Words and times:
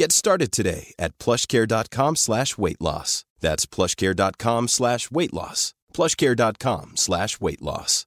Get 0.00 0.12
started 0.12 0.52
today 0.52 0.94
at 0.98 1.18
plushcare.com 1.18 2.16
slash 2.16 2.58
weight 2.58 2.80
loss. 2.80 3.24
That's 3.40 3.66
plushcare.com 3.66 4.68
slash 4.68 5.10
weight 5.10 5.32
loss. 5.32 5.74
plushcare.com 5.94 6.92
slash 6.94 7.40
weight 7.40 7.60
loss. 7.60 8.04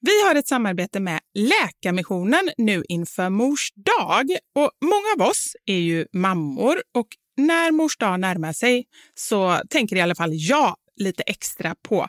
Vi 0.00 0.22
har 0.26 0.34
ett 0.34 0.48
samarbete 0.48 1.00
med 1.00 1.20
Läkarmissionen 1.34 2.50
nu 2.58 2.84
inför 2.88 3.30
Mors 3.30 3.72
dag. 3.74 4.30
Och 4.54 4.70
många 4.80 5.24
av 5.24 5.30
oss 5.30 5.56
är 5.66 5.78
ju 5.78 6.06
mammor 6.12 6.82
och 6.94 7.08
när 7.36 7.70
Mors 7.70 7.96
dag 7.96 8.20
närmar 8.20 8.52
sig 8.52 8.84
så 9.14 9.60
tänker 9.70 9.96
i 9.96 10.00
alla 10.00 10.14
fall 10.14 10.30
jag 10.32 10.76
lite 10.96 11.22
extra 11.22 11.74
på 11.88 12.08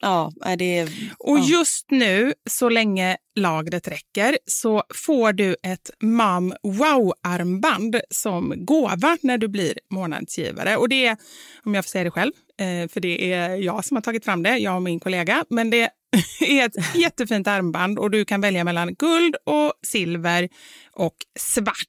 Ja, 0.00 0.32
är 0.44 0.56
det... 0.56 0.88
Och 1.18 1.38
ja. 1.38 1.44
just 1.44 1.90
nu, 1.90 2.32
så 2.50 2.68
länge 2.68 3.16
lagret 3.36 3.88
räcker, 3.88 4.38
så 4.46 4.82
får 4.94 5.32
du 5.32 5.56
ett 5.62 5.90
Mom 6.02 6.54
Wow-armband 6.62 8.00
som 8.10 8.54
gåva 8.64 9.16
när 9.22 9.38
du 9.38 9.48
blir 9.48 9.74
månadsgivare. 9.90 10.76
Och 10.76 10.88
det 10.88 11.06
är, 11.06 11.16
om 11.64 11.74
jag 11.74 11.84
får 11.84 11.88
säga 11.88 12.04
det 12.04 12.10
själv, 12.10 12.32
eh, 12.60 12.88
för 12.88 13.00
det 13.00 13.32
är 13.32 13.54
jag 13.56 13.84
som 13.84 13.96
har 13.96 14.02
tagit 14.02 14.24
fram 14.24 14.42
det, 14.42 14.58
jag 14.58 14.76
och 14.76 14.82
min 14.82 15.00
kollega, 15.00 15.44
men 15.50 15.70
det 15.70 15.90
är 16.40 16.66
ett 16.66 16.96
jättefint 16.96 17.46
armband 17.46 17.98
och 17.98 18.10
du 18.10 18.24
kan 18.24 18.40
välja 18.40 18.64
mellan 18.64 18.94
guld 18.94 19.36
och 19.46 19.72
silver 19.86 20.48
och 20.92 21.16
svart. 21.38 21.86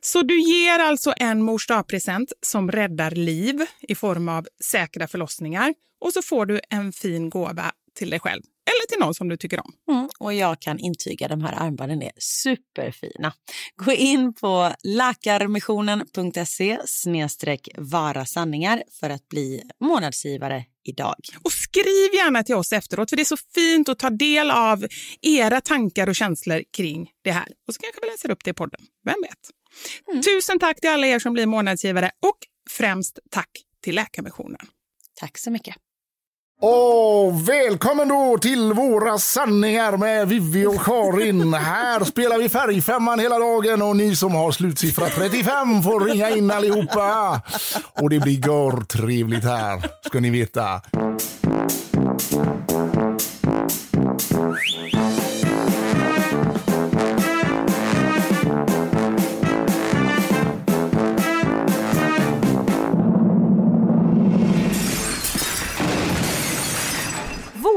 Så 0.00 0.22
du 0.22 0.40
ger 0.40 0.78
alltså 0.78 1.14
en 1.16 1.42
mors 1.42 1.66
present 1.88 2.32
som 2.46 2.70
räddar 2.70 3.10
liv 3.10 3.66
i 3.80 3.94
form 3.94 4.28
av 4.28 4.46
säkra 4.64 5.08
förlossningar 5.08 5.74
och 6.00 6.12
så 6.12 6.22
får 6.22 6.46
du 6.46 6.60
en 6.70 6.92
fin 6.92 7.30
gåva 7.30 7.72
till 7.94 8.10
dig 8.10 8.20
själv 8.20 8.42
eller 8.70 8.86
till 8.88 8.98
någon 8.98 9.14
som 9.14 9.28
du 9.28 9.36
tycker 9.36 9.60
om. 9.60 9.72
Mm, 9.90 10.08
och 10.18 10.34
jag 10.34 10.60
kan 10.60 10.78
intyga 10.78 11.28
de 11.28 11.44
här 11.44 11.52
armbanden 11.52 12.02
är 12.02 12.12
superfina. 12.18 13.32
Gå 13.76 13.92
in 13.92 14.34
på 14.34 14.72
lakarmissionen.se 14.82 16.78
snedstreck 16.86 17.68
vara 17.76 18.26
sanningar 18.26 18.82
för 19.00 19.10
att 19.10 19.28
bli 19.28 19.62
månadsgivare 19.80 20.64
idag. 20.84 21.14
Och 21.42 21.52
skriv 21.52 22.14
gärna 22.14 22.42
till 22.42 22.54
oss 22.54 22.72
efteråt 22.72 23.10
för 23.10 23.16
det 23.16 23.22
är 23.22 23.24
så 23.24 23.36
fint 23.54 23.88
att 23.88 23.98
ta 23.98 24.10
del 24.10 24.50
av 24.50 24.86
era 25.20 25.60
tankar 25.60 26.08
och 26.08 26.16
känslor 26.16 26.62
kring 26.76 27.10
det 27.24 27.32
här. 27.32 27.48
Och 27.68 27.74
så 27.74 27.80
kanske 27.80 28.00
vi 28.02 28.10
läser 28.10 28.30
upp 28.30 28.44
det 28.44 28.50
i 28.50 28.54
podden, 28.54 28.80
vem 29.04 29.16
vet? 29.22 29.59
Tusen 30.24 30.58
tack 30.58 30.80
till 30.80 30.90
alla 30.90 31.06
er 31.06 31.18
som 31.18 31.32
blir 31.32 31.46
månadsgivare 31.46 32.10
och 32.26 32.38
främst 32.70 33.18
tack 33.30 33.50
till 33.84 33.94
Läkarmissionen. 33.94 34.66
Tack 35.20 35.38
så 35.38 35.50
mycket. 35.50 35.76
Och 36.62 37.48
välkommen 37.48 38.08
då 38.08 38.38
till 38.38 38.72
våra 38.72 39.18
sanningar 39.18 39.96
med 39.96 40.28
Vivi 40.28 40.66
och 40.66 40.80
Karin. 40.84 41.54
Här 41.54 42.04
spelar 42.04 42.38
vi 42.38 42.48
färgfemman 42.48 43.20
hela 43.20 43.38
dagen 43.38 43.82
och 43.82 43.96
ni 43.96 44.16
som 44.16 44.34
har 44.34 44.52
slutsiffra 44.52 45.08
35 45.08 45.82
får 45.82 46.00
ringa 46.00 46.30
in 46.30 46.50
allihopa. 46.50 47.40
Och 48.02 48.10
det 48.10 48.20
blir 48.20 48.46
gör 48.46 48.80
trevligt 48.80 49.44
här, 49.44 49.82
ska 50.06 50.20
ni 50.20 50.30
veta. 50.30 50.82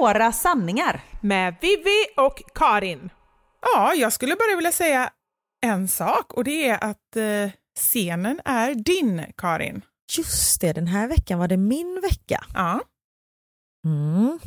Våra 0.04 0.32
sanningar. 0.32 1.04
Med 1.22 1.56
Vivi 1.62 2.06
och 2.18 2.42
Karin. 2.56 3.10
Ja, 3.62 3.94
jag 3.94 4.14
skulle 4.14 4.36
bara 4.36 4.56
vilja 4.56 4.72
säga 4.72 5.10
en 5.66 5.88
sak 5.88 6.34
och 6.34 6.44
det 6.44 6.70
är 6.70 6.84
att 6.84 7.16
eh, 7.16 7.52
scenen 7.80 8.42
är 8.46 8.76
din, 8.76 9.26
Karin. 9.38 9.82
Just 10.18 10.62
det, 10.62 10.74
den 10.74 10.88
här 10.88 11.08
veckan 11.08 11.40
var 11.40 11.48
det 11.48 11.58
min 11.58 12.02
vecka. 12.02 12.46
Ja. 12.54 12.82
Mm. 13.86 14.40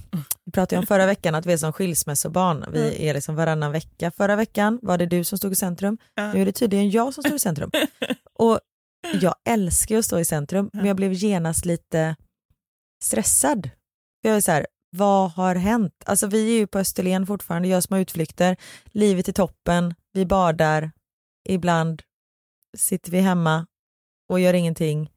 Vi 0.45 0.53
pratade 0.53 0.79
om 0.79 0.87
förra 0.87 1.07
veckan 1.07 1.35
att 1.35 1.47
vi 1.47 1.53
är 1.53 1.57
som 1.57 1.73
skilsmässobarn. 1.73 2.65
Vi 2.73 3.09
är 3.09 3.15
liksom 3.15 3.37
varannan 3.37 3.73
vecka. 3.73 4.11
Förra 4.11 4.37
veckan 4.37 4.79
var 4.83 4.99
det 4.99 5.07
du 5.07 5.25
som 5.25 5.39
stod 5.39 5.53
i 5.53 5.57
centrum. 5.57 5.99
Ja. 6.15 6.33
Nu 6.33 6.41
är 6.41 6.47
det 6.47 6.53
tydligen 6.53 6.91
jag 6.91 7.15
som 7.15 7.23
står 7.23 7.37
i 7.37 7.39
centrum. 7.39 7.71
Och 8.33 8.61
jag 9.21 9.35
älskar 9.49 9.99
att 9.99 10.05
stå 10.05 10.19
i 10.19 10.25
centrum, 10.25 10.71
men 10.73 10.87
jag 10.87 10.97
blev 10.97 11.13
genast 11.13 11.65
lite 11.65 12.17
stressad. 13.05 13.71
Jag 14.21 14.37
är 14.37 14.41
så 14.41 14.53
här, 14.53 14.67
vad 14.97 15.31
har 15.31 15.55
hänt? 15.55 15.93
Alltså 16.07 16.27
vi 16.27 16.55
är 16.55 16.59
ju 16.59 16.67
på 16.67 16.79
Österlen 16.79 17.27
fortfarande, 17.27 17.69
gör 17.69 17.81
små 17.81 17.99
utflykter, 17.99 18.57
livet 18.93 19.29
är 19.29 19.33
toppen, 19.33 19.95
vi 20.13 20.27
badar, 20.27 20.91
ibland 21.49 22.03
sitter 22.77 23.11
vi 23.11 23.21
hemma 23.21 23.67
och 24.29 24.41
gör 24.41 24.55
ingenting. 24.55 25.11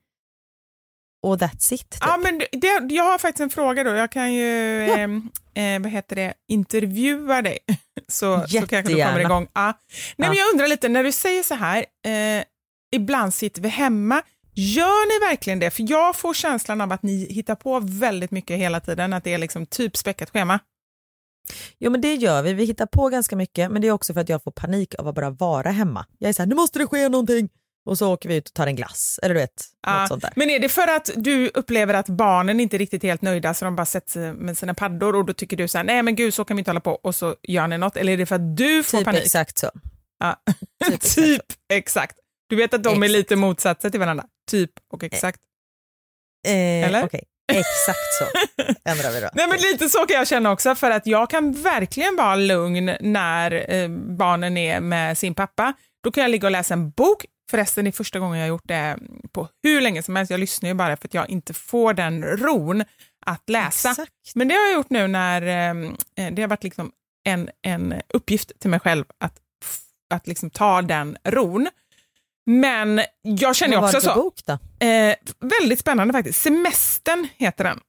Och 1.24 1.38
that's 1.38 1.74
it. 1.74 1.90
Typ. 1.90 2.02
Ja, 2.02 2.18
men 2.18 2.42
det, 2.52 2.94
jag 2.94 3.04
har 3.04 3.18
faktiskt 3.18 3.40
en 3.42 3.50
fråga 3.50 3.84
då. 3.84 3.90
Jag 3.90 4.12
kan 4.12 4.34
ju 4.34 4.84
ehm, 4.84 5.30
eh, 5.54 5.82
vad 5.82 5.92
heter 5.92 6.16
det, 6.16 6.34
intervjua 6.48 7.42
dig 7.42 7.60
så, 8.08 8.48
så 8.48 8.68
kanske 8.68 8.82
du 8.82 9.04
kommer 9.04 9.20
igång. 9.20 9.48
Ja. 9.54 9.66
Nej, 9.66 9.74
Ja. 10.16 10.28
Men 10.28 10.34
jag 10.34 10.54
undrar 10.54 10.68
lite, 10.68 10.90
när 10.90 11.04
du 11.04 11.12
säger 11.12 11.44
så 11.44 11.56
här, 11.56 11.86
eh, 12.06 12.44
ibland 12.96 13.34
sitter 13.34 13.62
vi 13.62 13.70
hemma, 13.70 14.22
gör 14.60 15.08
ni 15.08 15.28
verkligen 15.30 15.60
det? 15.60 15.72
För 15.72 15.86
jag 15.90 16.16
får 16.16 16.34
känslan 16.34 16.82
av 16.82 16.92
att 16.92 17.04
ni 17.04 17.34
hittar 17.34 17.56
på 17.56 17.80
väldigt 17.80 18.32
mycket 18.32 18.58
hela 18.58 18.80
tiden, 18.80 19.14
att 19.14 19.24
det 19.24 19.34
är 19.34 19.38
liksom 19.38 19.66
typ 19.66 19.98
späckat 19.98 20.30
schema. 20.30 20.60
Jo 21.80 21.92
men 21.92 22.02
det 22.02 22.16
gör 22.16 22.42
vi, 22.42 22.54
vi 22.54 22.66
hittar 22.66 22.86
på 22.86 23.10
ganska 23.10 23.36
mycket 23.36 23.72
men 23.72 23.82
det 23.82 23.88
är 23.88 23.92
också 23.92 24.14
för 24.14 24.22
att 24.22 24.30
jag 24.30 24.44
får 24.44 24.52
panik 24.52 24.96
av 25.00 25.08
att 25.08 25.16
bara 25.16 25.30
vara 25.30 25.70
hemma. 25.72 26.06
Jag 26.18 26.30
är 26.30 26.34
så 26.34 26.42
här, 26.42 26.48
nu 26.48 26.56
måste 26.56 26.80
det 26.80 26.88
ske 26.88 27.10
någonting! 27.10 27.50
Och 27.86 27.98
så 27.98 28.14
åker 28.14 28.30
vi 28.30 28.36
ut 28.36 28.48
och 28.48 28.54
tar 28.54 28.68
en 28.68 28.76
glass, 28.76 29.20
eller 29.24 29.36
du 29.36 29.42
vet, 29.42 29.66
Ja, 29.88 30.00
något 30.00 30.08
sånt 30.08 30.22
där. 30.22 30.34
Men 30.36 30.50
är 30.50 30.60
det 30.60 30.70
för 30.70 30.88
att 30.88 31.10
du 31.16 31.50
upplever 31.54 31.94
att 31.94 32.10
barnen 32.10 32.60
inte 32.60 32.76
är 32.76 32.80
riktigt 32.80 33.04
helt 33.04 33.22
nöjda 33.22 33.54
så 33.54 33.66
de 33.66 33.76
bara 33.76 33.86
sätter 33.86 34.34
med 34.34 34.58
sina 34.58 34.74
paddor 34.74 35.16
och 35.16 35.26
då 35.26 35.34
tycker 35.34 35.58
du 35.58 35.68
så 35.68 35.78
här, 35.78 35.86
nej 35.86 36.04
men 36.04 36.16
gud 36.16 36.34
så 36.34 36.46
kan 36.46 36.58
vi 36.58 36.62
inte 36.62 36.72
hålla 36.72 36.80
på 36.82 36.92
och 36.92 37.16
så 37.16 37.36
gör 37.44 37.68
ni 37.68 37.78
något 37.78 37.98
eller 37.98 38.14
är 38.14 38.18
det 38.18 38.26
för 38.26 38.36
att 38.36 38.58
du 38.58 38.84
får 38.84 38.98
Typ 38.98 39.06
panik? 39.06 39.22
exakt 39.24 39.58
så. 39.58 39.70
Ja. 40.20 40.42
Typ 40.86 40.94
exakt 40.94 41.16
typ 41.16 41.42
exakt. 41.74 42.18
Du 42.50 42.56
vet 42.56 42.74
att 42.74 42.84
de 42.84 42.90
är 42.90 43.06
Exakt. 43.06 43.12
lite 43.18 43.36
motsatser 43.36 43.90
till 43.90 44.00
varandra. 44.00 44.26
Typ 44.52 44.72
och 44.94 45.04
exakt. 45.04 45.40
Eh, 46.48 46.54
Eller? 46.88 47.04
Okej, 47.06 47.24
exakt 47.52 48.14
så 48.20 48.26
ändrar 48.90 49.12
vi 49.12 49.20
då. 49.22 49.30
Nej 49.34 49.48
men 49.48 49.58
lite 49.60 49.90
så 49.90 50.06
kan 50.06 50.18
jag 50.18 50.28
känna 50.28 50.52
också 50.52 50.76
för 50.76 50.92
att 50.92 51.08
jag 51.08 51.30
kan 51.30 51.52
verkligen 51.52 52.16
vara 52.16 52.36
lugn 52.36 52.92
när 53.02 53.74
eh, 53.74 53.90
barnen 54.18 54.58
är 54.58 54.80
med 54.80 55.18
sin 55.18 55.36
pappa. 55.36 55.74
Då 56.04 56.12
kan 56.12 56.22
jag 56.22 56.32
ligga 56.32 56.48
och 56.48 56.52
läsa 56.52 56.74
en 56.74 56.90
bok. 56.92 57.26
Förresten 57.52 57.86
det 57.86 57.90
är 57.90 57.92
första 57.92 58.20
gången 58.20 58.38
jag 58.38 58.44
har 58.46 58.50
gjort 58.50 58.68
det 58.68 58.98
på 59.32 59.48
hur 59.64 59.82
länge 59.82 60.04
som 60.04 60.16
helst. 60.16 60.32
Jag 60.32 60.40
lyssnar 60.40 60.70
ju 60.70 60.76
bara 60.76 60.98
för 60.98 61.08
att 61.08 61.14
jag 61.14 61.30
inte 61.30 61.54
får 61.54 61.94
den 61.94 62.24
ron 62.24 62.84
att 63.26 63.50
läsa. 63.50 63.90
Exakt. 63.90 64.12
Men 64.36 64.48
det 64.48 64.54
har 64.54 64.62
jag 64.62 64.74
gjort 64.74 64.90
nu 64.90 65.08
när 65.08 65.42
eh, 65.42 66.32
det 66.32 66.42
har 66.42 66.50
varit 66.50 66.64
liksom 66.64 66.92
en, 67.24 67.50
en 67.62 68.02
uppgift 68.14 68.60
till 68.60 68.70
mig 68.70 68.80
själv 68.80 69.06
att, 69.18 69.38
att 70.14 70.28
liksom 70.28 70.50
ta 70.50 70.82
den 70.82 71.18
ron. 71.24 71.68
Men 72.46 73.02
jag 73.22 73.56
känner 73.56 73.74
ju 73.74 73.82
Vad 73.82 73.94
var 73.94 73.98
också 74.00 74.08
det 74.08 74.14
för 74.14 74.20
så. 74.20 74.24
bok 74.24 74.40
då? 74.46 74.86
Eh, 74.86 75.16
väldigt 75.40 75.80
spännande 75.80 76.14
faktiskt. 76.14 76.42
Semestern 76.42 77.28
heter 77.38 77.64
den. 77.64 77.80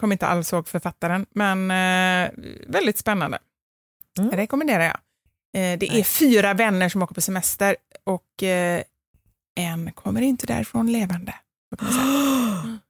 Kommer 0.00 0.14
inte 0.14 0.26
alls 0.26 0.52
ihåg 0.52 0.68
författaren, 0.68 1.26
men 1.30 1.70
eh, 1.70 2.30
väldigt 2.68 2.98
spännande. 2.98 3.38
Mm. 4.18 4.30
Rekommenderar 4.30 4.84
jag. 4.84 4.94
Eh, 5.62 5.78
det 5.78 5.86
är 5.88 5.92
Nej. 5.92 6.04
fyra 6.04 6.54
vänner 6.54 6.88
som 6.88 7.02
åker 7.02 7.14
på 7.14 7.20
semester 7.20 7.76
och 8.04 8.42
eh, 8.42 8.82
en 9.60 9.92
kommer 9.92 10.20
inte 10.20 10.46
därifrån 10.46 10.92
levande. 10.92 11.34
så. 11.80 11.86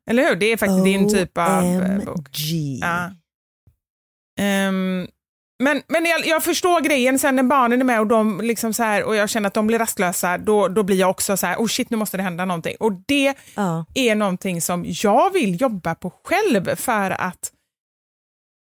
Eller 0.10 0.28
hur? 0.28 0.36
Det 0.36 0.46
är 0.46 0.56
faktiskt 0.56 0.84
din 0.84 1.08
typ 1.14 1.38
av 1.38 1.64
eh, 1.64 2.04
bok. 2.04 2.28
Ja. 2.80 3.10
Ehm, 4.40 5.06
men 5.58 5.82
men 5.88 6.04
jag, 6.04 6.26
jag 6.26 6.44
förstår 6.44 6.80
grejen 6.80 7.18
sen 7.18 7.36
när 7.36 7.42
barnen 7.42 7.80
är 7.80 7.84
med 7.84 8.00
och, 8.00 8.06
de 8.06 8.40
liksom 8.40 8.74
så 8.74 8.82
här, 8.82 9.04
och 9.04 9.16
jag 9.16 9.30
känner 9.30 9.46
att 9.46 9.54
de 9.54 9.66
blir 9.66 9.78
rastlösa, 9.78 10.38
då, 10.38 10.68
då 10.68 10.82
blir 10.82 10.96
jag 10.96 11.10
också 11.10 11.36
så 11.36 11.46
här, 11.46 11.56
oh 11.56 11.66
shit 11.66 11.90
nu 11.90 11.96
måste 11.96 12.16
det 12.16 12.22
hända 12.22 12.44
någonting. 12.44 12.76
Och 12.80 12.92
det 13.06 13.34
Ja. 13.54 13.84
är 13.94 14.14
någonting 14.14 14.60
som 14.62 14.84
jag 14.86 15.32
vill 15.32 15.60
jobba 15.60 15.94
på 15.94 16.10
själv 16.24 16.76
för 16.76 17.10
att 17.10 17.52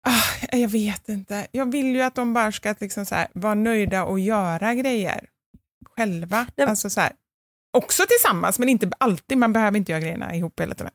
ah, 0.06 0.56
jag 0.56 0.68
vet 0.68 1.08
inte. 1.08 1.46
Jag 1.50 1.72
vill 1.72 1.86
ju 1.94 2.02
att 2.02 2.14
de 2.14 2.34
bara 2.34 2.52
ska 2.52 2.74
liksom 2.80 3.06
så 3.06 3.14
här, 3.14 3.28
vara 3.32 3.54
nöjda 3.54 4.04
och 4.04 4.20
göra 4.20 4.74
grejer 4.74 5.24
själva. 5.96 6.46
Nej. 6.56 6.66
Alltså 6.66 6.90
så 6.90 7.00
här, 7.00 7.12
också 7.76 8.02
tillsammans 8.08 8.58
men 8.58 8.68
inte 8.68 8.90
alltid, 8.98 9.38
man 9.38 9.52
behöver 9.52 9.78
inte 9.78 9.92
göra 9.92 10.00
grejerna 10.02 10.34
ihop 10.34 10.60
hela 10.60 10.74
tiden. 10.74 10.92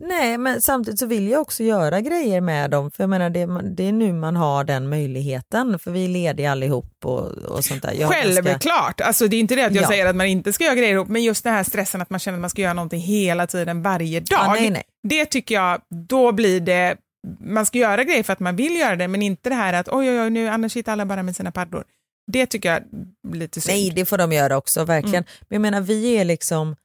Nej, 0.00 0.38
men 0.38 0.62
samtidigt 0.62 1.00
så 1.00 1.06
vill 1.06 1.28
jag 1.28 1.40
också 1.40 1.62
göra 1.62 2.00
grejer 2.00 2.40
med 2.40 2.70
dem, 2.70 2.90
för 2.90 3.02
jag 3.02 3.10
menar 3.10 3.30
det, 3.30 3.46
det 3.76 3.88
är 3.88 3.92
nu 3.92 4.12
man 4.12 4.36
har 4.36 4.64
den 4.64 4.88
möjligheten, 4.88 5.78
för 5.78 5.90
vi 5.90 6.04
är 6.04 6.08
lediga 6.08 6.50
allihop 6.52 7.04
och, 7.04 7.26
och 7.32 7.64
sånt 7.64 7.82
där. 7.82 7.92
Jag 7.92 8.10
Självklart, 8.10 9.00
alltså, 9.00 9.28
det 9.28 9.36
är 9.36 9.40
inte 9.40 9.54
det 9.54 9.62
att 9.66 9.74
jag 9.74 9.84
Ja. 9.84 9.88
säger 9.88 10.06
att 10.06 10.16
man 10.16 10.26
inte 10.26 10.52
ska 10.52 10.64
göra 10.64 10.74
grejer 10.74 10.94
ihop, 10.94 11.08
men 11.08 11.22
just 11.24 11.44
den 11.44 11.54
här 11.54 11.64
stressen 11.64 12.00
att 12.02 12.10
man 12.10 12.20
känner 12.20 12.38
att 12.38 12.40
man 12.40 12.50
ska 12.50 12.62
göra 12.62 12.72
någonting 12.74 13.00
hela 13.00 13.46
tiden, 13.46 13.82
varje 13.82 14.20
dag. 14.20 14.26
Ja, 14.46 14.52
nej, 14.52 14.70
nej. 14.70 14.82
Det 15.08 15.24
tycker 15.26 15.54
jag, 15.54 15.80
då 16.08 16.32
blir 16.32 16.60
det, 16.60 16.96
man 17.40 17.66
ska 17.66 17.78
göra 17.78 18.04
grejer 18.04 18.22
för 18.22 18.32
att 18.32 18.40
man 18.40 18.56
vill 18.56 18.76
göra 18.76 18.96
det, 18.96 19.08
men 19.08 19.22
inte 19.22 19.48
det 19.48 19.54
här 19.54 19.72
att 19.72 19.88
oj, 19.88 20.10
oj, 20.10 20.20
oj, 20.20 20.30
nu 20.30 20.48
annars 20.48 20.72
sitter 20.72 20.92
alla 20.92 21.06
bara 21.06 21.22
med 21.22 21.36
sina 21.36 21.52
paddor. 21.52 21.84
Det 22.32 22.46
tycker 22.46 22.72
jag 22.72 22.82
blir 23.28 23.40
lite 23.40 23.60
synd. 23.60 23.74
Nej, 23.78 23.90
det 23.94 24.04
får 24.06 24.18
de 24.18 24.32
göra 24.32 24.56
också, 24.56 24.84
verkligen. 24.84 25.14
Mm. 25.22 25.26
Men 25.40 25.54
jag 25.56 25.60
menar, 25.60 25.80
vi 25.80 26.16
är 26.16 26.24
liksom 26.24 26.76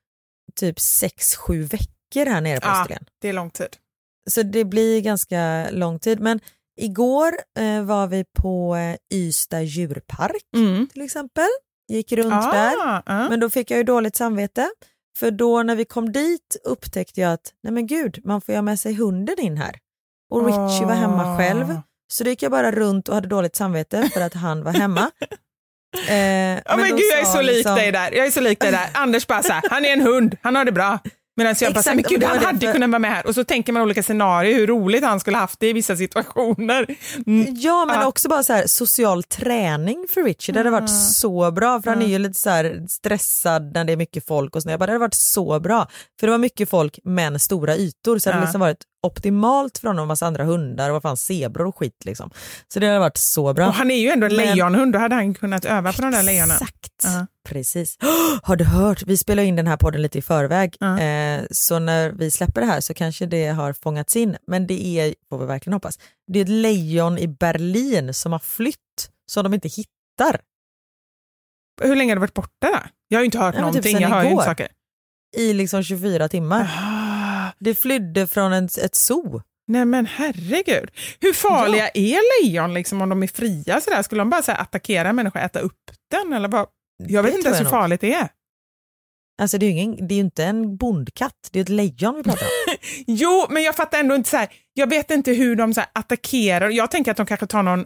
typ 0.55 0.79
sex 0.79 1.35
sju 1.35 1.63
veckor 1.63 1.85
här 2.19 2.41
nere 2.41 2.59
på 2.59 2.67
Ja. 2.67 2.81
Österlen. 2.81 3.03
Det 3.21 3.29
är 3.29 3.33
lång 3.33 3.49
tid. 3.49 3.77
Så 4.29 4.43
det 4.43 4.65
blir 4.65 5.01
ganska 5.01 5.67
lång 5.71 5.99
tid. 5.99 6.19
Men 6.19 6.39
igår 6.79 7.31
eh, 7.59 7.83
var 7.83 8.07
vi 8.07 8.25
på 8.41 8.75
eh, 8.75 8.95
Ystad 9.17 9.61
djurpark 9.61 10.43
Mm. 10.57 10.87
till 10.87 11.01
exempel. 11.01 11.47
Gick 11.91 12.11
runt 12.11 12.33
Ah, 12.33 12.51
där. 12.51 13.01
ah. 13.05 13.29
Men 13.29 13.39
då 13.39 13.49
fick 13.49 13.71
jag 13.71 13.77
ju 13.77 13.83
dåligt 13.83 14.15
samvete. 14.15 14.69
För 15.17 15.31
då 15.31 15.63
när 15.63 15.75
vi 15.75 15.85
kom 15.85 16.11
dit 16.11 16.57
upptäckte 16.63 17.21
jag 17.21 17.33
att 17.33 17.53
nej 17.63 17.73
men 17.73 17.87
gud, 17.87 18.21
man 18.25 18.41
får 18.41 18.53
ju 18.53 18.57
ha 18.57 18.61
med 18.63 18.79
sig 18.79 18.93
hunden 18.93 19.35
in 19.39 19.57
här. 19.57 19.75
Och 20.31 20.45
Richie 20.45 20.85
var 20.87 20.93
hemma 20.95 21.33
Ah. 21.33 21.37
själv. 21.37 21.81
Så 22.13 22.23
då 22.23 22.29
gick 22.29 22.41
jag 22.43 22.51
bara 22.51 22.71
runt 22.71 23.09
och 23.09 23.15
hade 23.15 23.27
dåligt 23.27 23.55
samvete 23.55 24.09
för 24.13 24.21
att 24.21 24.33
han 24.33 24.63
var 24.63 24.71
hemma. 24.73 25.11
Eh, 26.09 26.15
Ja, 26.65 26.77
men 26.77 26.89
då 26.89 26.95
gud, 26.95 27.05
jag 27.11 27.19
är 27.19 27.23
så 27.25 27.41
lik 27.41 27.55
liksom- 27.55 27.75
dig 27.75 27.91
där. 27.91 28.11
Jag 28.11 28.25
är 28.25 28.31
så 28.31 28.41
lik 28.41 28.59
dig 28.59 28.71
där. 28.71 28.89
Anders 28.93 29.27
bara 29.27 29.43
så 29.43 29.53
här, 29.53 29.63
han 29.69 29.85
är 29.85 29.93
en 29.93 30.01
hund, 30.01 30.37
han 30.41 30.55
har 30.55 30.65
det 30.65 30.71
bra. 30.71 30.99
Medan 31.37 31.55
jag 31.61 31.73
bara, 31.73 31.83
men 31.95 32.03
gud, 32.09 32.23
han 32.23 32.37
hade 32.39 32.65
för- 32.65 32.73
kunnat 32.73 32.89
vara 32.89 32.99
med 32.99 33.11
här. 33.11 33.27
Och 33.27 33.35
så 33.35 33.43
tänker 33.43 33.73
man 33.73 33.81
olika 33.81 34.03
scenarier, 34.03 34.53
hur 34.55 34.67
roligt 34.67 35.03
han 35.03 35.19
skulle 35.19 35.37
haft 35.37 35.59
det 35.59 35.69
i 35.69 35.73
vissa 35.73 35.95
situationer. 35.95 36.95
Mm. 37.27 37.47
Ja 37.57 37.85
men 37.85 37.95
Ja. 37.95 38.07
också 38.07 38.29
bara 38.29 38.43
så 38.43 38.53
här 38.53 38.67
social 38.67 39.23
träning 39.23 40.05
för 40.09 40.23
Richie, 40.23 40.53
det 40.53 40.59
hade 40.59 40.69
varit 40.69 40.89
så 41.13 41.51
bra 41.51 41.81
för 41.81 41.89
han 41.91 42.01
är 42.01 42.05
ju 42.07 42.19
lite 42.19 42.39
så 42.39 42.49
här 42.49 42.85
stressad 42.89 43.73
när 43.73 43.83
det 43.83 43.93
är 43.93 43.97
mycket 43.97 44.27
folk 44.27 44.55
och 44.55 44.63
så. 44.63 44.69
Jag 44.69 44.79
bara, 44.79 44.85
det 44.85 44.91
hade 44.91 44.99
varit 44.99 45.13
så 45.13 45.59
bra 45.59 45.87
för 46.19 46.27
det 46.27 46.31
var 46.31 46.37
mycket 46.37 46.69
folk 46.69 46.99
men 47.03 47.39
stora 47.39 47.75
ytor 47.77 48.17
så 48.19 48.29
det 48.29 48.33
hade 48.33 48.45
liksom 48.45 48.61
varit 48.61 48.83
optimalt 49.03 49.77
för 49.77 49.87
honom 49.87 50.01
och 50.01 50.07
massa 50.07 50.25
andra 50.27 50.43
hundar 50.43 50.89
och 50.89 50.93
vad 50.93 51.01
fan 51.01 51.17
zebror 51.17 51.65
och 51.67 51.77
skit 51.77 52.05
liksom. 52.05 52.31
Så 52.73 52.79
det 52.79 52.87
hade 52.87 52.99
varit 52.99 53.17
så 53.17 53.53
bra. 53.53 53.67
Och 53.67 53.73
han 53.73 53.91
är 53.91 53.95
ju 53.95 54.09
ändå 54.09 54.25
en 54.27 54.35
Men- 54.35 54.45
lejonhund, 54.45 54.93
då 54.93 54.99
hade 54.99 55.15
han 55.15 55.33
kunnat 55.33 55.65
öva 55.65 55.93
på 55.93 56.01
de 56.01 56.11
där 56.11 56.23
lejonen. 56.23 56.51
Exakt, 56.51 56.91
Ja. 57.03 57.27
precis. 57.49 57.97
Har 58.43 58.55
du 58.55 58.63
hört, 58.65 59.03
vi 59.03 59.17
spelar 59.17 59.43
in 59.43 59.55
den 59.55 59.67
här 59.67 59.77
podden 59.77 60.01
lite 60.01 60.17
i 60.17 60.21
förväg 60.21 60.75
Ja. 60.79 60.99
eh, 60.99 61.43
så 61.51 61.79
när 61.79 62.11
vi 62.11 62.31
släpper 62.31 62.61
det 62.61 62.67
här 62.67 62.81
så 62.81 62.93
kanske 62.93 63.25
det 63.25 63.47
har 63.47 63.73
fångats 63.73 64.15
in 64.15 64.37
men 64.47 64.67
det 64.67 64.85
är, 64.99 65.15
får 65.29 65.37
vi 65.37 65.45
verkligen 65.45 65.73
hoppas, 65.73 65.99
det 66.27 66.39
är 66.39 66.43
ett 66.43 66.49
lejon 66.49 67.17
i 67.17 67.27
Berlin 67.27 68.13
som 68.13 68.31
har 68.31 68.39
flytt 68.39 68.77
som 69.31 69.43
de 69.43 69.53
inte 69.53 69.67
hittar. 69.67 70.41
Hur 71.83 71.95
länge 71.95 72.11
har 72.11 72.15
du 72.15 72.19
varit 72.19 72.33
borta? 72.33 72.89
Jag 73.07 73.17
har 73.17 73.21
ju 73.21 73.25
inte 73.25 73.39
hört 73.39 73.55
men 73.55 73.63
typ 73.63 73.65
någonting, 73.73 73.93
sen 73.93 74.01
jag 74.01 74.09
hör 74.09 74.23
ju 74.23 74.29
inte 74.31 74.43
saker. 74.43 74.67
i 75.37 75.53
liksom 75.53 75.83
24 75.83 76.27
timmar. 76.29 76.61
Ah, 76.79 77.00
Det 77.63 77.75
flydde 77.75 78.27
från 78.27 78.53
en, 78.53 78.65
ett 78.65 78.95
zoo. 78.95 79.41
nej 79.67 79.85
men 79.85 80.05
herregud. 80.05 80.89
Hur 81.19 81.33
farliga 81.33 81.89
är 81.89 82.43
lejon 82.43 82.73
liksom, 82.73 83.01
om 83.01 83.09
de 83.09 83.23
är 83.23 83.27
fria? 83.27 83.81
Sådär? 83.81 84.03
Skulle 84.03 84.21
de 84.21 84.29
bara 84.29 84.41
så 84.41 84.51
här, 84.51 84.61
attackera 84.61 85.09
en 85.09 85.15
människa 85.15 85.39
och 85.39 85.45
äta 85.45 85.59
upp 85.59 85.79
den? 86.11 86.33
Eller 86.33 86.47
vad? 86.49 86.67
Jag 87.07 87.23
vet 87.23 87.31
Det 87.31 87.37
inte 87.37 87.47
ens 87.49 87.61
hur 87.61 87.65
farligt 87.65 88.01
det 88.01 88.13
är. 88.13 88.29
Alltså 89.41 89.57
det 89.57 89.65
är 89.65 89.71
ju 89.71 89.79
ingen, 89.79 90.07
det 90.07 90.15
är 90.15 90.19
inte 90.19 90.43
en 90.43 90.77
bondkatt, 90.77 91.49
det 91.51 91.59
är 91.59 91.63
ett 91.63 91.69
lejon 91.69 92.15
vi 92.17 92.23
pratar 92.23 92.45
om. 92.45 92.75
Jo, 93.07 93.45
men 93.49 93.63
jag 93.63 93.75
fattar 93.75 93.99
ändå 93.99 94.15
inte 94.15 94.29
så 94.29 94.37
här. 94.37 94.49
Jag 94.73 94.89
vet 94.89 95.11
inte 95.11 95.31
hur 95.31 95.55
de 95.55 95.73
så 95.73 95.81
attackerar. 95.93 96.69
Jag 96.69 96.91
tänker 96.91 97.11
att 97.11 97.17
de 97.17 97.25
kanske 97.25 97.47
tar 97.47 97.63
någon 97.63 97.85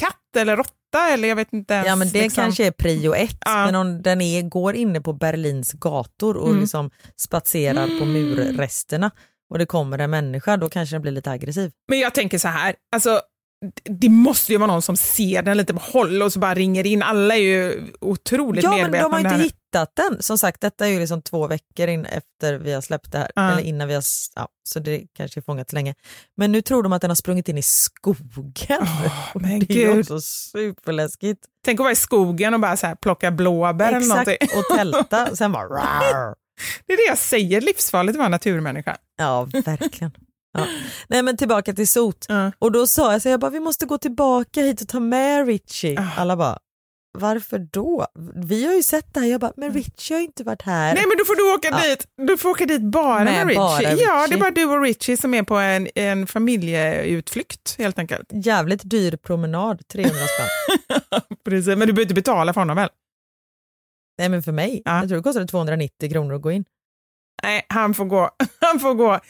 katt 0.00 0.36
eller 0.36 0.56
råtta 0.56 0.74
eller 0.98 1.28
jag 1.28 1.36
vet 1.36 1.52
inte 1.52 1.74
ens. 1.74 1.86
Ja 1.86 1.96
men 1.96 2.08
det 2.08 2.22
liksom. 2.22 2.42
kanske 2.44 2.66
är 2.66 2.70
prio 2.70 3.14
ett, 3.14 3.36
Ja. 3.44 3.64
men 3.66 3.74
om 3.74 4.02
den 4.02 4.20
är, 4.20 4.42
går 4.42 4.74
inne 4.74 5.00
på 5.00 5.12
Berlins 5.12 5.72
gator 5.72 6.36
och 6.36 6.48
Mm. 6.48 6.60
liksom 6.60 6.90
spatserar 7.16 7.98
på 7.98 8.04
murresterna 8.04 9.10
och 9.50 9.58
det 9.58 9.66
kommer 9.66 9.98
en 9.98 10.10
människa, 10.10 10.56
då 10.56 10.68
kanske 10.68 10.94
den 10.94 11.02
blir 11.02 11.12
lite 11.12 11.30
aggressiv. 11.30 11.72
Men 11.88 11.98
jag 11.98 12.14
tänker 12.14 12.38
så 12.38 12.48
här, 12.48 12.74
alltså 12.92 13.20
det 13.84 14.08
måste 14.08 14.52
ju 14.52 14.58
vara 14.58 14.72
någon 14.72 14.82
som 14.82 14.96
ser 14.96 15.42
den 15.42 15.56
lite 15.56 15.74
på 15.74 15.80
håll 15.80 16.22
och 16.22 16.32
så 16.32 16.38
bara 16.38 16.54
ringer 16.54 16.86
in. 16.86 17.02
Alla 17.02 17.36
är 17.36 17.40
ju 17.40 17.82
otroligt 18.00 18.64
Ja, 18.64 18.70
men 18.70 18.78
medvetna 18.78 19.08
de 19.08 19.12
har 19.12 19.18
om 19.18 19.22
det 19.22 19.28
inte 19.28 19.36
här. 19.36 19.42
hittat 19.42 19.96
den. 19.96 20.22
Som 20.22 20.38
sagt, 20.38 20.60
detta 20.60 20.86
är 20.86 20.90
ju 20.90 21.00
liksom 21.00 21.22
två 21.22 21.46
veckor 21.46 21.88
in 21.88 22.04
efter 22.04 22.54
vi 22.54 22.72
har 22.72 22.80
släppt 22.80 23.12
det 23.12 23.18
här. 23.18 23.30
Ja. 23.34 23.52
Eller 23.52 23.62
innan 23.62 23.88
vi 23.88 23.94
har, 23.94 24.02
ja, 24.36 24.48
så 24.64 24.78
det 24.78 25.02
kanske 25.12 25.40
är 25.40 25.42
fångat 25.42 25.72
länge. 25.72 25.94
Men 26.36 26.52
nu 26.52 26.62
tror 26.62 26.82
de 26.82 26.92
att 26.92 27.00
den 27.02 27.10
har 27.10 27.14
sprungit 27.16 27.48
in 27.48 27.58
i 27.58 27.62
skogen. 27.62 28.86
Och 29.34 29.42
men 29.42 29.60
det 29.60 29.74
är 29.74 29.94
ju 29.94 30.00
också 30.00 30.20
superläskigt. 30.20 31.40
Tänk 31.64 31.80
att 31.80 31.84
vara 31.84 31.92
i 31.92 31.96
skogen 31.96 32.54
och 32.54 32.60
bara 32.60 32.76
så 32.76 32.86
här 32.86 32.94
plocka 32.94 33.30
blåbär 33.30 33.92
eller 33.92 34.06
någonting. 34.06 34.36
Exakt, 34.40 34.70
och 34.70 34.76
tälta. 34.76 35.26
Sen 35.36 35.52
bara... 35.52 35.64
rar. 35.68 36.34
Det 36.86 36.92
är 36.92 36.96
det 36.96 37.08
jag 37.08 37.18
säger, 37.18 37.60
livsfarligt 37.60 38.16
att 38.16 38.18
vara 38.18 38.28
naturmänniska. 38.28 38.96
Ja, 39.18 39.48
verkligen. 39.64 40.12
Ja. 40.58 40.66
Nej 41.08 41.22
men 41.22 41.36
tillbaka 41.36 41.72
till 41.72 41.88
sot. 41.88 42.26
Ja. 42.28 42.52
Och 42.58 42.72
då 42.72 42.86
sa 42.86 43.12
jag 43.12 43.22
så 43.22 43.28
jag 43.28 43.40
bara, 43.40 43.50
vi 43.50 43.60
måste 43.60 43.86
gå 43.86 43.98
tillbaka 43.98 44.60
hit 44.62 44.80
och 44.80 44.88
ta 44.88 45.00
med 45.00 45.46
Richie. 45.46 46.00
Ah. 46.00 46.20
Alla 46.20 46.36
bara, 46.36 46.58
varför 47.18 47.58
då? 47.58 48.06
Vi 48.34 48.66
har 48.66 48.74
ju 48.74 48.82
sett 48.82 49.14
det 49.14 49.20
här. 49.20 49.26
Jag 49.26 49.40
bara, 49.40 49.52
men 49.56 49.72
Richie 49.72 50.14
har 50.16 50.20
ju 50.20 50.26
inte 50.26 50.44
varit 50.44 50.62
här. 50.62 50.94
Nej 50.94 51.04
men 51.08 51.18
då 51.18 51.24
får 51.24 51.36
du 51.36 51.54
åka 51.54 51.68
Ja. 51.84 51.90
dit. 51.90 52.06
Du 52.26 52.36
får 52.38 52.48
åka 52.50 52.66
dit 52.66 52.80
bara 52.82 53.24
med, 53.24 53.24
Med 53.24 53.46
Richie. 53.46 53.58
bara 53.58 53.82
Ja, 53.82 53.88
det 53.88 53.94
är 54.04 54.26
Richie. 54.26 54.38
bara 54.38 54.50
du 54.50 54.64
och 54.64 54.82
Richie 54.82 55.16
som 55.16 55.34
är 55.34 55.42
på 55.42 55.54
en, 55.56 55.88
en 55.94 56.26
familjeutflykt 56.26 57.78
helt 57.78 57.98
enkelt. 57.98 58.28
Jävligt 58.32 58.90
dyr 58.90 59.16
promenad, 59.16 59.88
300 59.88 60.14
spänn. 60.14 61.20
Precis. 61.44 61.66
Men 61.66 61.78
du 61.78 61.86
behöver 61.86 62.02
inte 62.02 62.14
betala 62.14 62.52
för 62.52 62.60
honom 62.60 62.76
väl? 62.76 62.88
Nej 64.18 64.28
men 64.28 64.42
för 64.42 64.52
mig, 64.52 64.82
Ja. 64.84 64.98
jag 65.00 65.08
tror 65.08 65.16
det 65.16 65.22
kostade 65.22 65.46
290 65.46 66.10
kronor 66.12 66.34
att 66.34 66.42
gå 66.42 66.50
in. 66.52 66.64
Nej, 67.42 67.66
han 67.68 67.94
får 67.94 68.04
gå. 68.04 68.30
Han 68.70 68.80
får 68.80 68.94
gå. 68.94 69.20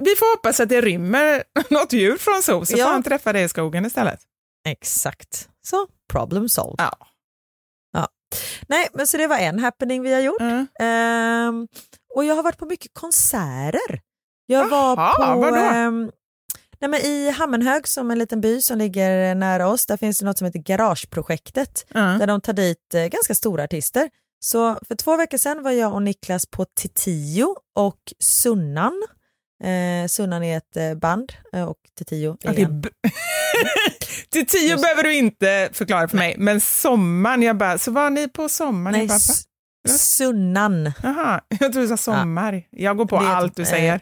Vi 0.00 0.16
får 0.16 0.36
hoppas 0.36 0.60
att 0.60 0.68
det 0.68 0.80
rymmer 0.80 1.42
något 1.70 1.92
djur 1.92 2.16
från 2.18 2.42
zoo 2.42 2.64
så 2.64 2.76
Ja. 2.78 2.84
får 2.84 2.92
han 2.92 3.02
träffa 3.02 3.32
det 3.32 3.40
i 3.42 3.48
skogen 3.48 3.86
istället. 3.86 4.20
Exakt. 4.68 5.48
Så, 5.66 5.86
problem 6.12 6.48
solved. 6.48 6.76
Ja. 6.78 6.96
Nej 8.68 8.88
men 8.94 9.06
så 9.06 9.16
det 9.16 9.26
var 9.26 9.38
en 9.38 9.58
happening 9.58 10.02
vi 10.02 10.12
har 10.14 10.20
gjort. 10.20 10.40
Mm. 10.40 10.66
Ehm, 10.80 11.68
och 12.14 12.24
jag 12.24 12.34
har 12.34 12.42
varit 12.42 12.58
på 12.58 12.66
mycket 12.66 12.90
konserter. 12.94 14.00
Jag 14.46 14.68
var 14.68 14.96
Jaha, 14.96 15.34
på 15.34 15.40
vadå? 15.40 15.56
ehm, 15.56 16.10
nej, 16.80 16.90
men 16.90 17.00
i 17.00 17.30
Hammenhög 17.30 17.88
som 17.88 18.10
är 18.10 18.12
en 18.12 18.18
liten 18.18 18.40
by 18.40 18.62
som 18.62 18.78
ligger 18.78 19.34
nära 19.34 19.68
oss. 19.68 19.86
Där 19.86 19.96
finns 19.96 20.18
det 20.18 20.24
något 20.24 20.38
som 20.38 20.44
heter 20.44 20.58
Garageprojektet 20.58 21.86
Mm. 21.94 22.18
där 22.18 22.26
de 22.26 22.40
tar 22.40 22.52
dit 22.52 22.94
eh, 22.94 23.06
ganska 23.06 23.34
stora 23.34 23.64
artister. 23.64 24.10
Så 24.44 24.78
för 24.88 24.94
två 24.94 25.16
veckor 25.16 25.38
sedan 25.38 25.62
var 25.62 25.70
jag 25.70 25.92
och 25.94 26.02
Niklas 26.02 26.46
på 26.46 26.64
Titio 26.76 27.46
och 27.76 27.98
Sunnan. 28.18 29.02
Eh, 29.64 30.06
Sunnan 30.08 30.42
är 30.42 30.56
ett 30.56 30.76
eh, 30.76 30.94
band 30.94 31.32
eh, 31.52 31.64
och 31.64 31.76
Titio 31.98 32.36
Ja, 32.40 32.50
är 32.50 32.58
är 32.58 32.64
en... 32.64 32.80
b- 32.80 32.88
Till 34.30 34.46
tio 34.46 34.70
Just- 34.70 34.82
behöver 34.82 35.02
du 35.02 35.14
inte 35.14 35.68
förklara 35.72 36.08
för 36.08 36.16
mig, 36.16 36.34
men 36.38 36.60
sommaren, 36.60 37.42
jag 37.42 37.56
bara, 37.56 37.78
så 37.78 37.90
var 37.90 38.10
ni 38.10 38.28
på 38.28 38.48
sommaren? 38.48 38.98
Nej, 38.98 39.08
bara? 39.08 39.18
Sunnan. 39.98 40.92
Jaha, 41.02 41.40
jag 41.48 41.58
trodde 41.58 41.80
du 41.80 41.88
sa 41.88 41.96
sommar. 41.96 42.62
Jag 42.70 42.96
går 42.96 43.06
på 43.06 43.20
Det 43.20 43.26
allt 43.28 43.50
typ, 43.50 43.56
du 43.56 43.62
eh, 43.62 43.68
säger. 43.68 44.00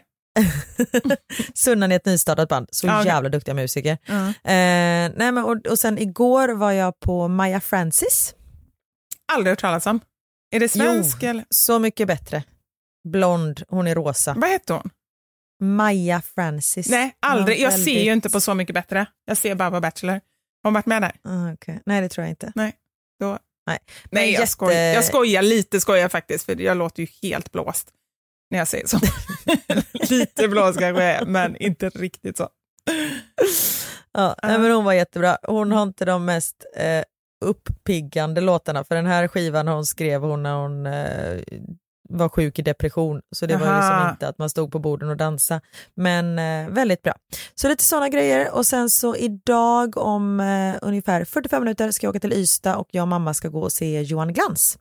Sunnan 1.53 1.91
är 1.91 1.95
ett 1.95 2.05
nystartat 2.05 2.49
band, 2.49 2.67
så 2.71 2.87
Ja, 2.87 3.05
jävla 3.05 3.29
duktiga 3.29 3.55
musiker. 3.55 3.97
Ja. 4.05 4.27
Eh, 4.27 5.11
nej 5.15 5.31
men, 5.31 5.37
och, 5.37 5.67
och 5.67 5.79
sen 5.79 5.97
igår 5.97 6.49
var 6.49 6.71
jag 6.71 6.99
på 6.99 7.27
Maja 7.27 7.59
Francis. 7.59 8.35
Aldrig 9.33 9.51
hört 9.51 9.59
talas 9.61 9.85
om. 9.85 9.99
Är 10.51 10.59
det 10.59 10.69
svensk 10.69 11.23
eller? 11.23 11.45
Så 11.49 11.79
mycket 11.79 12.07
bättre. 12.07 12.43
Blond, 13.09 13.63
hon 13.67 13.87
är 13.87 13.95
rosa. 13.95 14.33
Vad 14.37 14.49
heter 14.49 14.73
hon? 14.73 14.89
Maja 15.63 16.21
Francis. 16.21 16.89
Nej, 16.89 17.15
aldrig. 17.19 17.57
Ja, 17.59 17.61
Jag 17.63 17.73
ser 17.73 17.79
ju 17.79 17.85
väldigt- 17.97 18.11
inte 18.13 18.29
på 18.29 18.41
Så 18.41 18.53
mycket 18.53 18.73
bättre. 18.73 19.05
Jag 19.25 19.37
ser 19.37 19.55
bara 19.55 19.71
på 19.71 19.79
Bachelor. 19.79 20.13
Har 20.13 20.21
hon 20.63 20.73
varit 20.73 20.85
med 20.85 21.01
där? 21.01 21.15
Ah, 21.23 21.53
okej. 21.53 21.81
Nej 21.85 22.01
det 22.01 22.09
tror 22.09 22.23
jag 22.25 22.29
inte. 22.31 22.51
Då... 23.19 23.39
Nej. 23.67 23.79
Nej, 24.11 24.23
jag, 24.23 24.31
jätte- 24.31 24.47
skojar. 24.51 24.81
jag 24.93 25.05
skojar 25.05 25.41
lite, 25.41 25.79
skojar 25.81 26.09
faktiskt, 26.09 26.45
för 26.45 26.61
jag 26.61 26.77
låter 26.77 27.03
ju 27.03 27.07
helt 27.21 27.51
blåst 27.51 27.89
när 28.49 28.57
jag 28.57 28.67
säger 28.67 28.87
så. 28.87 28.99
lite 30.13 30.47
blåst 30.47 30.79
kanske 30.79 31.03
jag 31.03 31.11
är, 31.15 31.25
men 31.25 31.55
inte 31.55 31.89
riktigt 31.89 32.37
så. 32.37 32.49
Ja, 34.13 34.35
nej, 34.43 34.59
men 34.59 34.71
hon 34.71 34.85
var 34.85 34.93
jättebra. 34.93 35.37
Hon 35.43 35.71
har 35.71 35.83
inte 35.83 36.05
de 36.05 36.25
mest 36.25 36.65
eh, 36.75 37.03
uppiggande 37.41 38.41
låtarna 38.41 38.83
för 38.83 38.95
den 38.95 39.05
här 39.05 39.27
skivan 39.27 39.67
hon 39.67 39.85
skrev 39.85 40.21
hon 40.21 40.43
när 40.43 40.55
hon 40.55 40.85
eh, 40.85 41.41
var 42.09 42.29
sjuk 42.29 42.59
i 42.59 42.61
depression. 42.61 43.21
Så 43.35 43.45
det 43.45 43.53
var 43.55 43.67
ju 43.67 43.73
liksom 43.73 43.91
Aha. 43.91 44.09
inte 44.11 44.27
att 44.27 44.37
man 44.37 44.49
stod 44.49 44.71
på 44.71 44.79
borden 44.79 45.09
och 45.09 45.17
dansa. 45.17 45.61
Men 45.95 46.39
eh, 46.39 46.69
väldigt 46.73 47.01
bra. 47.01 47.13
Så 47.55 47.67
lite 47.69 47.83
sådana 47.83 48.09
grejer 48.09 48.51
och 48.53 48.65
sen 48.65 48.89
så 48.89 49.15
idag 49.15 49.97
om 49.97 50.39
eh, 50.39 50.75
ungefär 50.81 51.25
45 51.25 51.63
minuter 51.63 51.91
ska 51.91 52.05
jag 52.07 52.09
åka 52.09 52.19
till 52.19 52.33
Ystad 52.33 52.75
och 52.75 52.87
jag 52.91 53.01
och 53.01 53.07
mamma 53.07 53.33
ska 53.33 53.47
gå 53.49 53.61
och 53.61 53.71
se 53.71 54.01
Johan 54.01 54.33
Glans 54.33 54.77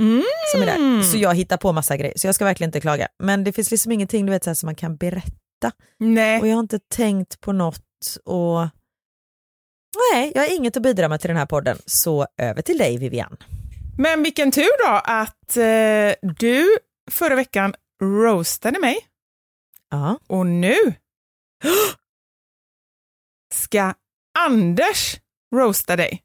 Mm. 0.00 0.22
som 0.52 0.62
är 0.62 0.66
där. 0.66 1.02
Så 1.02 1.16
jag 1.18 1.34
hittar 1.34 1.56
på 1.56 1.72
massa 1.72 1.96
grejer 1.96 2.14
så 2.16 2.26
jag 2.28 2.34
ska 2.34 2.44
verkligen 2.44 2.68
inte 2.68 2.80
klaga. 2.80 3.08
Men 3.22 3.44
det 3.44 3.52
finns 3.52 3.70
liksom 3.70 3.92
ingenting 3.92 4.26
du 4.26 4.32
vet, 4.32 4.44
så 4.44 4.50
här, 4.50 4.54
som 4.54 4.66
man 4.66 4.74
kan 4.74 4.96
berätta 4.96 5.72
Nej. 5.98 6.40
och 6.40 6.48
jag 6.48 6.54
har 6.54 6.60
inte 6.60 6.78
tänkt 6.78 7.40
på 7.40 7.52
något 7.52 8.16
och 8.24 8.68
nej, 10.12 10.32
jag 10.34 10.42
har 10.42 10.56
inget 10.56 10.76
att 10.76 10.82
bidra 10.82 11.08
med 11.08 11.20
till 11.20 11.28
den 11.28 11.36
här 11.36 11.46
podden. 11.46 11.78
Så 11.86 12.26
över 12.38 12.62
till 12.62 12.78
dig 12.78 12.98
Vivian. 12.98 13.36
Men 13.98 14.22
vilken 14.22 14.50
tur 14.52 14.86
då 14.86 15.00
att 15.04 15.56
eh, 15.56 16.30
du 16.36 16.78
förra 17.10 17.34
veckan 17.34 17.74
roastade 18.02 18.78
mig 18.80 18.96
Ja. 19.90 20.18
och 20.26 20.46
nu 20.46 20.76
ska 23.54 23.94
Anders 24.38 25.16
roasta 25.54 25.96
dig. 25.96 26.22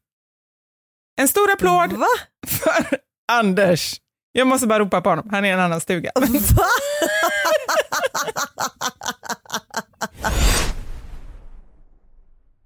En 1.19 1.27
stor 1.27 1.51
applåd 1.51 1.93
Va? 1.93 2.07
för 2.47 2.99
Anders. 3.31 4.01
Jag 4.31 4.47
måste 4.47 4.67
bara 4.67 4.79
ropa 4.79 5.01
på 5.01 5.09
honom, 5.09 5.29
han 5.31 5.45
är 5.45 5.49
i 5.49 5.51
en 5.51 5.59
annan 5.59 5.81
stuga. 5.81 6.11
Va? 6.15 6.27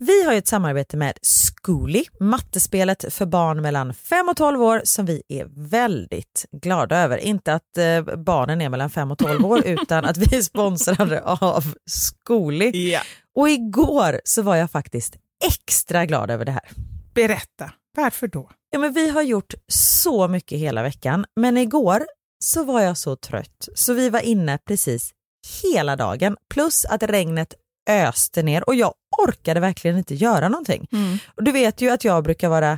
Vi 0.05 0.23
har 0.23 0.31
ju 0.31 0.37
ett 0.37 0.47
samarbete 0.47 0.97
med 0.97 1.17
Zcooly, 1.21 2.03
mattespelet 2.19 3.13
för 3.13 3.25
barn 3.25 3.61
mellan 3.61 3.93
5 3.93 4.29
och 4.29 4.37
12 4.37 4.63
år 4.63 4.81
som 4.83 5.05
vi 5.05 5.23
är 5.27 5.69
väldigt 5.69 6.45
glada 6.51 6.97
över. 6.97 7.17
Inte 7.17 7.53
att 7.53 7.77
eh, 7.77 8.01
barnen 8.15 8.61
är 8.61 8.69
mellan 8.69 8.89
5 8.89 9.11
och 9.11 9.17
12 9.17 9.45
år 9.45 9.61
utan 9.65 10.05
att 10.05 10.17
vi 10.17 10.37
är 10.37 10.41
sponsrade 10.41 11.21
av 11.21 11.73
Zcooly. 11.89 12.91
Ja. 12.91 13.01
Och 13.35 13.49
igår 13.49 14.21
så 14.23 14.41
var 14.41 14.55
jag 14.55 14.71
faktiskt 14.71 15.15
extra 15.45 16.05
glad 16.05 16.31
över 16.31 16.45
det 16.45 16.51
här. 16.51 16.69
Berätta, 17.13 17.71
varför 17.97 18.27
då? 18.27 18.49
Ja, 18.71 18.79
men 18.79 18.93
vi 18.93 19.09
har 19.09 19.21
gjort 19.21 19.53
så 19.67 20.27
mycket 20.27 20.59
hela 20.59 20.83
veckan, 20.83 21.25
men 21.35 21.57
igår 21.57 22.05
så 22.43 22.63
var 22.63 22.81
jag 22.81 22.97
så 22.97 23.15
trött 23.15 23.67
så 23.75 23.93
vi 23.93 24.09
var 24.09 24.19
inne 24.19 24.57
precis 24.57 25.11
hela 25.63 25.95
dagen 25.95 26.37
plus 26.53 26.85
att 26.85 27.03
regnet 27.03 27.53
öste 27.89 28.43
ner 28.43 28.69
och 28.69 28.75
jag 28.75 28.93
orkade 29.27 29.59
verkligen 29.59 29.97
inte 29.97 30.15
göra 30.15 30.49
någonting. 30.49 30.87
Och 31.35 31.43
du 31.43 31.51
vet 31.51 31.81
ju 31.81 31.89
att 31.89 32.03
jag 32.03 32.23
brukar 32.23 32.49
vara 32.49 32.71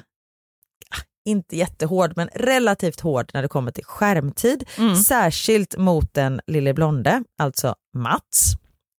ah, 0.90 1.02
inte 1.26 1.58
jättehård 1.58 2.14
men 2.16 2.30
relativt 2.36 3.00
hård 3.00 3.32
när 3.34 3.42
det 3.42 3.48
kommer 3.48 3.72
till 3.72 3.86
skärmtid. 3.86 4.70
Särskilt 5.06 5.78
mot 5.78 6.14
den 6.14 6.42
lille 6.48 6.74
blonde, 6.74 7.24
alltså 7.38 7.76
Mats. 7.98 8.54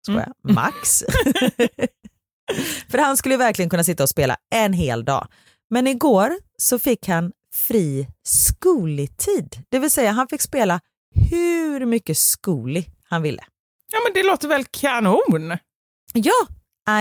Skojar, 0.06 0.32
Max. 0.48 1.02
För 2.90 2.98
han 2.98 3.16
skulle 3.16 3.36
verkligen 3.36 3.70
kunna 3.70 3.84
sitta 3.84 4.02
och 4.02 4.08
spela 4.08 4.36
en 4.54 4.72
hel 4.72 5.04
dag. 5.04 5.28
Men 5.70 5.86
igår 5.86 6.32
så 6.56 6.78
fick 6.78 7.08
han 7.08 7.32
fri 7.54 8.08
skoltid. 8.22 9.62
Det 9.68 9.78
vill 9.78 9.90
säga 9.90 10.10
han 10.12 10.28
fick 10.28 10.40
spela 10.40 10.80
hur 11.30 11.86
mycket 11.86 12.18
skoli 12.18 12.86
han 13.04 13.22
ville. 13.22 13.44
Ja 13.92 13.98
men 14.04 14.12
det 14.14 14.28
låter 14.28 14.48
väl 14.48 14.64
kanon? 14.64 15.56
Ja, 16.12 16.46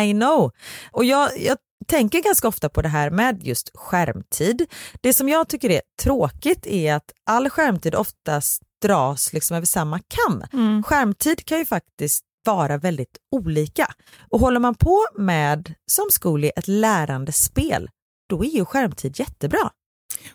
I 0.04 0.14
know. 0.14 0.52
Och 0.92 1.06
jag, 1.06 1.30
jag 1.38 1.58
tänker 1.88 2.22
ganska 2.22 2.48
ofta 2.48 2.70
på 2.70 2.82
det 2.82 2.90
här 2.90 3.10
med 3.10 3.44
just 3.44 3.72
skärmtid. 3.74 4.66
Det 5.02 5.14
som 5.14 5.30
jag 5.30 5.50
tycker 5.50 5.70
är 5.70 5.82
tråkigt 6.04 6.68
är 6.68 6.94
att 6.94 7.12
all 7.30 7.50
skärmtid 7.50 7.96
oftast 7.96 8.62
dras 8.82 9.34
liksom 9.34 9.58
över 9.58 9.66
samma 9.66 10.00
kam. 10.00 10.44
Skärmtid 10.84 11.46
kan 11.46 11.58
ju 11.58 11.66
faktiskt 11.66 12.24
vara 12.46 12.78
väldigt 12.78 13.18
olika. 13.32 13.88
Och 14.30 14.40
håller 14.40 14.60
man 14.60 14.76
på 14.76 15.06
med, 15.18 15.74
som 15.92 16.06
skol 16.10 16.44
ett 16.44 16.68
lärande 16.68 17.32
spel, 17.32 17.90
då 18.30 18.44
är 18.44 18.50
ju 18.50 18.66
skärmtid 18.66 19.20
jättebra. 19.20 19.70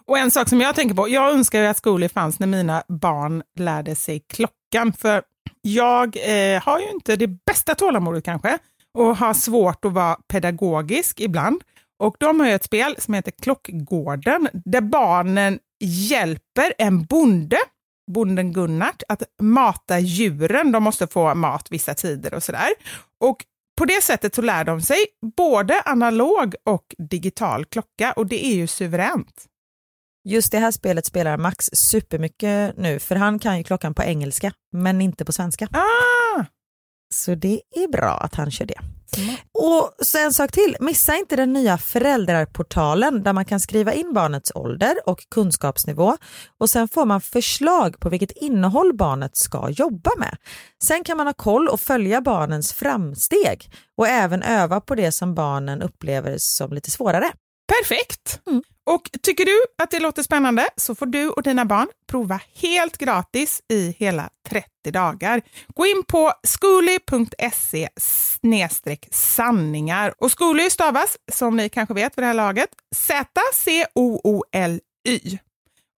Och 0.06 0.18
en 0.18 0.30
sak 0.30 0.48
som 0.48 0.60
jag 0.60 0.74
tänker 0.74 0.94
på, 0.94 1.08
jag 1.08 1.32
önskar 1.32 1.60
ju 1.60 1.66
att 1.66 1.76
skolor 1.76 2.08
fanns 2.08 2.38
när 2.38 2.46
mina 2.46 2.82
barn 2.88 3.42
lärde 3.58 3.94
sig 3.94 4.24
klockan. 4.32 4.92
För 4.92 5.22
jag 5.60 6.16
eh, 6.16 6.62
har 6.62 6.78
ju 6.78 6.90
inte 6.90 7.16
det 7.16 7.26
bästa 7.26 7.74
tålamodet 7.74 8.24
kanske 8.24 8.58
och 8.98 9.16
har 9.16 9.34
svårt 9.34 9.84
att 9.84 9.92
vara 9.92 10.16
pedagogisk 10.28 11.20
ibland. 11.20 11.62
Och 11.98 12.16
de 12.18 12.40
har 12.40 12.46
ju 12.46 12.54
ett 12.54 12.64
spel 12.64 12.94
som 12.98 13.14
heter 13.14 13.30
Klockgården 13.42 14.48
där 14.52 14.80
barnen 14.80 15.58
hjälper 15.80 16.72
en 16.78 17.04
bonde, 17.04 17.56
bonden 18.12 18.52
Gunnart, 18.52 19.02
att 19.08 19.22
mata 19.42 19.98
djuren. 19.98 20.72
De 20.72 20.82
måste 20.82 21.06
få 21.06 21.34
mat 21.34 21.66
vissa 21.70 21.94
tider 21.94 22.34
och 22.34 22.42
sådär. 22.42 22.68
Och 23.24 23.44
på 23.78 23.84
det 23.84 24.02
sättet 24.02 24.34
så 24.34 24.42
lär 24.42 24.64
de 24.64 24.80
sig 24.80 24.98
både 25.36 25.82
analog 25.84 26.54
och 26.64 26.94
digital 26.98 27.64
klocka 27.64 28.12
och 28.12 28.26
det 28.26 28.46
är 28.46 28.54
ju 28.54 28.66
suveränt. 28.66 29.44
Just 30.24 30.52
det 30.52 30.58
här 30.58 30.70
spelet 30.70 31.06
spelar 31.06 31.36
Max 31.36 31.70
supermycket 31.72 32.76
nu 32.76 32.98
för 32.98 33.16
han 33.16 33.38
kan 33.38 33.58
ju 33.58 33.64
klockan 33.64 33.94
på 33.94 34.02
engelska 34.02 34.52
men 34.72 35.00
inte 35.00 35.24
på 35.24 35.32
svenska. 35.32 35.68
Ah! 35.72 36.17
Så 37.14 37.34
det 37.34 37.60
är 37.70 37.88
bra 37.88 38.10
att 38.10 38.34
han 38.34 38.50
kör 38.50 38.66
det. 38.66 38.80
Och 39.54 39.94
så 40.06 40.18
en 40.18 40.32
sak 40.32 40.52
till, 40.52 40.76
missa 40.80 41.16
inte 41.16 41.36
den 41.36 41.52
nya 41.52 41.78
föräldrarportalen 41.78 43.22
där 43.22 43.32
man 43.32 43.44
kan 43.44 43.60
skriva 43.60 43.92
in 43.92 44.12
barnets 44.14 44.52
ålder 44.54 44.94
och 45.06 45.18
kunskapsnivå 45.30 46.16
och 46.58 46.70
sen 46.70 46.88
får 46.88 47.06
man 47.06 47.20
förslag 47.20 48.00
på 48.00 48.08
vilket 48.08 48.30
innehåll 48.30 48.96
barnet 48.96 49.36
ska 49.36 49.70
jobba 49.70 50.10
med. 50.18 50.36
Sen 50.82 51.04
kan 51.04 51.16
man 51.16 51.26
ha 51.26 51.34
koll 51.34 51.68
och 51.68 51.80
följa 51.80 52.20
barnens 52.20 52.72
framsteg 52.72 53.70
och 53.96 54.08
även 54.08 54.42
öva 54.42 54.80
på 54.80 54.94
det 54.94 55.12
som 55.12 55.34
barnen 55.34 55.82
upplever 55.82 56.34
som 56.38 56.72
lite 56.72 56.90
svårare. 56.90 57.32
Perfekt! 57.78 58.40
Och 58.88 59.11
tycker 59.23 59.45
du 59.45 59.62
att 59.83 59.90
det 59.90 60.00
låter 60.00 60.23
spännande 60.23 60.68
så 60.76 60.95
får 60.95 61.07
du 61.07 61.28
och 61.28 61.42
dina 61.42 61.64
barn 61.64 61.88
prova 62.07 62.40
helt 62.54 62.99
gratis 62.99 63.62
i 63.73 63.95
hela 63.99 64.30
30 64.49 64.68
dagar. 64.92 65.42
Gå 65.75 65.87
in 65.87 66.02
på 66.09 66.33
skooly.se 66.42 67.88
sanningar 69.11 70.14
och 70.18 70.30
Zcooly 70.30 70.71
stavas, 70.71 71.16
som 71.33 71.57
ni 71.57 71.68
kanske 71.68 71.95
vet 71.95 72.18
vid 72.18 72.23
det 72.23 72.26
här 72.26 72.35
laget, 72.35 72.68
Z-C-O-O-L-Y. 72.97 74.18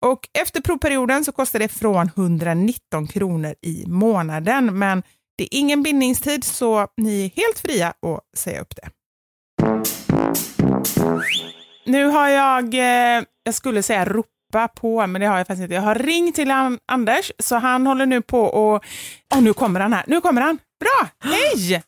Och 0.06 0.30
efter 0.40 0.62
provperioden 0.62 1.26
så 1.26 1.32
kostar 1.32 1.60
det 1.60 1.68
från 1.68 2.08
119 2.16 3.08
kronor 3.08 3.56
i 3.62 3.84
månaden, 3.88 4.80
men 4.80 5.04
det 5.38 5.44
är 5.44 5.50
ingen 5.60 5.84
bindningstid 5.84 6.44
så 6.44 6.88
ni 6.98 7.26
är 7.26 7.30
helt 7.42 7.60
fria 7.60 7.88
att 7.88 8.40
säga 8.40 8.62
upp 8.62 8.74
det. 8.76 8.90
Nu 11.90 12.06
har 12.06 12.30
jag, 12.30 12.74
eh, 12.74 13.24
jag 13.44 13.56
skulle 13.56 13.84
säga 13.84 14.06
ropa 14.06 14.68
på, 14.76 15.08
men 15.08 15.22
det 15.22 15.28
har 15.28 15.38
jag 15.38 15.48
faktiskt 15.48 15.64
inte. 15.64 15.76
Jag 15.76 15.82
har 15.82 15.96
ringt 15.96 16.36
till 16.36 16.52
an 16.52 16.80
Anders, 16.92 17.32
så 17.40 17.56
han 17.56 17.88
håller 17.88 18.06
nu 18.06 18.22
på 18.22 18.42
och... 18.42 18.84
Åh, 19.36 19.42
nu 19.42 19.54
kommer 19.54 19.80
han 19.80 19.94
här. 19.94 20.04
Nu 20.08 20.22
kommer 20.22 20.42
han. 20.42 20.58
Bra! 20.80 21.10
Hej! 21.32 21.84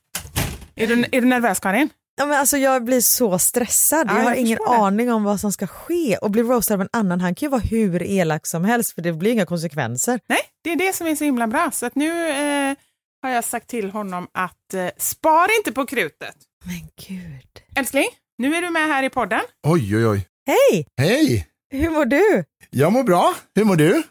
Är 0.75 0.87
du, 0.87 1.05
är 1.11 1.21
du 1.21 1.27
nervös, 1.27 1.59
Karin? 1.59 1.89
Ja, 2.17 2.25
men 2.25 2.39
alltså, 2.39 2.57
jag 2.57 2.83
blir 2.83 3.01
så 3.01 3.39
stressad, 3.39 4.07
Ja, 4.09 4.15
jag 4.17 4.23
har 4.23 4.29
jag 4.31 4.37
ingen 4.39 4.57
förstår 4.57 4.73
det. 4.73 4.79
aning 4.81 5.11
om 5.11 5.23
vad 5.23 5.39
som 5.39 5.51
ska 5.51 5.67
ske 5.67 6.17
och 6.17 6.31
bli 6.31 6.43
roastad 6.43 6.73
av 6.73 6.81
en 6.81 6.89
annan, 6.93 7.21
han 7.21 7.35
kan 7.35 7.45
ju 7.45 7.49
vara 7.49 7.61
hur 7.61 8.03
elak 8.03 8.47
som 8.47 8.65
helst 8.65 8.95
för 8.95 9.01
det 9.01 9.13
blir 9.13 9.31
inga 9.31 9.45
konsekvenser. 9.45 10.19
Nej, 10.29 10.39
det 10.63 10.71
är 10.71 10.75
det 10.75 10.93
som 10.95 11.07
är 11.07 11.15
så 11.15 11.23
himla 11.23 11.47
bra. 11.47 11.71
Så 11.73 11.85
att 11.85 11.95
nu 11.95 12.29
eh, 12.29 12.75
har 13.23 13.29
jag 13.29 13.43
sagt 13.43 13.67
till 13.67 13.91
honom 13.91 14.27
att 14.33 14.73
eh, 14.73 14.87
spar 14.97 15.57
inte 15.59 15.71
på 15.71 15.85
krutet. 15.85 16.35
Men 16.65 16.79
gud. 17.07 17.47
Älskling, 17.75 18.07
nu 18.37 18.55
är 18.55 18.61
du 18.61 18.69
med 18.69 18.87
här 18.87 19.03
i 19.03 19.09
podden. 19.09 19.41
Oj, 19.67 19.97
oj, 19.97 20.07
oj. 20.07 20.27
Hej, 20.47 20.87
Hej! 20.97 21.47
hur 21.69 21.89
mår 21.89 22.05
du? 22.05 22.43
Jag 22.69 22.91
mår 22.93 23.03
bra. 23.03 23.35
Hur 23.55 23.63
mår 23.63 23.75
du? 23.75 24.03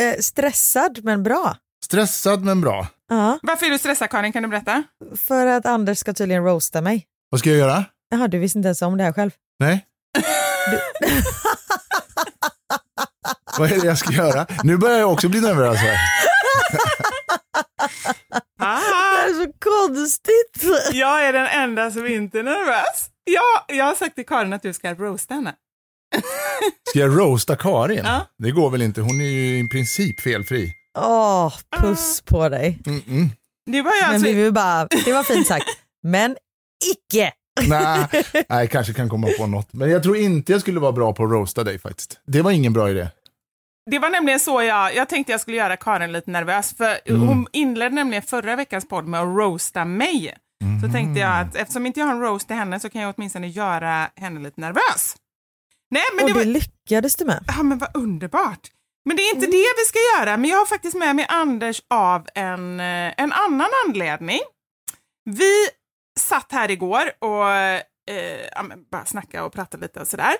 Eh, 0.00 0.14
stressad 0.20 0.98
men 1.04 1.22
bra. 1.22 1.56
Stressad 1.84 2.44
men 2.44 2.60
bra. 2.60 2.86
Ja, 3.08 3.38
Varför 3.42 3.66
är 3.66 3.70
du 3.70 3.78
stressad, 3.78 4.10
Karin? 4.10 4.32
Kan 4.32 4.42
du 4.42 4.48
berätta? 4.48 4.82
för 5.16 5.46
att 5.46 5.66
Anders 5.66 5.98
ska 5.98 6.12
tydligen 6.12 6.44
roasta 6.44 6.80
mig. 6.80 7.06
Vad 7.30 7.40
ska 7.40 7.50
jag 7.50 7.58
göra? 7.58 7.84
Jaha, 8.10 8.28
du 8.28 8.38
visste 8.38 8.58
inte 8.58 8.66
ens 8.66 8.82
om 8.82 8.96
det 8.96 9.04
här 9.04 9.12
själv. 9.12 9.30
Nej? 9.58 9.84
Vad 13.58 13.72
är 13.72 13.80
det 13.80 13.86
jag 13.86 13.98
ska 13.98 14.12
göra? 14.12 14.46
Nu 14.64 14.76
börjar 14.76 14.98
jag 14.98 15.12
också 15.12 15.28
bli 15.28 15.40
nervös 15.40 15.76
här. 15.78 15.96
Det 18.58 18.64
Ah, 18.64 18.78
är 19.28 19.44
så 19.44 19.52
konstigt. 19.60 20.64
jag 20.92 21.26
är 21.26 21.32
den 21.32 21.46
enda 21.46 21.90
som 21.90 22.06
inte 22.06 22.38
är 22.38 22.42
nervös. 22.42 23.08
Ja, 23.30 23.64
jag 23.68 23.84
har 23.84 23.94
sagt 23.94 24.14
till 24.14 24.26
Karin 24.26 24.52
att 24.52 24.62
du 24.62 24.72
ska 24.72 24.94
roasta 24.94 25.34
henne. 25.34 25.54
Ska 26.90 26.98
jag 26.98 27.18
roasta 27.18 27.56
Karin? 27.56 28.02
Ja. 28.04 28.26
Det 28.38 28.50
går 28.50 28.70
väl 28.70 28.82
inte, 28.82 29.00
hon 29.00 29.20
är 29.20 29.24
ju 29.24 29.58
i 29.58 29.68
princip 29.68 30.20
felfri. 30.20 30.72
Åh, 30.98 31.54
puss 31.76 32.20
på 32.20 32.48
dig. 32.48 32.78
Mm-mm. 32.84 33.28
Det 33.70 33.82
var 33.82 33.92
ju 33.92 34.00
Men 34.02 34.10
alltså... 34.10 34.28
vi 34.28 34.34
vill 34.34 34.52
bara, 34.52 34.88
det 35.04 35.12
var 35.12 35.22
fint 35.22 35.46
sagt, 35.46 35.66
men 36.02 36.36
icke. 36.92 37.32
Nej, 37.68 38.06
nej, 38.32 38.44
jag 38.48 38.70
kanske 38.70 38.92
kan 38.92 39.08
komma 39.08 39.28
på 39.38 39.46
något. 39.46 39.72
Men 39.72 39.90
jag 39.90 40.02
tror 40.02 40.16
inte 40.16 40.52
jag 40.52 40.60
skulle 40.60 40.80
vara 40.80 40.92
bra 40.92 41.12
på 41.12 41.24
att 41.24 41.30
roasta 41.30 41.64
dig 41.64 41.78
faktiskt. 41.78 42.20
Det 42.26 42.42
var 42.42 42.50
ingen 42.50 42.72
bra 42.72 42.90
idé. 42.90 43.08
Det 43.90 43.98
var 43.98 44.10
nämligen 44.10 44.40
så 44.40 44.62
jag, 44.62 44.94
jag 44.94 45.08
tänkte 45.08 45.32
jag 45.32 45.40
skulle 45.40 45.56
göra 45.56 45.76
Karin 45.76 46.12
lite 46.12 46.30
nervös, 46.30 46.74
för 46.76 47.12
hon 47.26 47.46
inledde 47.52 47.94
nämligen 47.94 48.22
förra 48.22 48.56
veckans 48.56 48.88
podd 48.88 49.06
med 49.06 49.20
att 49.20 49.26
roasta 49.26 49.84
mig. 49.84 50.34
Så 50.82 50.92
tänkte 50.92 51.20
jag 51.20 51.40
att 51.40 51.54
eftersom 51.54 51.86
inte 51.86 52.00
jag 52.00 52.06
har 52.06 52.14
en 52.14 52.20
roast 52.20 52.46
till 52.46 52.56
henne 52.56 52.80
så 52.80 52.90
kan 52.90 53.02
jag 53.02 53.14
åtminstone 53.16 53.48
göra 53.48 54.10
henne 54.16 54.40
lite 54.40 54.60
nervös. 54.60 55.16
Nej, 55.90 56.02
men 56.14 56.24
Och 56.24 56.28
det 56.30 56.34
var... 56.34 56.44
det 56.44 56.50
lyckades 56.50 57.16
du 57.16 57.24
med. 57.24 57.44
Ja, 57.46 57.62
men 57.62 57.78
vad 57.78 57.96
underbart. 57.96 58.70
Men 59.04 59.16
det 59.16 59.22
är 59.22 59.34
inte 59.34 59.46
det 59.46 59.66
vi 59.78 59.84
ska 59.86 59.98
göra, 60.18 60.36
men 60.36 60.50
jag 60.50 60.58
har 60.58 60.66
faktiskt 60.66 60.96
med 60.96 61.16
mig 61.16 61.26
Anders 61.28 61.82
av 61.90 62.28
en, 62.34 62.80
eh, 62.80 63.14
en 63.16 63.32
annan 63.32 63.68
anledning. 63.86 64.40
Vi 65.30 65.68
satt 66.20 66.52
här 66.52 66.70
igår 66.70 67.02
och 67.18 67.50
eh, 67.50 67.80
ja, 68.52 68.64
bara 68.90 69.04
snackade 69.04 69.44
och 69.44 69.52
pratade 69.52 69.82
lite 69.82 70.00
och 70.00 70.08
sådär. 70.08 70.34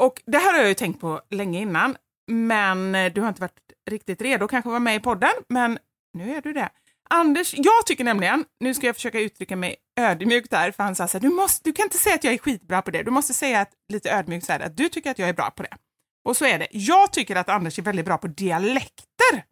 Och 0.00 0.22
det 0.26 0.38
här 0.38 0.52
har 0.52 0.58
jag 0.58 0.68
ju 0.68 0.74
tänkt 0.74 1.00
på 1.00 1.20
länge 1.30 1.60
innan, 1.60 1.96
men 2.30 2.94
eh, 2.94 3.12
du 3.12 3.20
har 3.20 3.28
inte 3.28 3.40
varit 3.40 3.60
riktigt 3.90 4.22
redo 4.22 4.48
kanske 4.48 4.68
att 4.68 4.72
vara 4.72 4.80
med 4.80 4.96
i 4.96 5.00
podden, 5.00 5.32
men 5.48 5.78
nu 6.18 6.36
är 6.36 6.42
du 6.42 6.52
det. 6.52 6.68
Anders, 7.10 7.54
jag 7.56 7.86
tycker 7.86 8.04
nämligen, 8.04 8.44
nu 8.60 8.74
ska 8.74 8.86
jag 8.86 8.96
försöka 8.96 9.20
uttrycka 9.20 9.56
mig 9.56 9.76
ödmjukt 10.00 10.50
där, 10.50 10.70
för 10.70 10.82
han 10.82 10.94
sa 10.94 11.08
så 11.08 11.18
här, 11.18 11.22
du, 11.22 11.28
måste, 11.34 11.60
du 11.64 11.72
kan 11.72 11.84
inte 11.84 11.98
säga 11.98 12.14
att 12.14 12.24
jag 12.24 12.34
är 12.34 12.38
skitbra 12.38 12.82
på 12.82 12.90
det, 12.90 13.02
du 13.02 13.10
måste 13.10 13.34
säga 13.34 13.60
att, 13.60 13.70
lite 13.92 14.10
ödmjukt 14.10 14.46
så 14.46 14.52
här, 14.52 14.60
att 14.60 14.76
du 14.76 14.88
tycker 14.88 15.10
att 15.10 15.18
jag 15.18 15.28
är 15.28 15.32
bra 15.32 15.50
på 15.50 15.62
det. 15.62 15.76
Och 16.24 16.36
så 16.36 16.44
är 16.44 16.58
det. 16.58 16.68
Jag 16.70 17.12
tycker 17.12 17.36
att 17.36 17.48
Anders 17.48 17.78
är 17.78 17.82
väldigt 17.82 18.04
bra 18.04 18.18
på 18.18 18.26
dialekter. 18.26 19.44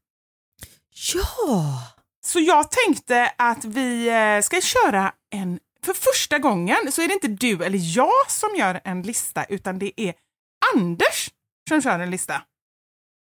Ja, 1.14 1.82
Så 2.24 2.40
jag 2.40 2.70
tänkte 2.70 3.32
att 3.38 3.64
vi 3.64 4.08
eh, 4.08 4.42
ska 4.42 4.60
köra 4.60 5.12
en... 5.34 5.58
För 5.84 5.94
första 5.94 6.38
gången 6.38 6.92
så 6.92 7.02
är 7.02 7.08
det 7.08 7.14
inte 7.14 7.28
du 7.28 7.64
eller 7.64 7.96
jag 7.96 8.30
som 8.30 8.56
gör 8.56 8.80
en 8.84 9.02
lista, 9.02 9.44
utan 9.44 9.78
det 9.78 10.00
är 10.00 10.14
Anders 10.74 11.30
som 11.68 11.82
kör 11.82 11.98
en 11.98 12.10
lista. 12.10 12.42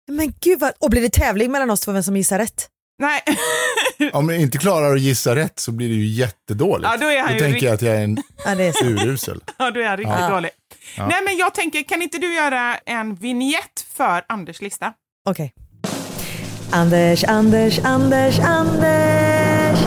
men 0.08 0.34
gud 0.42 0.60
vad, 0.60 0.74
och 0.80 0.90
blir 0.90 1.02
det 1.02 1.14
tävling 1.14 1.52
mellan 1.52 1.70
oss 1.70 1.82
två 1.82 1.92
vem 1.92 2.04
som 2.04 2.18
gissar 2.18 2.40
rätt? 2.40 2.70
Nej, 3.00 3.22
Om 4.14 4.30
jag 4.30 4.42
inte 4.42 4.58
klarar 4.58 4.94
att 4.96 5.02
gissa 5.02 5.36
rätt 5.36 5.60
så 5.60 5.72
blir 5.72 5.90
det 5.90 5.96
ju 5.96 6.06
jättedåligt. 6.08 6.90
Ja, 6.92 6.98
då 6.98 7.06
är 7.08 7.22
han 7.22 7.34
ju 7.34 7.40
tänker 7.40 7.54
rikt- 7.54 7.64
jag 7.66 7.74
att 7.74 7.82
jag 7.82 7.96
är 7.96 8.04
en 8.04 8.24
Ja, 8.46 8.56
det 8.56 8.64
är 8.64 8.72
så. 8.72 8.86
urusel. 8.86 9.44
ja, 9.58 9.72
du 9.72 9.84
är 9.84 9.98
riktigt 9.98 10.16
Ja. 10.20 10.30
dålig. 10.30 10.52
Nej, 10.98 11.22
men 11.26 11.38
jag 11.38 11.54
tänker, 11.54 11.84
kan 11.84 12.02
inte 12.02 12.18
du 12.18 12.34
göra 12.34 12.78
en 12.78 13.16
vignett 13.16 13.86
för 13.94 14.24
Anders 14.30 14.62
lista? 14.62 14.94
Okej. 15.30 15.54
Anders, 16.72 17.24
Anders, 17.24 17.80
Anders, 17.80 18.40
Anders. 18.40 19.80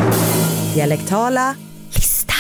Dialektala 0.75 1.55
lista. 1.95 2.35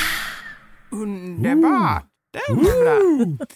Underbart! 0.92 2.04
Den 2.48 2.56
var 2.56 2.84
bra. 2.84 3.46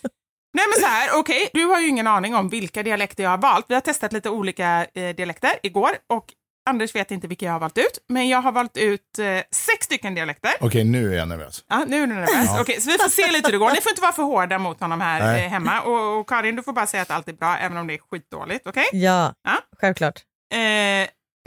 Nej 0.57 0.65
men 0.75 0.81
så 0.81 0.87
här, 0.87 1.09
okej, 1.21 1.51
du 1.53 1.65
har 1.65 1.81
ju 1.81 1.89
ingen 1.89 2.07
aning 2.07 2.35
om 2.35 2.49
vilka 2.49 2.83
dialekter 2.83 3.23
jag 3.23 3.31
har 3.31 3.39
valt. 3.39 3.67
Vi 3.69 3.75
har 3.75 3.81
testat 3.81 4.13
lite 4.13 4.31
olika 4.31 4.87
eh, 4.95 5.15
dialekter 5.17 5.51
igår 5.63 5.91
och 6.13 6.25
Anders 6.67 6.95
vet 6.95 7.11
inte 7.11 7.27
vilka 7.29 7.47
jag 7.47 7.53
har 7.53 7.61
valt 7.61 7.79
ut, 7.79 7.99
men 8.09 8.29
jag 8.29 8.43
har 8.43 8.53
valt 8.53 8.77
ut 8.77 9.19
eh, 9.19 9.25
sex 9.53 9.85
stycken 9.85 10.15
dialekter. 10.15 10.51
Okej, 10.61 10.85
nu 10.85 11.13
är 11.15 11.19
jag 11.19 11.29
nervös. 11.29 11.65
Ja, 11.69 11.85
nu 11.89 11.97
är 12.03 12.07
du 12.07 12.15
nervös. 12.15 12.61
Okej, 12.61 12.81
så 12.81 12.91
vi 12.91 12.99
får 12.99 13.09
se 13.09 13.31
lite 13.33 13.49
hur 13.49 13.53
det 13.53 13.59
går. 13.59 13.71
Ni 13.71 13.81
får 13.81 13.91
inte 13.91 14.03
vara 14.03 14.13
för 14.13 14.23
hårda 14.23 14.59
mot 14.59 14.81
honom 14.81 15.01
här 15.01 15.35
eh, 15.45 15.49
hemma. 15.51 15.81
Och, 15.81 16.19
och 16.21 16.29
Karin, 16.29 16.57
du 16.57 16.63
får 16.63 16.73
bara 16.73 16.87
säga 16.87 17.03
att 17.03 17.11
allt 17.11 17.29
är 17.29 17.33
bra, 17.33 17.57
även 17.57 17.77
om 17.77 17.87
det 17.87 17.95
är 17.95 17.99
skitdåligt. 18.11 18.67
Okej? 18.67 18.85
Ja, 18.93 19.35
Ja. 19.45 19.59
självklart. 19.81 20.21
Eh, 20.53 20.59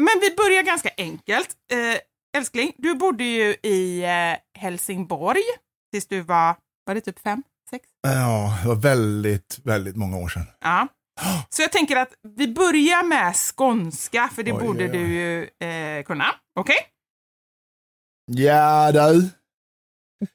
men 0.01 0.19
vi 0.21 0.35
börjar 0.37 0.63
ganska 0.63 0.89
enkelt. 0.97 1.49
Eh, 1.71 2.37
älskling, 2.37 2.73
du 2.77 2.95
bodde 2.95 3.23
ju 3.23 3.55
i 3.63 4.03
eh, 4.03 4.61
Helsingborg 4.61 5.41
tills 5.91 6.07
du 6.07 6.21
var, 6.21 6.55
var 6.85 6.95
det 6.95 7.01
typ 7.01 7.19
fem, 7.19 7.43
sex? 7.69 7.85
Ja, 8.01 8.57
det 8.61 8.67
var 8.67 8.75
väldigt, 8.75 9.59
väldigt 9.63 9.95
många 9.95 10.17
år 10.17 10.27
sedan. 10.29 10.45
Ja. 10.61 10.87
Så 11.49 11.61
jag 11.61 11.71
tänker 11.71 11.95
att 11.95 12.13
vi 12.37 12.47
börjar 12.47 13.03
med 13.03 13.35
skånska, 13.35 14.29
för 14.35 14.43
det 14.43 14.53
Oj, 14.53 14.59
borde 14.63 14.83
oj, 14.83 14.89
oj. 14.91 14.97
du 14.97 15.07
ju 15.13 15.43
eh, 15.69 16.03
kunna. 16.03 16.25
Okej? 16.59 16.75
Ja 18.31 18.91
du. 18.91 19.29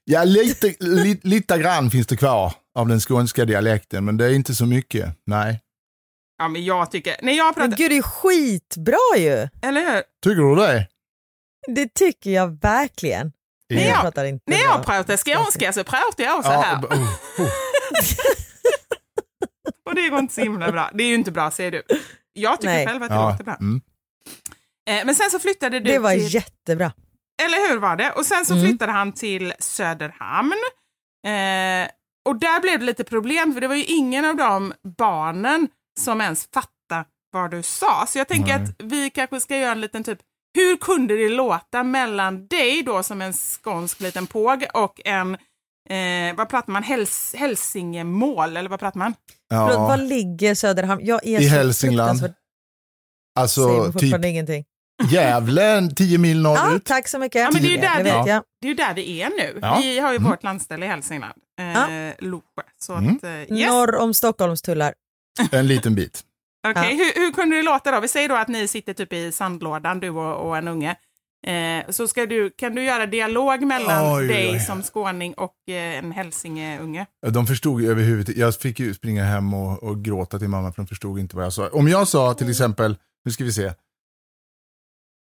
Ja, 0.04 0.24
lite, 0.24 0.74
li, 0.80 1.20
lite 1.22 1.58
grann 1.58 1.90
finns 1.90 2.06
det 2.06 2.16
kvar 2.16 2.52
av 2.78 2.88
den 2.88 3.00
skånska 3.00 3.44
dialekten, 3.44 4.04
men 4.04 4.16
det 4.16 4.24
är 4.26 4.30
inte 4.30 4.54
så 4.54 4.66
mycket. 4.66 5.16
Nej. 5.26 5.60
Ja, 6.38 6.48
men 6.48 6.64
jag 6.64 6.90
tycker... 6.90 7.16
När 7.22 7.32
jag 7.32 7.44
Men 7.46 7.54
pratar... 7.70 7.76
gud, 7.76 7.90
det 7.90 7.96
är 7.98 8.02
skitbra 8.02 9.16
ju. 9.18 9.48
Eller 9.68 9.80
hur? 9.92 10.02
Tycker 10.22 10.42
du 10.42 10.56
det? 10.56 10.88
Det 11.74 11.94
tycker 11.94 12.30
jag 12.30 12.60
verkligen. 12.62 13.32
Nej, 13.70 13.84
Jag 13.88 13.96
ja. 13.96 14.00
pratar 14.00 14.24
inte 14.24 14.44
När 14.50 14.58
jag 14.58 14.84
pratar 14.84 15.16
skånska 15.16 15.72
så 15.72 15.84
pratar 15.84 16.24
jag 16.24 16.44
så 16.44 16.50
här. 16.50 16.78
b- 16.80 16.86
oh, 16.90 17.02
oh. 17.42 17.48
Och 19.86 19.94
det 19.94 20.08
går 20.08 20.18
inte 20.18 20.34
så 20.34 20.40
himla 20.40 20.72
bra. 20.72 20.90
Det 20.94 21.04
är 21.04 21.08
ju 21.08 21.14
inte 21.14 21.30
bra, 21.32 21.50
säger 21.50 21.70
du. 21.70 21.82
Jag 22.32 22.60
tycker 22.60 22.74
Nej. 22.74 22.86
själv 22.86 23.02
att 23.02 23.08
det 23.08 23.14
Ja, 23.14 23.30
låter 23.30 23.44
bra. 23.44 23.54
mm. 23.60 23.80
Eh, 24.90 25.04
men 25.06 25.14
sen 25.14 25.30
så 25.30 25.38
flyttade 25.38 25.80
du 25.80 25.92
Det 25.92 25.98
var 25.98 26.10
till... 26.10 26.34
jättebra. 26.34 26.92
eller 27.42 27.68
hur 27.68 27.78
var 27.78 27.96
det? 27.96 28.10
Och 28.12 28.26
sen 28.26 28.44
så 28.44 28.52
Mm. 28.54 28.66
flyttade 28.66 28.92
han 28.92 29.12
till 29.12 29.54
Söderhamn. 29.58 30.52
Eh, 31.26 31.88
och 32.24 32.36
där 32.36 32.60
blev 32.60 32.78
det 32.78 32.84
lite 32.86 33.04
problem 33.04 33.54
för 33.54 33.60
det 33.60 33.68
var 33.68 33.74
ju 33.74 33.84
ingen 33.84 34.24
av 34.24 34.36
de 34.36 34.72
barnen 34.98 35.68
som 36.00 36.20
ens 36.20 36.48
fattade 36.54 37.04
vad 37.32 37.50
du 37.50 37.62
sa. 37.62 38.04
Så 38.08 38.18
jag 38.18 38.28
tänker 38.28 38.58
Nej. 38.58 38.62
att 38.68 38.82
vi 38.82 39.10
kanske 39.10 39.40
ska 39.40 39.56
göra 39.56 39.72
en 39.72 39.80
liten 39.80 40.04
typ, 40.04 40.18
hur 40.54 40.76
kunde 40.76 41.16
det 41.16 41.28
låta 41.28 41.82
mellan 41.82 42.46
dig 42.46 42.82
då 42.82 43.02
som 43.02 43.22
en 43.22 43.32
skånsk 43.32 44.00
liten 44.00 44.26
påg 44.26 44.66
och 44.74 45.00
en, 45.04 45.36
eh, 45.90 46.36
vad 46.36 46.48
pratar 46.48 46.72
man, 46.72 46.82
Häls 46.82 47.34
Hälsingemål 47.38 48.56
eller 48.56 48.70
vad 48.70 48.80
pratar 48.80 48.98
man? 48.98 49.14
Förlåt, 49.50 49.72
Ja, 49.74 49.78
var 49.88 49.96
ligger 49.96 50.54
Söderhamn? 50.54 51.00
Jag 51.04 51.26
är 51.26 51.40
I 51.40 51.46
Hälsingland. 51.48 52.34
alltså 53.38 53.92
typ 53.92 54.24
ingenting. 54.24 54.64
Gävle, 55.10 55.90
10 55.96 56.18
mil 56.18 56.42
Ja, 56.44 56.64
norrut. 56.66 56.84
tack 56.84 57.08
så 57.08 57.18
mycket. 57.18 57.40
Ja, 57.42 57.50
men 57.52 57.62
det 57.62 57.68
är 57.68 57.70
ju 57.70 57.76
där 57.76 57.96
det 57.96 58.22
vi- 58.24 58.30
jag. 58.30 58.42
Det 58.60 58.66
är 58.66 58.68
ju 58.68 58.74
där 58.74 58.94
vi 58.94 59.22
är 59.22 59.30
nu. 59.30 59.58
Ja. 59.62 59.78
Vi 59.82 59.98
har 59.98 60.12
ju 60.12 60.16
Mm. 60.16 60.30
vårt 60.30 60.42
landställe 60.42 60.86
i 60.86 60.88
Hälsingland, 60.88 61.34
eh, 61.60 61.66
Ja. 61.66 62.12
Losjö. 62.18 62.62
Så 62.80 62.94
Mm. 62.94 63.16
att, 63.16 63.24
eh, 63.24 63.30
yes. 63.30 63.50
Norr 63.70 63.96
om 63.96 64.14
Stockholms 64.14 64.62
tullar. 64.62 64.94
En 65.52 65.66
liten 65.66 65.94
bit. 65.94 66.20
Okej, 66.68 66.96
hur, 66.96 67.20
hur 67.24 67.32
kunde 67.32 67.56
det 67.56 67.62
låta 67.62 67.90
då? 67.90 68.00
Vi 68.00 68.08
säger 68.08 68.28
då 68.28 68.34
att 68.36 68.48
ni 68.48 68.68
sitter 68.68 68.94
typ 68.94 69.12
i 69.12 69.32
sandlådan, 69.32 70.00
du 70.00 70.10
och, 70.10 70.48
och 70.48 70.56
en 70.56 70.68
unge. 70.68 70.96
Eh, 71.46 71.90
så 71.90 72.08
ska 72.08 72.26
du, 72.26 72.50
kan 72.50 72.74
du 72.74 72.84
göra 72.84 73.06
dialog 73.06 73.62
mellan 73.62 74.16
Oj, 74.16 74.28
dig 74.28 74.50
oj. 74.50 74.60
som 74.60 74.82
skåning 74.82 75.34
och 75.34 75.68
eh, 75.68 75.98
en 75.98 76.12
hälsingeunge? 76.12 77.06
De 77.30 77.46
förstod 77.46 77.84
överhuvudtaget. 77.84 78.40
Jag 78.40 78.54
fick 78.54 78.80
ju 78.80 78.94
springa 78.94 79.24
hem 79.24 79.54
och, 79.54 79.82
och 79.82 80.04
gråta 80.04 80.38
till 80.38 80.48
mamma 80.48 80.72
för 80.72 80.82
de 80.82 80.86
förstod 80.88 81.18
inte 81.18 81.36
vad 81.36 81.44
jag 81.44 81.52
sa. 81.52 81.68
Om 81.68 81.88
jag 81.88 82.08
sa 82.08 82.34
till 82.34 82.50
exempel, 82.50 82.96
nu 83.24 83.32
ska 83.32 83.44
vi 83.44 83.52
se. 83.52 83.72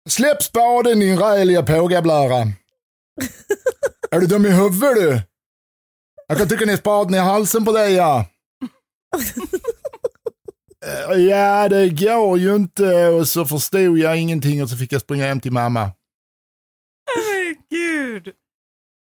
Släpp 0.08 0.42
spaden 0.42 1.00
din 1.00 1.18
räliga 1.18 1.62
pågablära. 1.62 2.46
är 4.10 4.20
du 4.20 4.26
dum 4.26 4.46
i 4.46 4.50
huvudet 4.50 4.94
du? 4.94 5.22
Jag 6.28 6.38
kan 6.38 6.48
trycka 6.48 6.64
ner 6.64 6.76
spaden 6.76 7.14
i 7.14 7.18
halsen 7.18 7.64
på 7.64 7.72
dig 7.72 7.94
ja. 7.94 8.26
Eh, 10.86 11.16
ja, 11.16 11.68
det 11.68 11.88
går 11.88 12.38
ju 12.38 12.54
inte. 12.56 13.06
Och 13.08 13.28
så 13.28 13.46
förstod 13.46 13.98
jag 13.98 14.16
ingenting 14.20 14.62
och 14.62 14.70
så 14.70 14.76
fick 14.76 14.92
jag 14.92 15.00
springa 15.00 15.26
hem 15.26 15.40
till 15.40 15.52
mamma. 15.52 15.90
Herregud! 17.74 18.32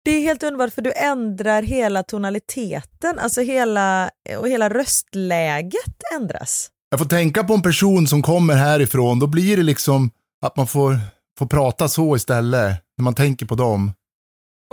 Det 0.05 0.11
är 0.11 0.21
helt 0.21 0.43
underbart 0.43 0.73
för 0.73 0.81
du 0.81 0.93
ändrar 0.93 1.61
hela 1.63 2.03
tonaliteten, 2.03 3.19
alltså 3.19 3.41
hela, 3.41 4.09
och 4.37 4.47
hela 4.49 4.69
röstläget 4.69 6.03
ändras. 6.15 6.71
Jag 6.89 6.99
får 6.99 7.05
tänka 7.07 7.43
på 7.43 7.53
en 7.53 7.61
person 7.61 8.07
som 8.07 8.21
kommer 8.21 8.53
härifrån, 8.55 9.19
då 9.19 9.27
blir 9.27 9.57
det 9.57 9.63
liksom 9.63 10.11
att 10.45 10.57
man 10.57 10.67
får, 10.67 10.95
får 11.39 11.45
prata 11.45 11.87
så 11.87 12.15
istället, 12.15 12.83
när 12.97 13.03
man 13.03 13.15
tänker 13.15 13.45
på 13.45 13.55
dem. 13.55 13.91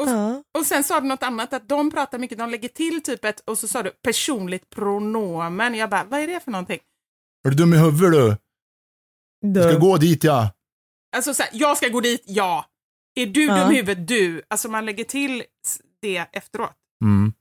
Och, 0.01 0.09
Ja. 0.09 0.43
och 0.59 0.67
sen 0.67 0.85
sa 0.85 1.01
du 1.01 1.07
något 1.07 1.23
annat, 1.23 1.53
att 1.53 1.69
de 1.69 1.91
pratar 1.91 2.19
mycket, 2.19 2.39
de 2.39 2.51
lägger 2.51 2.69
till 2.69 3.03
typ 3.03 3.25
ett, 3.25 3.41
och 3.41 3.59
så 3.59 3.69
sa 3.69 3.83
du 3.83 3.91
personligt 3.91 4.71
pronomen. 4.71 5.75
Jag 5.75 5.91
bara, 5.91 6.05
vad 6.05 6.21
är 6.21 6.27
det 6.27 6.41
för 6.41 6.51
någonting? 6.51 6.79
Är 7.47 7.51
du 7.51 7.57
dum 7.57 7.75
i 7.75 7.79
huvudet 7.79 8.13
du? 8.13 8.37
Du 9.53 9.63
ska 9.63 9.79
gå 9.79 9.97
dit 9.97 10.25
ja. 10.25 10.51
Alltså 11.17 11.35
så 11.35 11.43
här, 11.43 11.51
jag 11.55 11.77
ska 11.77 11.89
gå 11.89 12.01
dit, 12.01 12.23
ja. 12.27 12.65
Är 13.17 13.27
du 13.27 13.45
Ja. 13.47 13.57
dum 13.57 13.73
i 13.73 13.77
huvudet, 13.77 14.09
du? 14.09 14.43
Alltså 14.49 14.69
man 14.69 14.87
lägger 14.87 15.05
till 15.05 15.45
det 16.03 16.25
efteråt. 16.33 16.73
Mm. 17.05 17.33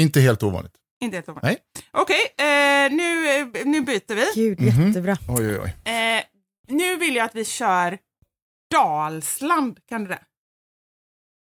Inte 0.00 0.20
helt 0.20 0.42
ovanligt. 0.42 0.72
Inte 1.00 1.16
helt 1.16 1.28
ovanligt. 1.28 1.60
Nej. 1.74 1.84
Okej, 1.90 2.20
eh, 2.38 2.92
nu, 2.92 3.28
eh, 3.30 3.66
nu 3.66 3.80
byter 3.80 4.14
vi. 4.14 4.26
Gud, 4.34 4.60
Mhm. 4.60 4.86
jättebra. 4.88 5.16
Oj, 5.28 5.48
oj, 5.48 5.60
oj. 5.60 5.92
Eh, 5.92 6.22
nu 6.68 6.96
vill 6.96 7.16
jag 7.16 7.24
att 7.24 7.34
vi 7.34 7.44
kör 7.44 7.98
Dalsland, 8.74 9.78
kan 9.88 10.04
du 10.04 10.08
det? 10.10 10.22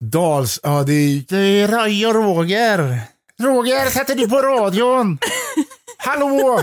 Dals, 0.04 0.60
ja 0.62 0.82
det 0.82 0.92
är, 0.92 1.24
det 1.28 1.36
är 1.38 1.68
Roy 1.68 2.06
och 2.06 2.14
Roger. 2.14 2.98
Roger, 3.42 3.90
sätter 3.90 4.14
du 4.14 4.28
på 4.28 4.36
radion? 4.42 5.18
Hallå! 5.98 6.60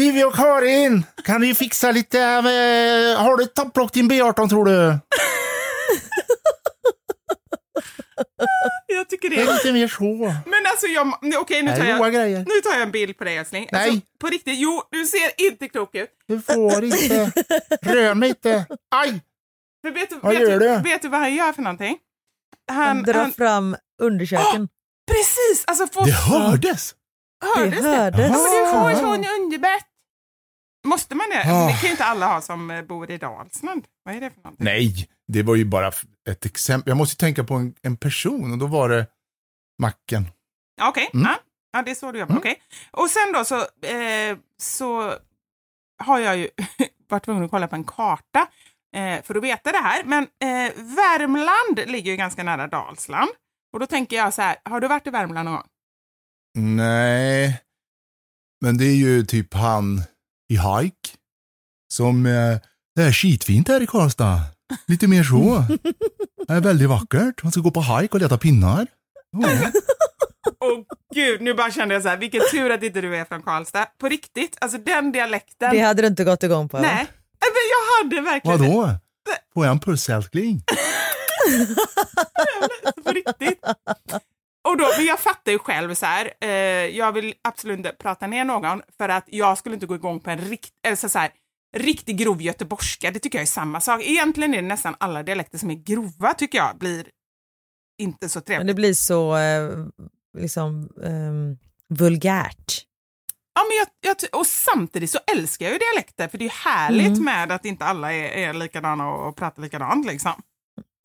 Vivi 0.00 0.24
och 0.24 0.34
Karin, 0.34 1.04
kan 1.24 1.40
vi 1.40 1.54
fixa 1.54 1.90
lite, 1.92 2.20
eh, 2.20 3.22
har 3.22 3.36
du 3.36 3.44
ett 3.44 3.54
topplock 3.54 3.96
en 3.96 4.10
B18 4.10 4.48
tror 4.48 4.64
du? 4.64 4.98
Jag 8.86 9.08
tycker 9.08 9.30
Det 9.30 9.36
det. 9.36 9.42
är 9.42 9.52
lite 9.54 9.72
mer 9.72 9.88
så. 9.88 10.34
Men 10.50 10.66
alltså, 10.66 10.86
jag, 10.86 11.18
nu- 11.22 11.36
okej 11.36 11.62
nu 11.62 11.70
tar 11.76 11.84
jag, 11.84 11.98
nu 12.48 12.60
tar 12.62 12.72
jag 12.72 12.82
en 12.82 12.90
bild 12.90 13.18
på 13.18 13.24
dig 13.24 13.36
älskling. 13.36 13.68
Alltså, 13.72 13.90
Nej. 13.90 14.02
på 14.20 14.26
riktigt, 14.26 14.58
jo, 14.58 14.82
du 14.90 15.06
ser 15.06 15.46
inte 15.50 15.68
klok 15.68 15.94
ut. 15.94 16.10
Du 16.28 16.40
får 16.40 16.84
inte, 16.84 17.32
rör 17.82 18.14
mig 18.14 18.28
inte. 18.28 18.66
Aj! 18.94 19.20
För 19.82 19.90
vet, 19.90 20.10
du, 20.10 20.18
Vad 20.22 20.32
vet, 20.32 20.42
gör 20.42 20.58
du, 20.58 20.68
du? 20.68 20.76
vet 20.90 21.02
du 21.02 21.08
vad 21.08 21.20
han 21.20 21.34
gör 21.34 21.52
för 21.52 21.62
någonting? 21.62 21.98
Han 22.72 22.86
Han, 22.86 23.02
drar 23.02 23.14
han, 23.14 23.32
fram 23.32 23.76
underköken. 24.02 24.68
precis, 25.10 25.64
alltså 25.66 25.86
får, 25.86 26.04
Det 26.06 26.12
hördes! 26.12 26.94
hördes 27.56 27.80
det 27.82 27.88
hördes. 27.88 28.20
Ja, 28.20 28.26
men 28.28 28.92
du 28.92 28.94
får 28.96 29.00
sån 29.06 29.24
underbett. 29.42 29.86
Måste 30.86 31.14
man 31.14 31.26
det? 31.30 31.52
Ah. 31.52 31.66
Det 31.66 31.72
kan 31.72 31.82
ju 31.82 31.90
inte 31.90 32.04
alla 32.04 32.26
ha 32.26 32.40
som 32.40 32.70
eh, 32.70 32.82
bor 32.82 33.10
i 33.10 33.18
Dalsland. 33.18 33.84
Vad 34.04 34.14
är 34.14 34.20
det 34.20 34.30
för 34.30 34.40
någonting? 34.40 34.64
Nej, 34.64 35.08
det 35.28 35.42
var 35.42 35.54
ju 35.54 35.64
bara 35.64 35.92
ett 36.28 36.46
exempel. 36.46 36.90
Jag 36.90 36.96
måste 36.96 37.16
tänka 37.16 37.44
på 37.44 37.54
en, 37.54 37.74
en 37.82 37.96
person 37.96 38.52
och 38.52 38.58
då 38.58 38.66
var 38.66 38.88
det 38.88 39.06
Macken. 39.82 40.28
Okej, 40.82 41.10
Mm. 41.14 41.26
ja. 41.26 41.38
ja, 41.72 41.82
det 41.82 41.90
är 41.90 41.94
så 41.94 42.12
du 42.12 42.18
jobbar. 42.18 42.32
Mm. 42.32 42.38
Okej. 42.40 42.62
Och 42.90 43.10
sen 43.10 43.32
då 43.32 43.44
så, 43.44 43.56
eh, 43.86 44.38
så 44.58 45.14
har 46.04 46.18
jag 46.18 46.36
ju 46.36 46.48
varit 47.08 47.24
tvungen 47.24 47.44
att 47.44 47.50
kolla 47.50 47.68
på 47.68 47.76
en 47.76 47.84
karta 47.84 48.48
eh, 48.96 49.22
för 49.22 49.34
att 49.34 49.42
veta 49.44 49.72
det 49.72 49.78
här. 49.78 50.04
Men 50.04 50.22
eh, 50.22 50.72
Värmland 50.76 51.90
ligger 51.90 52.10
ju 52.10 52.16
ganska 52.16 52.42
nära 52.42 52.66
Dalsland. 52.66 53.30
Och 53.72 53.80
då 53.80 53.86
tänker 53.86 54.16
jag 54.16 54.34
så 54.34 54.42
här, 54.42 54.56
har 54.64 54.80
du 54.80 54.88
varit 54.88 55.06
i 55.06 55.10
Värmland 55.10 55.44
någon 55.44 55.54
gång? 55.54 55.66
Nej, 56.58 57.60
men 58.60 58.78
det 58.78 58.84
är 58.84 58.94
ju 58.96 59.22
typ 59.22 59.54
han 59.54 60.02
i 60.50 60.56
hike 60.56 61.10
som, 61.92 62.26
eh, 62.26 62.58
det 62.96 63.02
är 63.02 63.12
skitfint 63.12 63.68
här 63.68 63.82
i 63.82 63.86
Karlstad. 63.86 64.40
Lite 64.86 65.06
mer 65.06 65.24
så. 65.24 65.64
Det 66.46 66.52
är 66.52 66.60
väldigt 66.60 66.88
vackert. 66.88 67.42
Man 67.42 67.52
ska 67.52 67.60
gå 67.60 67.70
på 67.70 67.82
hike 67.82 68.14
och 68.14 68.20
leta 68.20 68.38
pinnar. 68.38 68.86
Åh 70.60 70.80
gud, 71.14 71.40
nu 71.40 71.54
bara 71.54 71.70
kände 71.70 71.94
jag 71.94 72.02
så 72.02 72.08
här, 72.08 72.16
vilken 72.16 72.40
tur 72.50 72.70
att 72.70 72.82
inte 72.82 73.00
du 73.00 73.16
är 73.16 73.24
från 73.24 73.42
Karlstad. 73.42 73.86
På 73.98 74.08
riktigt, 74.08 74.56
alltså 74.60 74.78
den 74.78 75.12
dialekten. 75.12 75.70
Det 75.72 75.80
hade 75.80 76.02
du 76.02 76.08
inte 76.08 76.24
gått 76.24 76.42
igång 76.42 76.68
på. 76.68 76.78
Nej, 76.78 77.06
men 77.40 77.50
jag 77.70 78.04
hade 78.04 78.20
verkligen 78.30 78.58
Vadå? 78.58 78.90
Får 79.54 79.64
jag 79.66 79.72
en 79.72 79.80
puss 79.80 80.08
älskling? 80.08 80.62
på 83.04 83.12
riktigt. 83.12 83.60
Och 84.68 84.76
då, 84.76 84.88
men 84.98 85.06
jag 85.06 85.20
fattar 85.20 85.52
ju 85.52 85.58
själv 85.58 85.94
så 85.94 86.06
här, 86.06 86.32
eh, 86.40 86.48
jag 86.96 87.12
vill 87.12 87.34
absolut 87.44 87.76
inte 87.78 87.92
prata 87.98 88.26
ner 88.26 88.44
någon 88.44 88.82
för 88.98 89.08
att 89.08 89.24
jag 89.26 89.58
skulle 89.58 89.74
inte 89.74 89.86
gå 89.86 89.94
igång 89.94 90.20
på 90.20 90.30
en 90.30 90.38
rikt, 90.40 90.74
alltså 90.88 91.08
så 91.08 91.18
här, 91.18 91.30
riktigt 91.76 92.16
grov 92.16 92.42
göteborgska. 92.42 93.10
Det 93.10 93.18
tycker 93.18 93.38
jag 93.38 93.42
är 93.42 93.46
samma 93.46 93.80
sak. 93.80 94.00
Egentligen 94.04 94.54
är 94.54 94.62
det 94.62 94.68
nästan 94.68 94.96
alla 95.00 95.22
dialekter 95.22 95.58
som 95.58 95.70
är 95.70 95.74
grova 95.74 96.34
tycker 96.34 96.58
jag 96.58 96.78
blir 96.78 97.06
inte 98.02 98.28
så 98.28 98.38
Men 98.38 98.44
trevligt. 98.44 98.66
det 98.66 98.74
blir 98.74 98.94
så 98.94 99.36
eh, 99.36 99.70
liksom 100.38 100.88
ehm, 101.04 101.58
vulgärt. 101.88 102.84
Ja, 103.54 103.62
men 103.68 103.76
jag, 103.76 104.16
jag, 104.30 104.40
och 104.40 104.46
samtidigt 104.46 105.10
så 105.10 105.18
älskar 105.32 105.66
jag 105.66 105.72
ju 105.72 105.78
dialekter 105.78 106.28
för 106.28 106.38
det 106.38 106.42
är 106.44 106.46
ju 106.46 106.52
härligt 106.70 107.06
Mm. 107.06 107.24
med 107.24 107.52
att 107.52 107.64
inte 107.64 107.84
alla 107.84 108.12
är, 108.12 108.48
är 108.48 108.52
likadana 108.52 109.08
och, 109.08 109.28
och 109.28 109.36
pratar 109.36 109.62
likadant 109.62 110.06
liksom. 110.06 110.42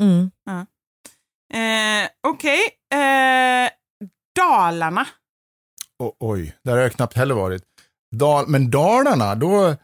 Mm. 0.02 0.32
Eh, 1.54 2.10
Okej, 2.28 2.60
eh, 2.96 3.70
Dalarna. 4.40 5.08
O- 6.04 6.14
oj, 6.20 6.56
där 6.64 6.72
har 6.72 6.80
jag 6.80 6.92
knappt 6.94 7.18
heller 7.18 7.36
varit. 7.36 7.64
Dal, 8.16 8.48
men 8.48 8.72
Dalarna, 8.72 9.36
då... 9.36 9.76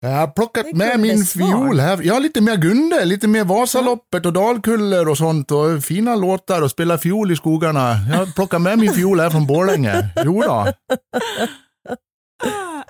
Jag 0.00 0.10
har 0.10 0.26
plockat 0.26 0.72
med 0.72 1.00
min 1.00 1.24
svar. 1.24 1.46
fiol 1.46 1.80
här. 1.80 2.00
Jag 2.02 2.14
har 2.14 2.20
lite 2.20 2.40
mer 2.40 2.56
Gunde, 2.56 3.04
lite 3.04 3.28
mer 3.28 3.44
Vasaloppet 3.44 4.26
och 4.26 4.32
Dalkuller 4.32 5.08
och 5.08 5.18
sånt 5.18 5.50
och 5.50 5.84
fina 5.84 6.14
låtar 6.16 6.62
och 6.62 6.70
spela 6.70 6.98
fiol 6.98 7.30
i 7.32 7.36
skogarna. 7.36 7.96
Jag 8.10 8.16
har 8.18 8.26
plockat 8.34 8.60
med 8.62 8.78
min 8.78 8.92
fiol 8.92 9.20
här 9.20 9.30
från 9.30 9.46
Borlänge. 9.46 10.08
Jo 10.24 10.42
då. 10.42 10.66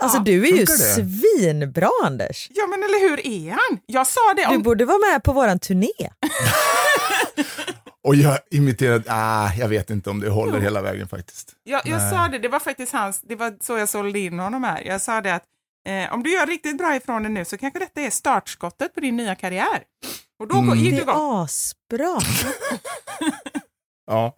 Alltså 0.01 0.18
ja. 0.18 0.22
du 0.24 0.48
är 0.48 0.57
ju 0.59 0.66
svinbra 0.66 1.88
Anders. 2.05 2.48
ja, 2.55 2.66
men 2.66 2.83
eller 2.83 3.09
hur 3.11 3.27
är 3.27 3.51
han? 3.51 3.79
Jag 3.87 4.07
sa 4.07 4.20
det 4.37 4.46
Du 4.51 4.57
om... 4.57 4.62
borde 4.62 4.85
vara 4.85 4.98
med 5.12 5.22
på 5.22 5.33
våran 5.33 5.59
turné. 5.59 5.88
Och 8.09 8.14
jag 8.16 8.38
imiterade, 8.51 9.05
ah, 9.09 9.53
jag 9.59 9.68
vet 9.68 9.90
inte 9.90 10.11
om 10.11 10.21
det 10.21 10.31
håller 10.31 10.61
hela 10.61 10.83
vägen 10.83 11.09
faktiskt. 11.09 11.57
Jag, 11.64 11.83
jag 11.87 11.99
Nej. 11.99 12.11
sa 12.11 12.29
det, 12.29 12.38
det 12.38 12.49
var 12.49 12.61
faktiskt 12.61 12.92
hans, 12.92 13.21
det 13.21 13.37
var 13.37 13.57
så 13.61 13.79
jag 13.79 13.88
sålde 13.88 14.18
in 14.18 14.38
honom 14.38 14.64
här. 14.64 14.83
Jag 14.87 15.01
sa 15.01 15.21
det 15.21 15.35
att 15.35 15.44
eh, 15.88 16.12
om 16.12 16.23
du 16.23 16.33
gör 16.33 16.47
riktigt 16.47 16.79
bra 16.79 16.97
ifrån 16.97 17.23
det 17.23 17.29
nu 17.29 17.44
så 17.44 17.59
kanske 17.59 17.79
detta 17.79 18.01
är 18.01 18.11
startskottet 18.11 18.94
på 18.94 19.01
din 19.01 19.16
nya 19.16 19.35
karriär. 19.35 19.83
Och 20.40 20.49
då 20.49 20.59
Mm. 20.59 20.79
gick 20.79 20.90
Det 20.90 20.97
du 20.97 21.03
igång. 21.03 21.38
är 21.38 21.44
asbra. 21.44 22.21
Ja. 24.11 24.35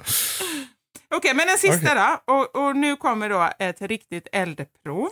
Okej, 1.14 1.34
men 1.34 1.46
den 1.46 1.58
sista 1.58 1.92
Okej. 1.92 2.18
då. 2.26 2.32
Och, 2.34 2.56
och 2.66 2.76
nu 2.76 2.96
kommer 2.96 3.28
då 3.28 3.50
ett 3.58 3.82
riktigt 3.82 4.28
eldprov. 4.32 5.08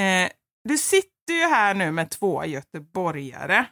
Eh, 0.00 0.30
du 0.68 0.78
sitter 0.78 1.32
ju 1.34 1.42
här 1.42 1.74
nu 1.74 1.90
med 1.92 2.10
två 2.10 2.44
göteborgare. 2.44 3.66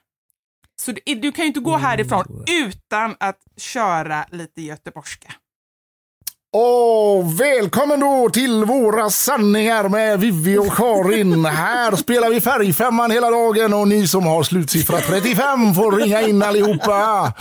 Så 0.82 0.92
du, 0.92 1.14
du 1.14 1.32
kan 1.32 1.44
ju 1.44 1.46
inte 1.46 1.60
gå 1.60 1.76
härifrån 1.76 2.44
utan 2.66 3.16
att 3.20 3.38
köra 3.56 4.24
lite 4.30 4.62
göteborgska. 4.62 5.32
Och 6.56 7.40
välkommen 7.40 8.00
då 8.00 8.30
till 8.32 8.64
våra 8.64 9.10
sanningar 9.10 9.88
med 9.88 10.20
Vivi 10.20 10.58
och 10.58 10.76
Karin. 10.76 11.44
Här 11.44 11.96
spelar 11.96 12.30
vi 12.30 12.40
färgfemman 12.40 13.10
hela 13.10 13.30
dagen 13.30 13.74
och 13.74 13.88
ni 13.88 14.08
som 14.08 14.26
har 14.26 14.42
slutsiffra 14.42 15.00
35 15.00 15.74
får 15.74 15.92
ringa 15.92 16.22
in 16.22 16.42
allihopa. 16.42 17.32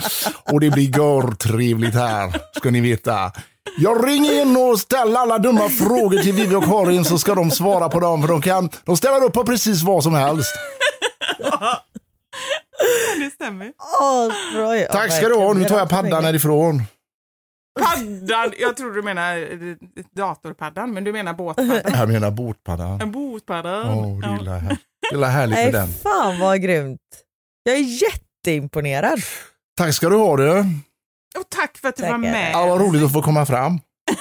Och 0.52 0.60
det 0.60 0.70
blir 0.70 0.98
gör 0.98 1.32
trevligt 1.32 1.94
här, 1.94 2.34
ska 2.58 2.72
ni 2.72 2.82
veta. 2.82 3.32
Jag 3.78 4.08
ringer 4.08 4.42
in 4.42 4.58
och 4.58 4.80
ställer 4.80 5.20
alla 5.20 5.38
dumma 5.38 5.70
frågor 5.70 6.22
till 6.22 6.34
Vivi 6.34 6.56
och 6.56 6.66
Karin 6.66 7.06
så 7.06 7.18
ska 7.18 7.36
de 7.36 7.52
svara 7.52 7.90
på 7.90 8.00
dem. 8.00 8.22
För 8.22 8.28
de, 8.28 8.42
kan, 8.42 8.70
de 8.86 8.98
ställer 8.98 9.24
upp 9.24 9.34
på 9.34 9.44
precis 9.44 9.84
vad 9.84 10.04
som 10.04 10.14
helst. 10.14 10.52
Det 13.20 13.30
stämmer. 13.34 13.74
Ja, 13.78 14.32
Tack 14.92 15.12
ska 15.14 15.28
du 15.30 15.36
ha. 15.36 15.54
Nu 15.54 15.66
tar 15.66 15.78
jag 15.80 15.90
paddan 15.90 16.26
härifrån. 16.26 16.84
Paddan, 17.82 18.54
jag 18.60 18.78
tror 18.78 18.92
du 18.92 19.02
menar 19.02 19.38
eh, 19.38 19.76
datorpaddan, 20.16 20.94
men 20.94 21.04
du 21.04 21.12
menar 21.14 21.34
båtpaddan. 21.34 21.82
Jag 21.94 22.10
menar 22.10 22.32
båtpaddan. 22.32 23.02
En 23.02 23.12
båtpadda. 23.12 23.94
Åh, 23.94 24.20
det 24.20 24.28
är 24.52 24.60
här. 24.60 24.78
Det 25.02 25.08
är 25.08 25.14
illa 25.18 25.28
härligt 25.28 25.56
Nej, 25.56 25.66
med 25.66 25.74
den. 25.74 25.88
fan 25.88 26.40
vad 26.40 26.62
grymt. 26.62 27.00
Jag 27.64 27.76
är 27.76 28.04
jätteimponerad. 28.04 29.20
Tack 29.78 29.94
ska 29.94 30.10
du 30.10 30.16
ha 30.16 30.38
du. 30.38 30.60
Och 31.40 31.50
tack 31.50 31.78
för 31.78 31.90
att 31.90 31.96
du 31.96 32.02
var 32.04 32.10
Tackar. 32.10 32.22
med. 32.22 32.52
Ja, 32.54 32.66
vad 32.66 32.82
roligt 32.82 33.04
att 33.04 33.14
få 33.14 33.22
komma 33.22 33.46
fram. 33.46 33.80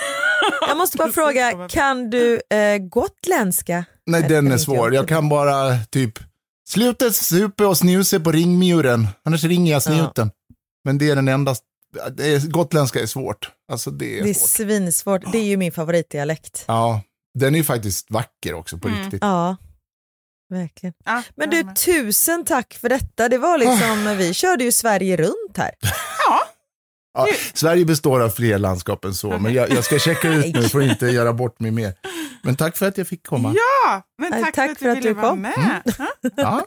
Jag 0.68 0.76
måste 0.76 0.96
bara 0.96 1.12
fråga, 1.12 1.68
kan 1.68 2.10
du 2.10 2.40
eh, 2.50 2.78
gotländska? 2.78 3.84
Nej, 4.06 4.22
den 4.22 4.52
är 4.52 4.58
svår. 4.58 4.94
Jag 4.94 5.08
kan 5.08 5.28
bara 5.28 5.76
typ 5.90 6.18
slutet 6.68 7.16
supe 7.16 7.64
och 7.64 7.78
snuse 7.78 8.20
på 8.20 8.32
ringmuren. 8.32 9.08
Annars 9.24 9.44
ringer 9.44 9.72
jag 9.72 9.82
snuten. 9.82 10.30
Men 10.84 10.98
det 10.98 11.10
är 11.10 11.16
den 11.16 11.28
enda. 11.28 11.54
Det 12.16 12.34
är, 12.34 12.40
gotländska 12.50 13.00
är 13.00 13.06
svårt. 13.06 13.50
Alltså 13.72 13.90
det 13.90 14.18
är, 14.18 14.22
Det 14.24 14.30
är 14.30 14.34
svårt. 14.34 14.48
svinsvårt. 14.48 15.32
Det 15.32 15.38
är 15.38 15.44
ju 15.44 15.56
min 15.56 15.72
favoritdialekt. 15.72 16.64
Ja, 16.68 17.00
den 17.38 17.54
är 17.54 17.58
ju 17.58 17.64
faktiskt 17.64 18.10
vacker 18.10 18.54
också 18.54 18.78
på 18.78 18.88
Mm. 18.88 19.00
riktigt. 19.02 19.22
Ja, 19.22 19.56
verkligen. 20.50 20.94
Ja, 21.04 21.22
Men 21.34 21.50
du, 21.50 21.62
tusen 21.74 22.44
tack 22.44 22.74
för 22.74 22.88
detta. 22.88 23.28
Det 23.28 23.38
var 23.38 23.58
liksom, 23.58 24.16
vi 24.18 24.34
körde 24.34 24.64
ju 24.64 24.72
Sverige 24.72 25.16
runt 25.16 25.56
här. 25.56 25.70
Ja, 26.28 26.40
Sverige 27.54 27.84
består 27.84 28.20
av 28.20 28.30
fler 28.30 28.58
landskap 28.58 29.04
än 29.04 29.14
så, 29.14 29.38
men 29.38 29.54
jag, 29.54 29.70
jag 29.70 29.84
ska 29.84 29.98
checka 29.98 30.28
ut 30.28 30.54
nu 30.54 30.62
för 30.68 30.78
att 30.80 30.84
inte 30.86 31.06
göra 31.06 31.32
bort 31.32 31.60
mig 31.60 31.70
mer. 31.70 31.94
Men 32.42 32.56
tack 32.56 32.76
för 32.76 32.86
att 32.88 32.98
jag 32.98 33.08
fick 33.08 33.26
komma. 33.26 33.54
Ja, 33.56 34.02
men 34.18 34.30
Nej, 34.30 34.42
tack, 34.42 34.54
tack 34.54 34.64
för 34.66 34.72
att 34.72 34.78
för 34.78 34.94
du 34.94 35.00
ville 35.00 35.12
vara 35.14 35.30
kom. 35.30 35.40
med. 35.40 35.82
Ja. 35.98 36.06
Ja. 36.36 36.64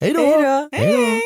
Hej 0.00 0.12
då! 0.12 0.68
Hej! 0.72 1.20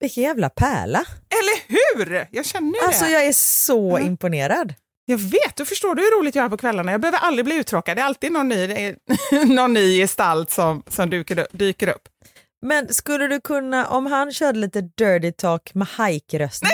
Vilken 0.00 0.22
jävla 0.22 0.48
pärla. 0.48 0.98
Eller 1.30 1.68
hur? 2.06 2.26
Jag 2.30 2.46
känner 2.46 2.80
ju 2.80 2.86
Alltså 2.86 3.04
det. 3.04 3.10
jag 3.10 3.26
är 3.26 3.32
så 3.32 3.98
imponerad. 3.98 4.74
Jag 5.06 5.18
vet, 5.18 5.56
du 5.56 5.64
förstår 5.64 5.94
du 5.94 6.02
hur 6.02 6.20
roligt 6.20 6.34
jag 6.34 6.42
har 6.42 6.48
på 6.50 6.56
kvällarna. 6.56 6.92
Jag 6.92 7.00
behöver 7.00 7.18
aldrig 7.18 7.44
bli 7.44 7.54
uttråkad. 7.56 7.96
Det 7.96 8.00
är 8.00 8.04
alltid 8.04 8.32
någon 8.32 8.48
ny, 8.48 8.94
någon 9.46 9.72
ny 9.72 9.98
gestalt 9.98 10.50
som, 10.50 10.82
som 10.88 11.10
dyker, 11.10 11.46
dyker 11.52 11.88
upp. 11.88 12.02
Men 12.66 12.94
skulle 12.94 13.26
du 13.28 13.40
kunna, 13.40 13.86
om 13.88 14.06
han 14.06 14.32
körde 14.32 14.58
lite 14.58 14.80
dirty 14.80 15.32
talk 15.32 15.74
med 15.74 15.88
hajkrösten, 15.88 16.68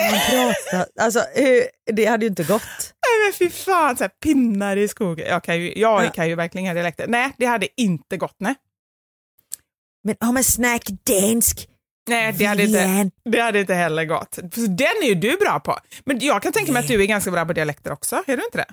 alltså 1.01 1.19
hur, 1.35 1.63
det 1.93 2.05
hade 2.05 2.25
ju 2.25 2.29
inte 2.29 2.43
gått. 2.43 2.61
Nej 3.07 3.25
men 3.25 3.33
fy 3.33 3.49
fan, 3.49 3.97
så 3.97 4.03
här, 4.03 4.11
pinnar 4.23 4.77
i 4.77 4.87
skogen. 4.87 5.27
Jag 5.27 5.43
kan 5.43 5.59
ju, 5.61 5.79
jag 5.79 6.05
Ja. 6.05 6.09
kan 6.09 6.29
ju 6.29 6.35
verkligen 6.35 6.65
inga 6.65 6.73
dialekter. 6.73 7.07
Nej, 7.07 7.31
det 7.37 7.45
hade 7.45 7.81
inte 7.81 8.17
gått. 8.17 8.35
Nej, 8.37 8.55
Men 10.03 10.15
om 10.21 10.33
man 10.33 10.43
snackar 10.43 10.97
dansk, 11.21 11.67
nej 12.09 12.33
det, 12.33 12.45
hade 12.45 12.63
inte, 12.63 13.09
det 13.25 13.39
hade 13.39 13.59
inte 13.59 13.73
heller 13.73 14.05
gått. 14.05 14.39
Den 14.55 14.87
är 15.03 15.07
ju 15.07 15.15
du 15.15 15.37
bra 15.37 15.59
på. 15.59 15.77
Men 16.05 16.19
jag 16.19 16.41
kan 16.41 16.51
tänka 16.53 16.71
mig 16.71 16.79
att 16.79 16.87
du 16.87 17.01
är 17.01 17.05
ganska 17.07 17.31
bra 17.31 17.45
på 17.45 17.53
dialekter 17.53 17.91
också. 17.91 18.15
Är 18.27 18.37
du 18.37 18.43
inte 18.45 18.57
det? 18.57 18.65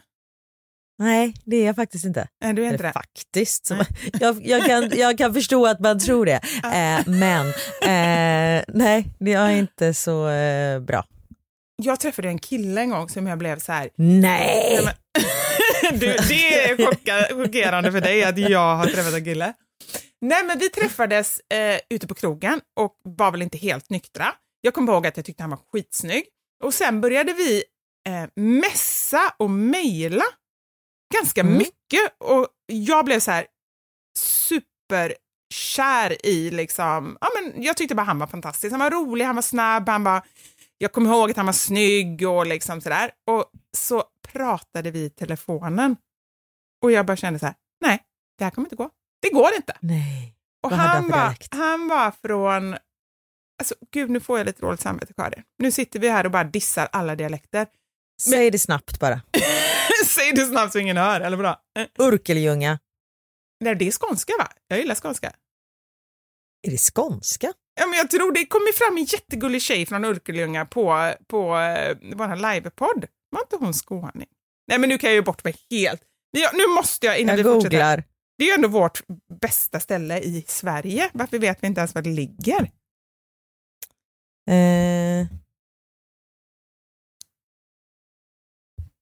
Nej 1.01 1.35
det 1.45 1.57
är 1.57 1.67
jag 1.67 1.77
faktiskt 1.77 2.05
inte. 2.05 2.29
Nej, 2.43 2.55
du 2.55 2.63
är 2.63 2.67
inte 2.67 2.75
Eller 2.75 2.89
det. 2.89 2.93
faktiskt. 2.93 3.71
Jag, 4.21 4.47
jag, 4.47 4.67
kan, 4.67 4.91
jag 4.99 5.19
kan 5.19 5.35
förstå 5.35 5.67
att 5.67 5.81
man 5.81 5.99
tror 5.99 6.27
det, 6.27 6.41
eh, 6.65 7.09
men 7.09 7.47
eh, 7.83 8.65
nej, 8.69 9.07
jag 9.19 9.53
är 9.53 9.57
inte 9.57 9.95
så 9.95 10.29
eh, 10.29 10.81
bra. 10.81 11.05
Jag 11.83 12.01
träffade 12.01 12.29
en 12.29 12.39
kille 12.39 12.81
en 12.81 12.91
gång 12.91 13.09
som 13.09 13.27
jag 13.27 13.39
blev 13.39 13.59
så 13.59 13.73
här, 13.73 13.91
Nej! 13.95 14.21
Nej, 14.23 14.81
men, 14.85 15.99
du, 15.99 16.07
det 16.07 16.55
är 16.71 16.77
chockerande 17.45 17.93
för 17.93 18.01
dig 18.01 18.25
att 18.25 18.39
jag 18.39 18.77
har 18.77 18.87
träffat 18.87 19.15
en 19.15 19.25
kille. 19.25 19.53
Nej, 20.21 20.45
men 20.45 20.59
vi 20.59 20.69
träffades 20.69 21.41
eh, 21.41 21.81
ute 21.91 22.07
på 22.07 22.15
krogen 22.15 22.61
och 22.77 22.93
var 23.05 23.31
väl 23.31 23.43
inte 23.43 23.59
helt 23.59 23.91
nyktra. 23.91 24.27
Jag 24.61 24.75
kommer 24.75 24.93
ihåg 24.93 25.07
att 25.07 25.17
jag 25.17 25.27
tyckte 25.27 25.43
han 25.43 25.51
var 25.51 25.59
skitsnygg. 25.73 26.25
Och 26.65 26.75
sen 26.75 27.01
började 27.01 27.33
vi 27.33 27.63
eh, 28.09 28.43
messa 28.43 29.35
och 29.39 29.51
mejla 29.51 30.25
ganska 31.15 31.41
Mm. 31.41 31.59
mycket 31.59 32.17
och 32.19 32.47
jag 32.67 33.05
blev 33.05 33.21
så 33.21 33.31
här 33.31 33.47
superkär 34.19 36.27
i 36.27 36.51
liksom, 36.51 37.19
ja 37.21 37.29
men 37.41 37.63
jag 37.63 37.77
tyckte 37.77 37.95
bara 37.95 38.03
han 38.07 38.19
var 38.19 38.27
fantastisk. 38.27 38.71
Han 38.73 38.81
var 38.81 38.91
rolig, 38.91 39.25
han 39.25 39.35
var 39.35 39.43
snabb, 39.43 39.89
han 39.89 40.05
var, 40.05 40.23
jag 40.79 40.93
kommer 40.93 41.11
ihåg 41.11 41.31
att 41.31 41.37
han 41.37 41.47
var 41.47 41.53
snygg 41.53 42.29
och 42.29 42.47
liksom 42.47 42.81
sådär. 42.81 43.11
Och 43.31 43.45
så 43.77 44.05
pratade 44.29 44.91
vi 44.91 45.05
i 45.05 45.11
telefonen 45.11 45.97
och 46.83 46.93
jag 46.93 47.07
bara 47.07 47.17
kände 47.17 47.39
så 47.39 47.47
här, 47.47 47.55
nej, 47.85 48.03
det 48.39 48.45
här 48.45 48.51
kommer 48.51 48.67
inte 48.67 48.77
gå. 48.77 48.91
Det 49.23 49.31
går 49.31 49.55
inte. 49.57 49.77
Nej. 49.81 50.37
Och 50.63 50.71
han 50.73 51.09
var, 51.09 51.37
han 51.51 51.89
var 51.89 52.11
från, 52.23 52.77
alltså 53.61 53.75
gud 53.93 54.11
nu 54.11 54.21
får 54.21 54.39
jag 54.39 54.45
lite 54.45 54.61
dåligt 54.61 54.81
samvete 54.81 55.13
Karin. 55.17 55.43
Nu 55.59 55.73
sitter 55.73 55.99
vi 55.99 56.09
här 56.09 56.25
och 56.25 56.31
bara 56.31 56.45
dissar 56.45 56.89
alla 56.93 57.17
dialekter. 57.17 57.67
Säg 58.23 58.51
det 58.51 58.59
snabbt 58.59 59.01
bara. 59.01 59.21
Säg 60.11 60.33
det 60.33 60.45
snabbt 60.47 60.73
så 60.73 60.79
ingen 60.79 60.97
hör, 60.97 61.21
eller 61.21 61.37
bra? 61.37 61.61
Urkeljunga. 61.99 62.79
Nej, 63.65 63.75
det 63.75 63.87
är 63.89 63.93
skånska 63.93 64.33
va? 64.39 64.49
Jag 64.69 64.79
gillar 64.79 64.95
skånska. 64.95 65.33
Är 66.67 66.71
det 66.71 66.79
skånska? 66.95 67.53
Ja, 67.81 67.87
men 67.87 67.97
jag 67.99 68.11
tror 68.11 68.33
det 68.33 68.47
kommer 68.47 68.73
fram 68.73 68.97
en 68.97 69.05
jättegullig 69.05 69.63
tjej 69.63 69.87
från 69.87 70.05
Urkeljunga 70.05 70.67
på, 70.67 71.15
på 71.27 71.57
eh, 71.59 71.97
vår 72.15 72.53
livepodd. 72.55 73.07
Var 73.31 73.41
inte 73.41 73.57
hon 73.57 73.73
skåning? 73.75 74.29
Nej, 74.69 74.79
men 74.79 74.89
nu 74.89 74.99
kan 74.99 75.11
jag 75.11 75.15
ju 75.15 75.23
bort 75.23 75.45
mig 75.45 75.57
helt. 75.71 76.03
Vi, 76.33 76.47
nu 76.53 76.67
måste 76.75 77.07
jag, 77.07 77.19
innan 77.19 77.37
Jag 77.37 77.45
vi 77.45 77.51
fortsätter. 77.51 77.71
googlar. 77.77 78.05
Det 78.39 78.45
är 78.45 78.49
ju 78.49 78.55
ändå 78.55 78.69
vårt 78.69 79.03
bästa 79.41 79.81
ställe 79.81 80.19
i 80.19 80.45
Sverige. 80.49 81.11
Varför 81.13 81.39
vet 81.39 81.63
vi 81.63 81.67
inte 81.67 81.81
ens 81.81 81.95
var 81.95 82.03
det 82.03 82.11
ligger? 82.11 82.71
Eh... 84.51 85.27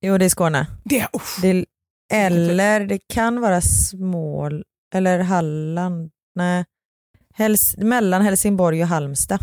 Jo, 0.00 0.18
det 0.18 0.24
är 0.24 0.28
Skåne. 0.28 0.66
Det 0.84 1.00
är. 1.00 1.08
Det, 1.42 1.64
eller 2.12 2.80
det 2.86 2.98
kan 3.14 3.40
vara 3.40 3.60
Smål 3.60 4.64
eller 4.94 5.18
Halland. 5.18 6.10
Nej. 6.34 6.64
Häls, 7.34 7.76
mellan 7.76 8.22
Helsingborg 8.22 8.82
och 8.82 8.88
Halmstad. 8.88 9.40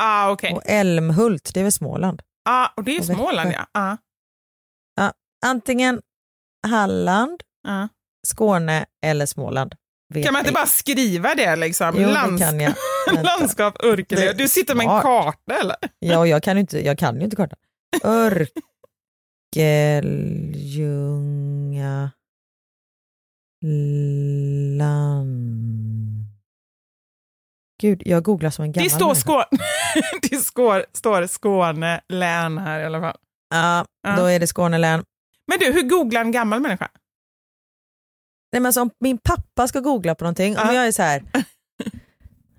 Ah, 0.00 0.30
okej. 0.30 0.52
Och 0.52 0.62
Älmhult, 0.66 1.50
det 1.54 1.60
är 1.60 1.64
väl 1.64 1.72
Småland. 1.72 2.22
Ah, 2.48 2.68
och 2.76 2.84
det 2.84 2.90
är 2.90 2.98
ju. 2.98 3.02
Småland 3.02 3.52
ja. 3.52 3.66
Ah, 3.78 5.10
Antingen 5.46 6.00
Halland, 6.66 7.42
ah. 7.68 7.88
Skåne 8.26 8.86
eller 9.06 9.26
Småland. 9.26 9.74
Kan 10.24 10.32
man 10.32 10.40
inte 10.40 10.52
bara 10.52 10.66
skriva 10.66 11.34
det 11.34 11.56
liksom? 11.56 11.94
Jo, 11.98 12.08
Lands- 12.08 12.38
det 12.38 12.44
kan 12.44 12.60
jag. 12.60 12.74
Landskap 13.24 13.76
Urkelö. 13.82 14.32
Du 14.32 14.48
sitter 14.48 14.74
med 14.74 14.86
en 14.86 15.02
karta 15.02 15.54
eller? 15.60 15.76
Ja, 15.98 16.26
jag 16.26 16.42
kan 16.42 16.56
ju 16.56 16.60
inte, 16.60 16.84
jag 16.86 16.98
kan 16.98 17.16
ju 17.18 17.24
inte 17.24 17.36
kartan. 17.36 17.58
Örkeljunga 19.56 22.10
land. 24.78 26.24
Gud, 27.80 28.02
jag 28.04 28.24
googlar 28.24 28.50
som 28.50 28.64
en 28.64 28.72
gammal 28.72 28.84
Det 28.88 28.94
står. 28.94 29.14
Skåne, 29.14 29.44
det 30.30 30.36
står, 30.36 30.84
står 30.92 31.26
Skåne 31.26 32.00
län 32.08 32.58
här 32.58 32.80
i 32.80 32.84
alla 32.84 33.00
fall. 33.00 33.16
Ja, 33.50 33.86
Ja. 34.02 34.16
då 34.16 34.24
är 34.24 34.40
det 34.40 34.46
Skåne 34.46 34.78
län. 34.78 35.04
Men 35.46 35.58
du, 35.58 35.72
hur 35.72 35.82
googlar 35.88 36.20
en 36.20 36.32
gammal 36.32 36.60
människa? 36.60 36.88
Nej, 38.52 38.60
men 38.60 38.66
alltså, 38.66 38.80
om 38.82 38.90
min 39.00 39.18
pappa 39.18 39.68
ska 39.68 39.80
googla 39.80 40.14
på 40.14 40.24
någonting, 40.24 40.52
Ja. 40.54 40.68
om 40.68 40.74
jag 40.74 40.86
är 40.86 40.92
så 40.92 41.02
här, 41.02 41.22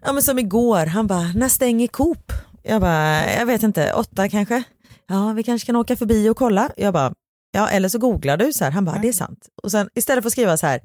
ja, 0.01 0.13
men 0.13 0.23
som 0.23 0.39
igår, 0.39 0.85
han 0.85 1.07
bara, 1.07 1.31
när 1.35 1.49
stänger 1.49 1.87
Coop? 1.87 2.31
Jag 2.63 2.81
bara, 2.81 3.31
jag 3.33 3.45
vet 3.45 3.63
inte, 3.63 3.93
åtta 3.93 4.29
kanske? 4.29 4.63
Ja, 5.07 5.33
vi 5.33 5.43
kanske 5.43 5.65
kan 5.65 5.75
åka 5.75 5.95
förbi 5.97 6.29
och 6.29 6.37
kolla. 6.37 6.69
Jag 6.77 6.93
bara, 6.93 7.13
ja, 7.51 7.69
eller 7.69 7.89
så 7.89 7.97
googlar 7.99 8.37
du 8.37 8.53
så 8.53 8.63
här. 8.63 8.71
Han 8.71 8.85
bara, 8.85 8.97
det 8.97 9.07
är 9.07 9.13
sant. 9.13 9.47
Och 9.63 9.71
sen 9.71 9.89
istället 9.95 10.23
för 10.23 10.27
att 10.27 10.31
skriva 10.31 10.57
så 10.57 10.67
här, 10.67 10.81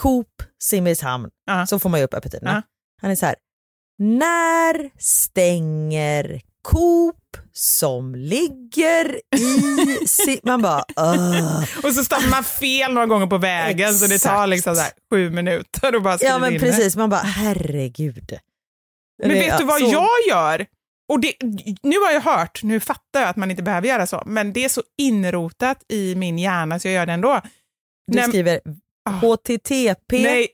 Coop 0.00 0.42
Simrishamn, 0.62 1.30
Ja. 1.46 1.66
så 1.66 1.78
får 1.78 1.90
man 1.90 2.00
ju 2.00 2.04
upp 2.06 2.14
öppettiderna. 2.14 2.52
Ja. 2.54 2.62
Han 3.02 3.10
är 3.10 3.14
så 3.16 3.26
här, 3.26 3.34
när 3.98 4.90
stänger 5.02 6.40
Coop 6.62 7.16
som 7.52 8.14
ligger 8.14 9.20
i... 9.36 10.06
Si 10.06 10.40
man 10.44 10.62
bara, 10.62 10.84
"Ugh." 10.96 11.64
Och 11.84 11.92
så 11.94 12.04
stoppar 12.04 12.30
man 12.30 12.44
fel 12.44 12.92
några 12.92 13.06
gånger 13.06 13.26
på 13.26 13.38
vägen 13.38 13.94
så 13.94 14.06
det 14.06 14.08
tar 14.08 14.14
Exakt. 14.14 14.48
liksom 14.48 14.76
så 14.76 14.82
sju 15.10 15.30
minuter 15.30 15.94
och 15.96 16.02
bara 16.02 16.18
Ja 16.20 16.38
men 16.38 16.52
in 16.54 16.60
det. 16.60 16.66
precis, 16.66 16.96
man 16.96 17.10
bara 17.10 17.20
herregud. 17.20 18.38
Men 19.18 19.28
Det- 19.28 19.34
vet 19.34 19.58
du 19.58 19.64
ja, 19.64 19.68
vad 19.68 19.80
så- 19.80 19.86
jag 19.92 20.08
gör? 20.28 20.66
Och 21.12 21.20
det, 21.20 21.32
nu 21.82 21.98
har 21.98 22.10
jag 22.12 22.20
hört, 22.20 22.62
nu 22.62 22.80
fattar 22.80 23.20
jag 23.20 23.28
att 23.28 23.36
man 23.36 23.50
inte 23.50 23.62
behöver 23.62 23.88
göra 23.88 24.06
så, 24.06 24.22
men 24.26 24.52
det 24.52 24.64
är 24.64 24.68
så 24.68 24.82
inrotat 24.98 25.84
i 25.88 26.14
min 26.14 26.38
hjärna 26.38 26.78
så 26.78 26.88
jag 26.88 26.94
gör 26.94 27.06
det 27.06 27.12
ändå. 27.12 27.40
Du 28.06 28.18
Nej, 28.18 28.28
skriver 28.28 28.60
Ah. 29.10 29.34
http 29.36 30.22
nej. 30.22 30.48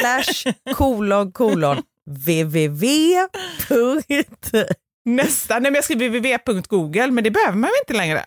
slash 0.00 0.52
kolon 0.74 1.32
kolon 1.32 1.82
www. 2.06 3.16
Nästan. 5.04 5.62
Nej, 5.62 5.70
men 5.70 5.74
jag 5.74 5.84
skriver 5.84 6.08
www.google, 6.08 7.10
men 7.10 7.24
det 7.24 7.30
behöver 7.30 7.52
man 7.52 7.62
väl 7.62 7.78
inte 7.88 7.94
längre? 7.96 8.18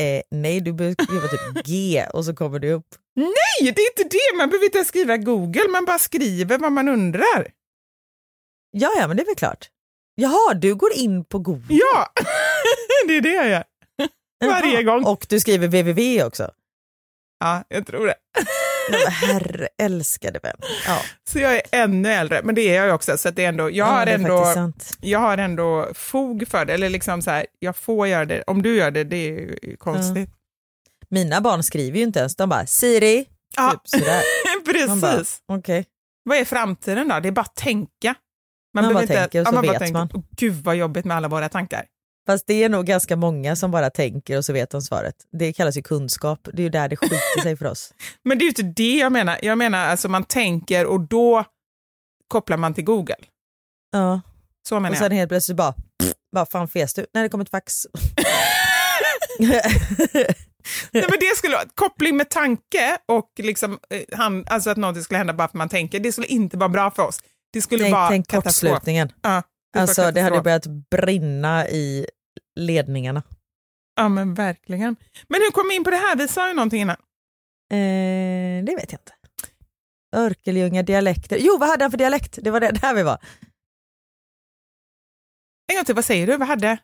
Eh, 0.00 0.22
nej, 0.30 0.60
du 0.60 0.72
behöver 0.72 1.04
skriva 1.04 1.28
typ 1.28 1.66
G 1.66 2.06
och 2.12 2.24
så 2.24 2.34
kommer 2.34 2.58
det 2.58 2.72
upp. 2.72 2.86
Nej, 3.14 3.72
det 3.72 3.80
är 3.82 3.90
inte 4.00 4.16
det. 4.16 4.36
Man 4.38 4.48
behöver 4.48 4.64
inte 4.64 4.78
ens 4.78 4.88
skriva 4.88 5.16
Google, 5.16 5.68
man 5.70 5.84
bara 5.84 5.98
skriver 5.98 6.58
vad 6.58 6.72
man 6.72 6.88
undrar. 6.88 7.48
Ja, 8.70 8.90
ja, 8.98 9.08
men 9.08 9.16
det 9.16 9.22
är 9.22 9.26
väl 9.26 9.34
klart. 9.34 9.68
Jaha, 10.18 10.54
du 10.54 10.74
går 10.74 10.92
in 10.92 11.24
på 11.24 11.38
Google. 11.38 11.66
Ja, 11.68 12.12
det 13.08 13.16
är 13.16 13.20
det 13.20 13.32
jag 13.32 13.48
gör. 13.48 13.64
Varje 14.44 14.82
gång. 14.82 15.04
Och 15.04 15.26
du 15.28 15.40
skriver 15.40 15.68
www 15.68 16.22
också. 16.24 16.50
Ja, 17.40 17.64
jag 17.68 17.86
tror 17.86 18.06
det. 18.06 18.14
Men 18.90 19.00
Herre 19.12 19.68
älskade 19.78 20.38
vän. 20.42 20.56
Ja, 20.86 21.00
Så 21.28 21.38
jag 21.38 21.54
är 21.56 21.62
ännu 21.72 22.12
äldre, 22.12 22.40
men 22.44 22.54
det 22.54 22.60
är 22.62 22.74
jag 22.76 22.86
ju 22.86 22.92
också. 22.92 23.18
Så 23.18 23.30
det 23.30 23.44
är 23.44 23.48
ändå, 23.48 23.64
jag, 23.64 23.74
ja, 23.74 23.84
har 23.84 24.06
ändå, 24.06 24.54
jag 25.00 25.18
har 25.18 25.38
ändå 25.38 25.88
fog 25.94 26.48
för 26.48 26.64
det. 26.64 26.74
Eller 26.74 26.90
liksom 26.90 27.22
så 27.22 27.30
här, 27.30 27.46
jag 27.58 27.76
får 27.76 28.08
göra 28.08 28.24
det. 28.24 28.42
Om 28.46 28.62
du 28.62 28.76
gör 28.76 28.90
det, 28.90 29.04
det 29.04 29.16
är 29.16 29.30
ju 29.68 29.76
konstigt. 29.78 30.30
Mina 31.08 31.40
barn 31.40 31.62
skriver 31.62 31.98
ju 31.98 32.04
inte 32.04 32.18
ens, 32.18 32.36
de 32.36 32.48
bara 32.48 32.66
Siri. 32.66 33.26
Ja, 33.56 33.80
Typ. 33.92 34.06
Man 34.88 35.00
bara, 35.00 35.12
precis. 35.12 35.40
Okej. 35.48 35.86
Vad 36.24 36.38
är 36.38 36.44
framtiden 36.44 37.08
då? 37.08 37.20
Det 37.20 37.28
är 37.28 37.32
bara 37.32 37.40
att 37.40 37.56
tänka. 37.56 38.14
Man 38.82 38.94
bara 38.94 39.06
behöver 39.06 39.22
tänker 39.22 39.40
och 39.40 39.46
så 39.46 39.54
ja, 39.54 39.60
vet 39.72 39.78
tänker. 39.78 39.92
man. 39.92 40.24
Gud 40.36 40.54
vad 40.64 40.76
jobbigt 40.76 41.04
med 41.04 41.16
alla 41.16 41.28
våra 41.28 41.48
tankar. 41.48 41.84
Fast 42.26 42.46
det 42.46 42.64
är 42.64 42.68
nog 42.68 42.86
ganska 42.86 43.16
många 43.16 43.56
som 43.56 43.70
bara 43.70 43.90
tänker 43.90 44.38
och 44.38 44.44
så 44.44 44.52
vet 44.52 44.70
de 44.70 44.82
svaret. 44.82 45.14
Det 45.32 45.52
kallas 45.52 45.76
ju 45.76 45.82
kunskap. 45.82 46.48
Det 46.52 46.62
är 46.62 46.64
ju 46.64 46.68
där 46.68 46.88
det 46.88 46.96
skiter 46.96 47.42
sig 47.42 47.56
för 47.56 47.66
oss. 47.66 47.94
Men 48.22 48.38
det 48.38 48.42
är 48.42 48.44
ju 48.44 48.48
inte 48.48 48.62
det 48.62 48.96
jag 48.96 49.12
menar. 49.12 49.38
Jag 49.42 49.58
menar 49.58 49.86
alltså 49.86 50.08
man 50.08 50.24
tänker 50.24 50.86
och 50.86 51.00
då 51.00 51.44
kopplar 52.28 52.56
man 52.56 52.74
till 52.74 52.84
Google. 52.84 53.16
Ja. 53.92 54.20
Så 54.68 54.74
menar 54.74 54.88
Och 54.88 54.94
jag. 54.94 55.02
sen 55.02 55.12
helt 55.12 55.28
plötsligt 55.28 55.56
bara, 55.56 55.74
vad 56.30 56.50
fan 56.50 56.68
fes 56.68 56.94
du? 56.94 57.06
Nej 57.14 57.22
det 57.22 57.28
kom 57.28 57.40
ett 57.40 57.50
fax. 57.50 57.74
Nej, 60.90 61.04
men 61.10 61.18
det 61.20 61.36
skulle 61.36 61.56
koppling 61.74 62.16
med 62.16 62.30
tanke 62.30 62.98
och 63.08 63.30
liksom, 63.38 63.78
eh, 63.90 64.02
han, 64.12 64.44
alltså 64.46 64.70
att 64.70 64.76
något 64.76 65.02
skulle 65.02 65.18
hända 65.18 65.32
bara 65.32 65.48
för 65.48 65.58
man 65.58 65.68
tänker, 65.68 66.00
det 66.00 66.12
skulle 66.12 66.26
inte 66.26 66.56
vara 66.56 66.68
bra 66.68 66.90
för 66.90 67.02
oss. 67.02 67.18
Det 67.52 67.62
skulle 67.62 67.82
Nej, 67.82 67.92
vara 67.92 68.08
tänk 68.08 68.28
katastrof. 68.28 68.70
kortslutningen. 68.72 69.12
Ja, 69.22 69.42
det 69.72 69.80
Alltså 69.80 70.10
det 70.10 70.20
hade 70.20 70.40
börjat 70.40 70.66
brinna 70.66 71.68
i 71.68 72.06
ledningarna. 72.56 73.22
Ja 73.96 74.08
men 74.08 74.34
verkligen. 74.34 74.96
Men 75.28 75.40
hur 75.40 75.50
kom 75.50 75.68
vi 75.68 75.74
in 75.74 75.84
på 75.84 75.90
det 75.90 75.96
här? 75.96 76.16
Vi 76.16 76.28
sa 76.28 76.48
ju 76.48 76.54
någonting 76.54 76.80
innan. 76.80 76.96
Eh, 77.72 78.64
det 78.64 78.76
vet 78.76 78.92
jag 78.92 79.00
inte. 79.00 79.12
Örkelljunga 80.16 80.82
dialekter. 80.82 81.36
Jo, 81.40 81.56
vad 81.58 81.68
hade 81.68 81.84
han 81.84 81.90
för 81.90 81.98
dialekt? 81.98 82.38
Det 82.42 82.50
var 82.50 82.60
det 82.60 82.70
där 82.70 82.94
vi 82.94 83.02
var. 83.02 83.18
En 85.72 85.76
gång 85.76 85.84
till, 85.84 85.94
vad 85.94 86.04
säger 86.04 86.26
du? 86.26 86.36
Vad 86.36 86.48
hade? 86.48 86.78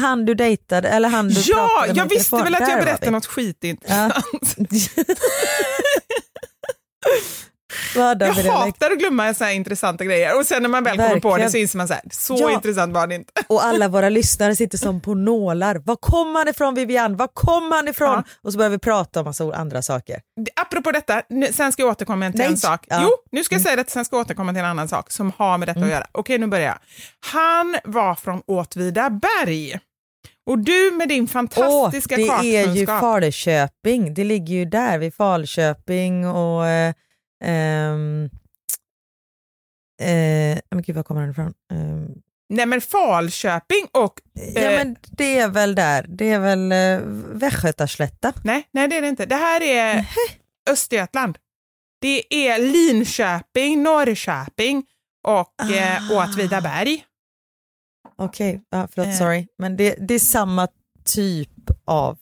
Han 0.00 0.24
du 0.24 0.34
dejtade, 0.34 0.88
eller 0.88 1.08
han 1.08 1.28
du 1.28 1.40
Ja, 1.40 1.54
pratade 1.56 1.88
med 1.88 1.96
jag 1.96 2.12
i 2.12 2.16
visste 2.16 2.36
väl 2.36 2.54
att 2.54 2.68
jag 2.68 2.84
berättade 2.84 3.10
något 3.10 3.26
skitintressant. 3.26 4.14
vad 7.96 8.22
Jag 8.22 8.32
hatar 8.34 8.90
att 8.90 8.98
glömma 8.98 9.34
så 9.34 9.48
intressanta 9.48 10.04
grejer 10.04 10.38
och 10.38 10.46
sen 10.46 10.62
när 10.62 10.68
man 10.68 10.84
väl 10.84 10.96
kommer 10.96 11.08
på 11.20 11.28
det 11.28 11.30
Verkligen. 11.30 11.50
så 11.50 11.56
inser 11.58 11.78
man 11.78 11.88
så 11.88 11.94
här, 11.94 12.02
så 12.10 12.36
Ja. 12.40 12.50
intressant 12.50 12.94
var 12.94 13.06
det 13.06 13.14
inte. 13.14 13.32
Och 13.48 13.64
alla 13.64 13.88
våra 13.88 14.08
lyssnare 14.08 14.56
sitter 14.56 14.78
som 14.78 15.00
på 15.00 15.14
nålar. 15.14 15.74
Var 15.84 15.96
kom 15.96 16.34
han 16.34 16.48
ifrån 16.48 16.74
Vivian? 16.74 17.16
Var 17.16 17.28
kom 17.34 17.72
han 17.72 17.88
ifrån? 17.88 18.08
Ja. 18.16 18.22
Och 18.42 18.52
så 18.52 18.58
börjar 18.58 18.70
vi 18.70 18.78
prata 18.78 19.20
om 19.20 19.24
massa 19.24 19.54
andra 19.54 19.82
saker. 19.82 20.20
Apropå 20.56 20.90
detta, 20.92 21.22
nu- 21.28 21.52
sen 21.52 21.72
ska 21.72 21.82
jag 21.82 21.90
återkomma 21.90 22.30
till 22.30 22.38
Nej. 22.38 22.46
en 22.48 22.56
sak. 22.56 22.84
Ja. 22.88 22.96
Mm. 22.96 23.08
Jo, 23.10 23.16
nu 23.32 23.44
ska 23.44 23.54
jag 23.54 23.62
säga 23.62 23.76
det, 23.76 23.90
sen 23.90 24.04
ska 24.04 24.16
jag 24.16 24.20
återkomma 24.20 24.52
till 24.52 24.60
en 24.60 24.66
annan 24.66 24.88
sak 24.88 25.10
som 25.10 25.32
har 25.36 25.58
med 25.58 25.68
detta 25.68 25.80
att 25.80 25.88
göra. 25.90 26.06
Okej, 26.12 26.38
nu 26.38 26.46
börjar 26.46 26.66
jag. 26.66 26.78
Han 27.32 27.76
var 27.84 28.14
från 28.14 28.42
Åtvidaberg. 28.46 29.78
Och 30.46 30.58
du 30.58 30.90
med 30.98 31.08
din 31.08 31.28
fantastiska 31.28 32.16
det 32.16 32.22
är 32.22 32.42
ju 32.42 32.62
kartkunskap. 32.64 33.00
Falköping. 33.00 34.14
Det 34.14 34.24
ligger 34.24 34.54
ju 34.54 34.64
där 34.64 34.98
vid 34.98 35.14
Falköping 35.14 36.26
och... 36.28 36.66
Eh, 36.66 36.94
ehm, 37.42 38.30
eh, 40.02 40.58
men 40.70 40.82
gud, 40.82 40.96
var 40.96 41.02
kommer 41.02 41.20
den 41.20 41.30
ifrån? 41.30 41.54
Ehm, 41.72 42.08
Nej 42.48 42.66
men 42.66 42.80
Falköping 42.80 43.86
och... 43.92 44.20
ja, 44.54 44.60
eh, 44.60 44.78
men 44.78 44.96
det 45.10 45.38
är 45.38 45.48
väl 45.48 45.74
där. 45.74 46.06
Det 46.08 46.30
är 46.30 46.38
väl 46.38 46.72
eh, 46.72 47.00
Västgötaslätta. 47.38 48.32
nej, 48.44 48.68
nej, 48.72 48.88
det 48.88 48.96
är 48.96 49.02
det 49.02 49.08
inte. 49.08 49.26
Det 49.26 49.34
här 49.36 49.60
är 49.62 50.06
Östergötland. 50.70 51.38
Det 52.00 52.34
är 52.48 52.58
Linköping, 52.58 53.82
Norrköping 53.82 54.84
och 55.28 55.70
eh, 55.72 56.10
Ah. 56.12 56.24
Åtvidaberg. 56.24 57.04
Okej, 58.18 58.62
ja, 58.70 58.88
förlåt, 58.92 59.08
Eh. 59.08 59.14
sorry. 59.18 59.46
Men 59.58 59.76
det, 59.76 59.94
det 60.08 60.14
är 60.14 60.18
samma 60.18 60.68
typ 61.04 61.50
av... 61.84 62.18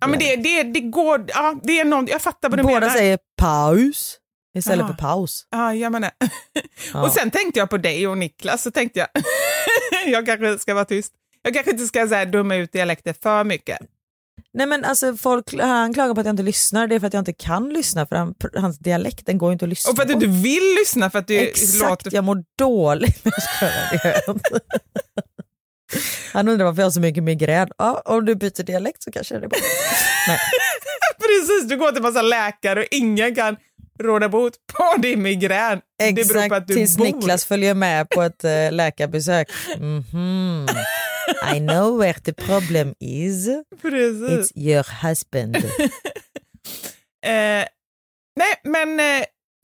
Ja, 0.00 0.06
men 0.06 0.18
det, 0.18 0.36
det, 0.36 0.62
det 0.62 0.80
går... 0.80 1.24
Ja, 1.28 1.60
det 1.62 1.80
är 1.80 1.84
någon, 1.84 2.06
jag 2.06 2.22
fattar 2.22 2.48
vad 2.48 2.58
du 2.58 2.62
Båda 2.62 2.80
menar. 2.80 2.90
säger 2.94 3.18
paus 3.36 4.18
istället 4.54 4.84
Ah. 4.84 4.88
för 4.88 4.94
paus. 4.94 5.46
Ja, 5.50 5.74
jag 5.74 5.92
menar. 5.92 6.10
Ja. 6.92 7.02
Och 7.02 7.12
sen 7.12 7.30
tänkte 7.30 7.58
jag 7.58 7.70
på 7.70 7.76
dig 7.78 8.06
och 8.08 8.18
Niklas, 8.18 8.62
så 8.62 8.70
tänkte 8.70 8.98
jag, 8.98 9.08
jag 10.12 10.26
kanske 10.26 10.58
ska 10.58 10.74
vara 10.74 10.84
tyst. 10.84 11.12
Jag 11.42 11.54
kanske 11.54 11.70
inte 11.70 11.84
ska 11.86 12.08
så 12.08 12.14
här, 12.14 12.26
döma 12.26 12.56
ut 12.56 12.72
dialekter 12.72 13.14
för 13.22 13.44
mycket. 13.44 13.78
Nej 14.54 14.66
men 14.66 14.84
alltså 14.84 15.16
folk, 15.16 15.60
han 15.60 15.94
klagar 15.94 16.14
på 16.14 16.20
att 16.20 16.26
jag 16.26 16.32
inte 16.32 16.42
lyssnar, 16.42 16.86
det 16.86 16.94
är 16.94 17.00
för 17.00 17.06
att 17.06 17.12
jag 17.14 17.20
inte 17.20 17.32
kan 17.32 17.68
lyssna 17.68 18.06
för 18.06 18.16
han, 18.16 18.34
hans 18.56 18.78
dialekt 18.78 19.26
den 19.26 19.38
går 19.38 19.50
ju 19.50 19.52
inte 19.52 19.64
att 19.64 19.68
lyssna 19.68 19.90
Och 19.90 19.96
för 19.96 20.02
att 20.02 20.08
du 20.08 20.14
på. 20.14 20.24
inte 20.24 20.42
vill 20.42 20.74
lyssna 20.80 21.10
för 21.10 21.18
att 21.18 21.26
du 21.26 21.36
Exakt, 21.38 21.90
låter... 22.04 22.14
jag 22.14 22.24
mår 22.24 22.44
dåligt. 22.58 23.24
Gör 24.04 24.22
jag. 24.26 24.40
Han 26.32 26.48
undrar 26.48 26.64
varför 26.66 26.82
jag 26.82 26.86
har 26.86 26.90
så 26.90 27.00
mycket 27.00 27.22
migrän. 27.22 27.68
Ja, 27.78 28.02
om 28.04 28.24
du 28.24 28.34
byter 28.34 28.62
dialekt 28.62 29.02
så 29.02 29.12
kanske 29.12 29.34
det 29.38 29.44
är 29.44 29.48
bra. 29.48 29.58
Precis, 31.18 31.68
du 31.68 31.76
går 31.76 31.92
till 31.92 32.02
massa 32.02 32.22
läkare 32.22 32.80
och 32.80 32.86
ingen 32.90 33.34
kan 33.34 33.56
råda 34.02 34.28
bot 34.28 34.52
på 34.72 34.94
din 35.02 35.22
migrän. 35.22 35.80
det 35.98 36.12
beror 36.14 36.24
på 36.24 36.38
Exakt, 36.38 36.52
att 36.52 36.66
du 36.68 36.74
tills 36.74 36.96
bor. 36.96 37.04
Niklas 37.04 37.44
följer 37.44 37.74
med 37.74 38.08
på 38.08 38.22
ett 38.22 38.44
äh, 38.44 38.50
läkarbesök. 38.72 39.48
Mhm. 39.78 40.66
I 41.54 41.58
know 41.58 41.98
where 41.98 42.20
the 42.20 42.32
problem 42.32 42.94
is. 43.00 43.46
Precis. 43.82 44.52
It's 44.52 44.58
your 44.58 45.06
husband. 45.08 45.56
Eh, 47.26 47.64
nej, 48.36 48.54
men, 48.64 49.00
eh, 49.00 49.20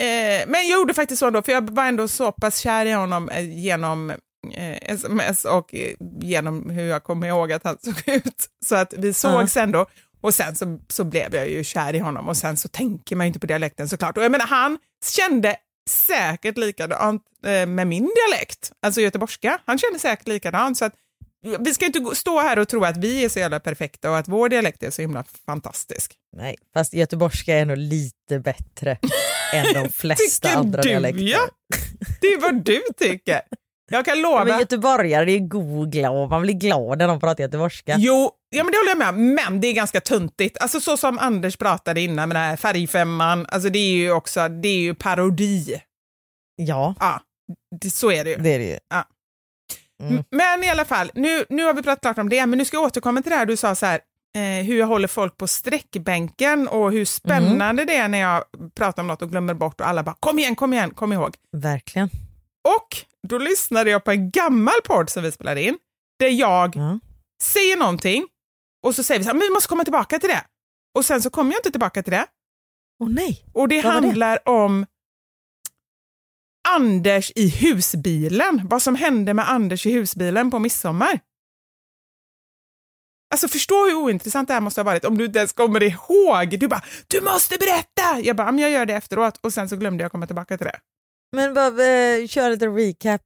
eh, 0.08 0.46
men 0.46 0.68
jag 0.68 0.78
gjorde 0.78 0.94
faktiskt 0.94 1.20
så 1.20 1.30
då, 1.30 1.42
för 1.42 1.52
jag 1.52 1.70
var 1.70 1.84
ändå 1.86 2.08
så 2.08 2.32
pass 2.32 2.58
kär 2.58 2.86
i 2.86 2.92
honom 2.92 3.28
eh, 3.28 3.58
genom 3.58 4.10
eh, 4.54 4.76
sms 4.82 5.44
och 5.44 5.74
eh, 5.74 5.92
genom 6.20 6.70
hur 6.70 6.84
jag 6.88 7.04
kommer 7.04 7.26
ihåg 7.28 7.52
att 7.52 7.64
han 7.64 7.76
såg 7.82 8.14
ut. 8.14 8.46
Så 8.66 8.74
att 8.76 8.94
vi 8.96 9.12
sågs 9.14 9.56
ändå. 9.56 9.86
Och 10.20 10.34
sen 10.34 10.56
så, 10.56 10.80
så 10.88 11.04
blev 11.04 11.34
jag 11.34 11.48
ju 11.50 11.64
kär 11.64 11.94
i 11.94 11.98
honom 11.98 12.28
och 12.28 12.36
sen 12.36 12.56
så 12.56 12.68
tänker 12.68 13.16
man 13.16 13.26
ju 13.26 13.28
inte 13.28 13.40
på 13.40 13.46
dialekten 13.46 13.88
såklart. 13.88 14.16
Och 14.16 14.24
jag 14.24 14.32
menar, 14.32 14.46
han 14.46 14.78
kände 15.04 15.56
säkert 15.90 16.58
likadant 16.58 17.22
eh, 17.46 17.66
med 17.66 17.86
min 17.86 18.10
dialekt, 18.28 18.72
alltså 18.82 19.00
göteborgska. 19.00 19.60
Han 19.66 19.78
kände 19.78 19.98
säkert 19.98 20.28
likadant. 20.28 20.78
Så 20.78 20.84
att, 20.84 20.94
vi 21.58 21.74
ska 21.74 21.86
inte 21.86 22.14
stå 22.14 22.40
här 22.40 22.58
och 22.58 22.68
tro 22.68 22.84
att 22.84 22.96
vi 22.96 23.24
är 23.24 23.28
så 23.28 23.38
jävla 23.38 23.60
perfekta 23.60 24.10
och 24.10 24.18
att 24.18 24.28
vår 24.28 24.48
dialekt 24.48 24.82
är 24.82 24.90
så 24.90 25.02
himla 25.02 25.24
fantastisk. 25.46 26.14
Nej, 26.36 26.56
fast 26.74 26.94
göteborgska 26.94 27.54
är 27.54 27.64
nog 27.64 27.76
lite 27.76 28.38
bättre 28.38 28.98
än 29.52 29.74
de 29.74 29.88
flesta 29.92 30.50
andra 30.50 30.82
du, 30.82 30.88
dialekter. 30.88 31.22
ja? 31.22 31.48
Det 32.20 32.26
är 32.26 32.40
vad 32.40 32.64
du 32.64 32.82
tycker. 32.98 33.40
Jag 33.92 34.04
kan 34.04 34.20
lova. 34.22 34.38
Ja, 34.38 34.44
men 34.44 34.58
göteborgare 34.58 35.24
det 35.24 35.32
är 35.32 35.38
god 35.48 35.78
och 35.80 35.92
glad, 35.92 36.30
man 36.30 36.42
blir 36.42 36.54
glad 36.54 36.98
när 36.98 37.08
de 37.08 37.20
pratar 37.20 37.44
göteborgska. 37.44 37.96
Jo, 37.98 38.30
ja, 38.50 38.64
men 38.64 38.72
det 38.72 38.78
håller 38.78 38.90
jag 38.90 38.98
med 38.98 39.08
om, 39.08 39.34
men 39.34 39.60
det 39.60 39.68
är 39.68 39.72
ganska 39.72 40.00
tuntigt. 40.00 40.58
Alltså 40.60 40.80
så 40.80 40.96
som 40.96 41.18
Anders 41.18 41.56
pratade 41.56 42.00
innan 42.00 42.28
med 42.28 42.36
den 42.36 42.44
här 42.44 42.56
färgfemman, 42.56 43.46
alltså 43.48 43.68
det 43.68 43.78
är 43.78 43.92
ju 43.96 44.12
också, 44.12 44.48
det 44.48 44.68
är 44.68 44.78
ju 44.80 44.94
parodi. 44.94 45.82
Ja, 46.56 46.94
Ja, 47.00 47.20
det, 47.80 47.90
så 47.90 48.10
är 48.12 48.24
det 48.24 48.30
ju. 48.30 48.36
det 48.36 48.50
är 48.54 48.58
det 48.58 48.64
ju. 48.64 48.78
Mm. 50.02 50.16
M- 50.18 50.24
Men 50.30 50.64
i 50.64 50.68
alla 50.70 50.84
fall, 50.84 51.10
nu, 51.14 51.44
nu 51.48 51.64
har 51.64 51.74
vi 51.74 51.82
pratat 51.82 52.00
klart 52.02 52.18
om 52.18 52.28
det, 52.28 52.46
men 52.46 52.58
nu 52.58 52.64
ska 52.64 52.76
jag 52.76 52.84
återkomma 52.84 53.22
till 53.22 53.30
det 53.30 53.36
här 53.36 53.46
du 53.46 53.56
sa 53.56 53.74
så 53.74 53.86
här, 53.86 54.00
eh, 54.36 54.64
hur 54.66 54.78
jag 54.78 54.86
håller 54.86 55.08
folk 55.08 55.36
på 55.36 55.46
sträckbänken 55.46 56.68
och 56.68 56.92
hur 56.92 57.04
spännande 57.04 57.84
det 57.84 57.96
är 57.96 58.08
när 58.08 58.18
jag 58.20 58.44
pratar 58.76 59.02
om 59.02 59.06
något 59.06 59.22
och 59.22 59.30
glömmer 59.30 59.54
bort 59.54 59.80
och 59.80 59.88
alla 59.88 60.02
bara 60.02 60.16
kom 60.20 60.38
igen, 60.38 60.56
kom 60.56 60.72
igen, 60.72 60.90
kom 60.90 61.12
ihåg. 61.12 61.34
Verkligen. 61.56 62.10
Och 62.68 62.88
då 63.28 63.38
lyssnade 63.38 63.90
jag 63.90 64.04
på 64.04 64.10
en 64.10 64.30
gammal 64.30 64.74
podd 64.84 65.10
som 65.10 65.22
vi 65.22 65.32
spelade 65.32 65.62
in, 65.62 65.78
där 66.18 66.28
jag 66.28 66.76
Ja. 66.76 66.98
säger 67.42 67.76
någonting 67.76 68.26
och 68.86 68.94
så 68.94 69.02
säger 69.04 69.18
vi 69.18 69.24
så 69.24 69.28
här, 69.28 69.34
men 69.34 69.40
vi 69.48 69.50
måste 69.50 69.68
komma 69.68 69.84
tillbaka 69.84 70.18
till 70.18 70.28
det. 70.28 70.44
Och 70.98 71.04
sen 71.04 71.22
så 71.22 71.30
kommer 71.30 71.52
jag 71.52 71.58
inte 71.58 71.70
tillbaka 71.70 72.02
till 72.02 72.12
det. 72.12 72.26
Åh 73.02 73.08
nej. 73.08 73.44
Och 73.52 73.68
det 73.68 73.82
Vad 73.82 73.94
var 73.94 74.00
det? 74.00 74.06
handlar 74.06 74.48
om 74.48 74.86
Anders 76.68 77.32
i 77.34 77.48
husbilen. 77.48 78.60
Vad 78.68 78.82
som 78.82 78.94
hände 78.94 79.34
med 79.34 79.50
Anders 79.50 79.86
i 79.86 79.92
husbilen 79.92 80.50
på 80.50 80.58
midsommar. 80.58 81.20
Alltså 83.34 83.48
förstå 83.48 83.86
hur 83.86 83.94
ointressant 83.94 84.48
det 84.48 84.54
här 84.54 84.60
måste 84.60 84.80
ha 84.80 84.84
varit 84.84 85.04
om 85.04 85.18
du 85.18 85.24
inte 85.24 85.38
ens 85.38 85.52
kommer 85.52 85.82
ihåg. 85.82 86.58
Du 86.60 86.68
bara, 86.68 86.82
du 87.06 87.20
måste 87.20 87.56
berätta! 87.58 88.20
Jag 88.22 88.36
bara, 88.36 88.52
men 88.52 88.58
jag 88.62 88.70
gör 88.70 88.86
det 88.86 88.94
efteråt 88.94 89.38
och 89.42 89.52
sen 89.52 89.68
så 89.68 89.76
glömde 89.76 90.04
jag 90.04 90.12
komma 90.12 90.26
tillbaka 90.26 90.58
till 90.58 90.66
det. 90.66 90.80
Men 91.32 91.54
vad, 91.54 91.80
eh, 91.80 92.26
kör 92.26 92.50
lite 92.50 92.66
recap. 92.66 93.22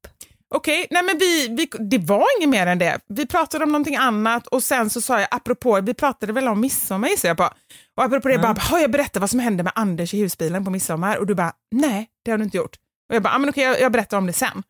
Okej, 0.55 0.87
nej 0.91 1.03
men 1.03 1.19
vi, 1.19 1.49
vi, 1.49 1.69
det 1.79 1.99
var 1.99 2.27
inget 2.39 2.49
mer 2.49 2.67
än 2.67 2.79
det. 2.79 3.01
Vi 3.09 3.27
pratade 3.27 3.65
om 3.65 3.73
någonting 3.73 3.97
annat 3.97 4.47
och 4.47 4.63
sen 4.63 4.91
så 4.91 5.01
sa 5.01 5.21
jag 5.21 5.29
apropå, 5.31 5.81
vi 5.81 5.95
pratade 5.95 6.33
väl 6.33 6.49
om 6.49 6.61
midsommar 6.61 7.09
gissar 7.09 7.29
jag 7.29 7.37
på. 7.37 7.51
Och 7.97 8.05
apropå 8.05 8.29
det, 8.29 8.39
bara, 8.39 8.55
har 8.61 8.79
jag 8.79 8.91
berättat 8.91 9.21
vad 9.21 9.31
som 9.31 9.39
hände 9.41 9.63
med 9.63 9.73
Anders 9.75 10.15
i 10.15 10.19
husbilen 10.21 10.65
på 10.65 10.71
midsommar? 10.71 11.17
Och 11.19 11.27
du 11.27 11.35
bara, 11.35 11.53
nej 11.71 12.11
det 12.25 12.31
har 12.31 12.39
du 12.39 12.45
inte 12.45 12.57
gjort. 12.57 12.77
Och 13.09 13.15
jag 13.15 13.23
bara, 13.23 13.35
ah, 13.35 13.39
men 13.39 13.49
okej 13.51 13.65
jag, 13.65 13.81
jag 13.81 13.93
berättar 13.93 14.19
om 14.19 14.27
det 14.27 14.33
sen. 14.33 14.63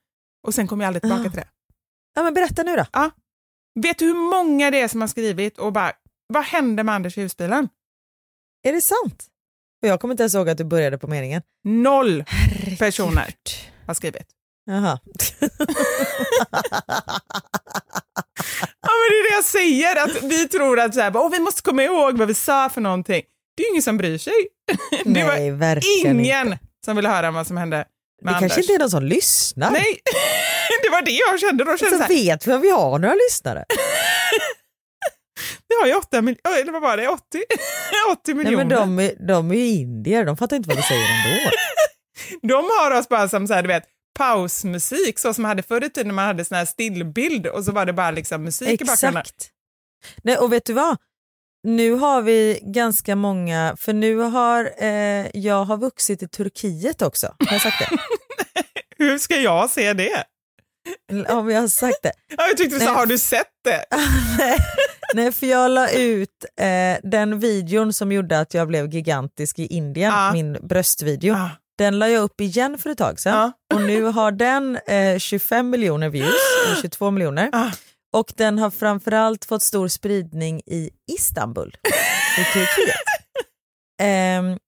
Och 0.46 0.54
sen 0.54 0.66
kom 0.66 0.80
jag 0.80 0.86
aldrig 0.88 1.02
tillbaka 1.02 1.20
Ah. 1.20 1.30
till 1.30 1.40
det. 1.40 1.48
Ja 2.14 2.22
men 2.22 2.34
berätta 2.34 2.62
nu 2.62 2.76
då. 2.76 2.84
Ja. 2.92 3.10
Vet 3.80 3.98
du 3.98 4.04
hur 4.06 4.14
många 4.30 4.70
det 4.70 4.80
är 4.80 4.88
som 4.88 5.00
har 5.00 5.08
skrivit 5.08 5.58
och 5.58 5.72
bara, 5.72 5.92
vad 6.26 6.44
hände 6.44 6.82
med 6.82 6.94
Anders 6.94 7.18
i 7.18 7.20
husbilen? 7.20 7.68
Är 8.62 8.72
det 8.72 8.80
sant? 8.80 9.26
För 9.84 9.88
jag 9.88 10.00
kommer 10.00 10.12
inte 10.14 10.22
ens 10.22 10.34
ihåg 10.34 10.48
att 10.48 10.58
du 10.58 10.64
började 10.64 10.98
på 10.98 11.06
meningen. 11.06 11.42
Noll 11.64 12.24
personer 12.78 13.34
har 13.86 13.94
skrivit. 13.94 14.26
Jaha. 14.66 14.98
Ja 18.86 18.90
men 19.00 19.08
det 19.10 19.16
är 19.18 19.30
det 19.30 19.34
jag 19.36 19.44
säger, 19.44 20.04
att 20.04 20.22
vi 20.22 20.48
tror 20.48 20.80
att 20.80 20.94
så 20.94 21.00
här, 21.00 21.16
Åh, 21.16 21.30
vi 21.30 21.38
måste 21.38 21.62
komma 21.62 21.82
ihåg 21.82 22.18
vad 22.18 22.28
vi 22.28 22.34
sa 22.34 22.68
för 22.68 22.80
någonting. 22.80 23.22
Det 23.56 23.62
är 23.62 23.64
ju 23.66 23.70
ingen 23.70 23.82
som 23.82 23.96
bryr 23.96 24.18
sig. 24.18 24.32
Det 25.04 25.10
Nej, 25.10 25.50
var 25.50 25.56
verkligen 25.58 26.20
ingen 26.20 26.46
inte. 26.46 26.58
som 26.84 26.96
ville 26.96 27.08
höra 27.08 27.30
vad 27.30 27.46
som 27.46 27.56
hände 27.56 27.76
med 27.76 27.86
Det 28.22 28.36
Anders. 28.36 28.40
kanske 28.40 28.60
inte 28.60 28.72
är 28.74 28.78
någon 28.78 28.90
som 28.90 29.02
lyssnar. 29.02 29.70
Nej, 29.70 29.98
det 30.82 30.90
var 30.90 31.02
det 31.02 31.10
jag 31.10 31.40
kände. 31.40 31.64
Då 31.64 31.76
kände 31.76 31.78
så 31.78 31.84
jag 32.02 32.08
så 32.08 32.14
här, 32.14 32.22
vet 32.24 32.46
vi 32.46 32.52
om 32.52 32.60
vi 32.60 32.70
har 32.70 32.98
några 32.98 33.14
lyssnare. 33.14 33.64
Vi 35.68 35.74
har 35.80 35.86
ju 35.86 35.94
8 35.94 36.22
miljoner, 36.22 36.60
eller 36.60 36.72
vad 36.72 36.82
var 36.82 36.96
det, 36.96 37.08
80, 37.08 37.22
80 38.12 38.20
Nej, 38.34 38.44
miljoner. 38.44 38.64
men 38.64 38.96
de, 38.96 38.98
är- 39.04 39.26
de 39.28 39.50
är 39.50 39.54
ju 39.54 39.66
indier, 39.66 40.24
de 40.24 40.36
fattar 40.36 40.56
inte 40.56 40.68
vad 40.68 40.76
vi 40.76 40.82
säger 40.82 41.02
ändå. 41.02 41.50
De 42.42 42.54
har 42.80 42.90
oss 42.98 43.08
bara 43.08 43.28
som 43.28 43.46
så 43.46 43.54
här, 43.54 43.62
du 43.62 43.68
vet, 43.68 43.84
pausmusik, 44.18 45.18
så 45.18 45.34
som 45.34 45.42
man 45.42 45.48
hade 45.48 45.62
förr 45.62 45.84
i 45.84 45.90
tiden 45.90 46.06
när 46.08 46.14
man 46.14 46.26
hade 46.26 46.44
sån 46.44 46.56
här 46.58 46.64
stillbild 46.64 47.46
och 47.46 47.64
så 47.64 47.72
var 47.72 47.86
det 47.86 47.92
bara 47.92 48.10
liksom 48.10 48.44
musik 48.44 48.82
i 48.82 48.84
bakgrunden. 48.84 49.20
Exakt. 49.20 49.48
Nej, 50.22 50.36
och 50.38 50.52
vet 50.52 50.64
du 50.64 50.72
vad? 50.72 50.96
Nu 51.66 51.92
har 51.92 52.22
vi 52.22 52.60
ganska 52.62 53.16
många, 53.16 53.76
för 53.78 53.92
nu 53.92 54.16
har 54.16 54.70
eh, 54.78 55.26
jag 55.34 55.64
har 55.64 55.76
vuxit 55.76 56.22
i 56.22 56.28
Turkiet 56.28 57.02
också. 57.02 57.34
Har 57.46 57.52
jag 57.52 57.62
sagt 57.62 57.78
det? 57.78 57.96
Hur 59.04 59.18
ska 59.18 59.36
jag 59.36 59.70
se 59.70 59.92
det? 59.92 60.24
Men 61.12 61.24
jag 61.50 61.60
har 61.60 61.68
sagt 61.68 62.02
det. 62.02 62.12
Ja, 62.36 62.46
jag 62.48 62.56
tyckte 62.56 62.76
du 62.76 62.80
sa, 62.80 62.86
Nej. 62.86 62.94
har 62.94 63.06
du 63.06 63.18
sett 63.18 63.46
det? 63.64 63.84
Nej, 65.14 65.32
för 65.32 65.46
jag 65.46 65.70
la 65.70 65.90
ut 65.90 66.44
eh, 66.60 66.96
den 67.02 67.38
videon 67.40 67.92
som 67.92 68.12
gjorde 68.12 68.40
att 68.40 68.54
jag 68.54 68.68
blev 68.68 68.88
gigantisk 68.94 69.58
i 69.58 69.66
Indien, 69.66 70.12
Ja. 70.12 70.32
min 70.32 70.52
bröstvideo. 70.52 71.34
Ah. 71.34 71.50
Den 71.78 71.98
la 71.98 72.08
jag 72.08 72.22
upp 72.22 72.40
igen 72.40 72.78
för 72.78 72.90
ett 72.90 72.98
tag 72.98 73.20
sedan 73.20 73.34
Ja. 73.34 73.76
och 73.76 73.82
nu 73.82 74.02
har 74.02 74.32
den 74.32 74.76
eh, 74.86 75.18
25 75.18 75.70
miljoner 75.70 76.08
views, 76.08 76.34
eller 76.66 76.82
22 76.82 77.10
miljoner. 77.10 77.50
Ah. 77.52 77.70
Och 78.12 78.32
den 78.36 78.58
har 78.58 78.70
framförallt 78.70 79.44
fått 79.44 79.62
stor 79.62 79.88
spridning 79.88 80.60
i 80.66 80.90
Istanbul 81.12 81.76
i 82.38 82.44
Turkiet. 82.52 82.96
Ehm, 84.02 84.58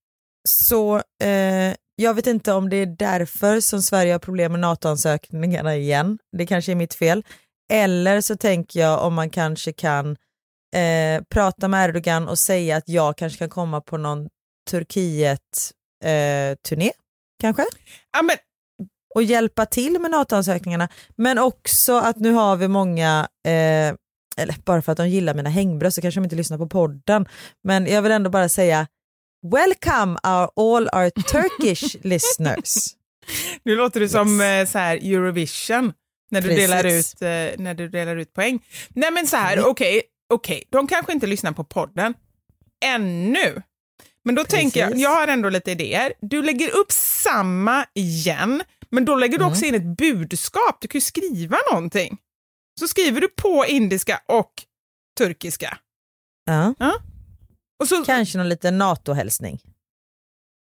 så 0.49 0.97
eh, 0.97 1.75
jag 1.97 2.15
vet 2.15 2.27
inte 2.27 2.53
om 2.53 2.69
det 2.69 2.77
är 2.77 2.87
därför 2.87 3.61
som 3.61 3.83
Sverige 3.83 4.13
har 4.13 4.19
problem 4.19 4.53
med 4.53 4.61
NATO-ansökningarna 4.61 5.77
igen. 5.77 6.19
Det 6.37 6.47
kanske 6.47 6.73
är 6.73 6.77
mitt 6.77 6.95
fel. 6.95 7.25
Eller 7.73 8.21
så 8.21 8.37
tänker 8.37 8.81
jag 8.81 9.05
om 9.05 9.15
man 9.15 9.31
kanske 9.31 9.73
kan 9.73 10.17
eh, 10.77 11.23
prata 11.31 11.69
med 11.69 11.89
Erdogan 11.89 12.29
och 12.29 12.39
säga 12.39 12.77
att 12.77 12.89
jag 12.89 13.17
kanske 13.17 13.39
kan 13.39 13.49
komma 13.49 13.81
på 13.81 13.97
någon 13.97 14.29
Turkiet-turné, 14.71 16.91
kanske? 17.41 17.65
Ja, 18.13 18.23
men, 18.23 18.37
och 19.15 19.23
hjälpa 19.23 19.67
till 19.67 20.01
med 20.01 20.11
NATO-ansökningarna. 20.11 20.89
Men 21.17 21.39
också 21.39 21.99
att 21.99 22.17
nu 22.17 22.33
har 22.33 22.57
vi 22.57 22.69
många, 22.69 23.29
eh, 23.47 23.95
eller 24.39 24.65
bara 24.65 24.83
för 24.83 24.93
att 24.93 24.99
de 24.99 25.09
gillar 25.09 25.35
mina 25.35 25.51
hängbröst 25.51 25.95
så 25.95 26.01
kanske 26.01 26.21
de 26.21 26.25
inte 26.25 26.37
lyssnar 26.37 26.59
på 26.59 26.69
podden, 26.69 27.29
men 27.65 27.87
jag 27.87 28.03
vill 28.03 28.13
ändå 28.13 28.31
bara 28.31 28.49
säga 28.49 28.87
Welcome 29.43 30.19
our, 30.25 30.51
all 30.57 30.89
our 30.93 31.11
Turkish 31.11 31.97
listeners. 32.05 32.95
nu 33.63 33.77
låter 33.77 34.01
du 34.01 34.09
som 34.09 34.41
Yes. 34.41 34.69
eh, 34.69 34.73
så 34.73 34.79
här 34.79 34.97
Eurovision 34.97 35.93
när 36.31 36.41
du, 36.41 36.49
Precis. 36.49 36.65
delar 36.69 36.85
ut, 36.87 37.23
eh, 37.23 37.63
när 37.65 37.75
du 37.75 37.89
delar 37.89 38.17
ut 38.17 38.33
poäng. 38.33 38.65
Nej 38.89 39.11
men 39.11 39.27
så 39.27 39.37
här, 39.37 39.67
okej, 39.67 40.03
okej, 40.35 40.63
de 40.71 40.87
kanske 40.87 41.13
inte 41.13 41.27
lyssnar 41.27 41.53
på 41.53 41.65
podden 41.65 42.15
ännu. 42.85 43.63
Men 44.25 44.35
då 44.35 44.45
tänker 44.45 44.81
jag, 44.81 44.89
Precis. 44.89 45.03
jag 45.05 45.11
har 45.11 45.29
ändå 45.29 45.49
lite 45.49 45.71
idéer. 45.71 46.13
Du 46.21 46.43
lägger 46.43 46.77
upp 46.77 46.93
samma 46.93 47.87
igen, 47.95 48.63
men 48.91 49.05
då 49.05 49.15
lägger 49.17 49.39
du 49.39 49.45
Mm. 49.45 49.53
också 49.53 49.65
in 49.65 49.75
ett 49.75 49.97
budskap. 49.99 50.79
Du 50.81 50.89
kan 50.89 50.99
ju 50.99 51.01
skriva 51.03 51.57
någonting. 51.73 52.19
Så 52.81 52.89
skriver 52.89 53.21
du 53.21 53.29
på 53.29 53.65
indiska 53.69 54.21
och 54.27 54.53
turkiska. 55.19 55.79
Ja. 56.47 56.69
Och 56.69 57.01
så, 57.85 58.05
Kanske 58.05 58.39
någon 58.39 58.49
liten 58.49 58.79
NATO-hälsning. 58.79 59.61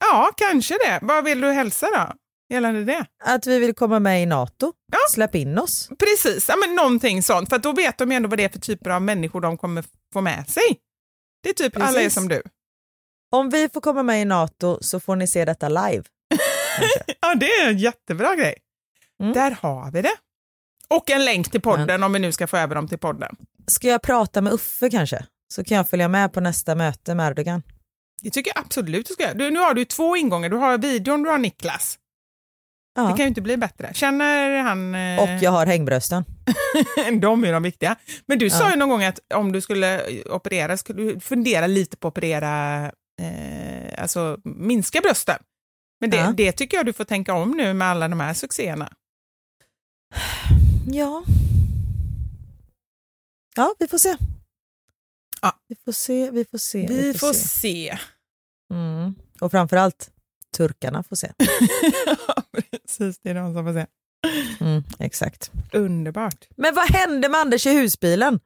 ja, 0.01 0.31
kanske 0.37 0.75
det. 0.75 0.99
Vad 1.03 1.25
vill 1.25 1.41
du 1.41 1.51
hälsa 1.53 1.87
då? 1.87 2.13
Gällande 2.55 2.85
det? 2.85 3.07
Att 3.25 3.47
vi 3.47 3.59
vill 3.59 3.75
komma 3.75 3.99
med 4.01 4.23
i 4.23 4.27
NATO. 4.27 4.73
Ja. 4.93 4.99
Släpp 5.11 5.35
in 5.35 5.59
oss. 5.59 5.89
Precis, 5.99 6.49
ja, 6.49 6.57
men 6.57 6.75
någonting 6.75 7.23
sånt. 7.23 7.49
För 7.49 7.59
då 7.59 7.73
vet 7.73 7.99
de 7.99 8.11
ju 8.11 8.17
ändå 8.17 8.29
vad 8.29 8.39
det 8.39 8.45
är 8.45 8.49
för 8.49 8.61
typer 8.61 8.91
av 8.91 9.03
människor 9.03 9.41
de 9.41 9.59
kommer 9.59 9.85
få 10.13 10.21
med 10.21 10.51
sig. 10.51 10.63
Det 11.43 11.49
är 11.49 11.55
typ 11.55 11.77
alla 11.77 11.87
är 11.89 11.93
Precis. 11.93 12.15
som 12.15 12.29
du. 12.29 12.43
Om 13.33 13.51
vi 13.51 13.69
får 13.69 13.81
komma 13.81 14.03
med 14.03 14.23
i 14.23 14.25
NATO 14.25 14.79
så 14.81 15.01
får 15.01 15.17
ni 15.17 15.27
se 15.27 15.45
detta 15.45 15.69
live. 15.69 16.03
Ja, 17.21 17.35
det 17.35 17.47
är 17.53 17.69
en 17.69 17.79
jättebra 17.79 18.35
grej. 18.37 18.55
Mm. 19.21 19.33
Där 19.33 19.51
har 19.61 19.91
vi 19.91 20.03
det. 20.03 20.17
Och 20.89 21.11
en 21.11 21.25
länk 21.25 21.51
till 21.51 21.61
podden 21.61 22.03
om 22.03 22.13
vi 22.13 22.19
nu 22.19 22.33
ska 22.33 22.47
få 22.47 22.57
över 22.57 22.75
dem 22.75 22.89
till 22.89 22.99
podden. 22.99 23.37
Ska 23.67 23.89
jag 23.89 24.03
prata 24.03 24.41
med 24.41 24.53
Uffe 24.53 24.91
kanske? 24.91 25.27
Så 25.53 25.65
kan 25.65 25.77
jag 25.77 25.89
följa 25.89 26.09
med 26.09 26.33
på 26.33 26.41
nästa 26.41 26.75
möte 26.75 27.15
med 27.15 27.31
Erdogan. 27.31 27.63
Det 28.23 28.31
tycker 28.31 28.53
jag 28.55 28.65
absolut 28.65 29.07
du 29.09 29.15
ska 29.15 29.23
göra. 29.23 29.35
Du, 29.35 29.51
nu 29.51 29.59
har 29.59 29.75
du 29.75 29.85
två 29.85 30.17
ingångar. 30.17 30.49
Du 30.49 30.57
har 30.57 30.79
videon, 30.79 31.23
du 31.23 31.31
har 31.31 31.39
Niklas. 31.39 31.99
Det 32.95 33.01
Ja. 33.01 33.09
kan 33.09 33.19
ju 33.19 33.27
inte 33.27 33.41
bli 33.43 33.57
bättre. 33.57 33.91
Känner 33.95 34.59
han... 34.59 34.95
eh, 34.95 35.23
Och 35.23 35.43
jag 35.43 35.51
har 35.51 35.67
hängbrösten. 35.67 36.25
de 37.21 37.45
är 37.45 37.53
de 37.53 37.63
viktiga. 37.63 37.97
Men 38.27 38.39
du 38.39 38.51
sa 38.51 38.65
Ja. 38.65 38.71
ju 38.71 38.77
någon 38.77 38.89
gång 38.89 39.05
att 39.05 39.19
om 39.35 39.53
du 39.53 39.61
skulle 39.61 40.03
operera 40.31 40.77
skulle 40.77 41.03
du 41.03 41.21
fundera 41.21 41.67
lite 41.67 41.97
på 41.97 42.09
att 42.09 42.13
operera, 42.13 42.85
eh, 43.21 44.03
alltså 44.03 44.39
minska 44.45 45.01
brösten. 45.01 45.39
Men 46.01 46.11
det, 46.11 46.17
Ja. 46.17 46.33
det 46.37 46.53
tycker 46.53 46.77
jag 46.77 46.87
du 46.87 46.93
får 46.93 47.05
tänka 47.05 47.35
om 47.35 47.51
nu 47.51 47.75
med 47.75 47.89
alla 47.89 48.09
de 48.09 48.21
här 48.21 48.35
succéerna. 48.35 48.93
Ja. 50.87 51.23
Ja, 53.57 53.75
vi 53.79 53.89
får 53.89 53.99
se. 53.99 54.17
Ja. 55.43 55.53
Vi 55.69 55.77
får 55.85 55.93
se, 55.93 56.31
vi 56.31 56.45
får 56.45 56.59
se. 56.59 56.87
Vi 56.87 57.15
får 57.15 57.33
se. 57.33 57.99
Mm. 58.73 59.15
Och 59.41 59.51
framförallt, 59.51 60.11
turkarna 60.57 61.03
får 61.03 61.17
se. 61.17 61.33
Ja, 62.29 62.43
Precis, 62.71 63.19
det 63.23 63.31
är 63.31 63.35
de 63.35 63.55
som 63.55 63.65
får 63.65 63.73
se. 63.73 63.87
Mm, 64.65 64.83
exakt. 64.99 65.51
Underbart. 65.73 66.49
Men 66.57 66.75
vad 66.75 66.85
hände 66.91 67.29
med 67.29 67.41
Anders 67.41 67.67
i 67.67 67.71
husbilen? 67.73 68.41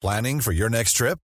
Planning 0.00 0.42
for 0.42 0.52
your 0.54 0.68
next 0.68 0.96
trip? 0.96 1.18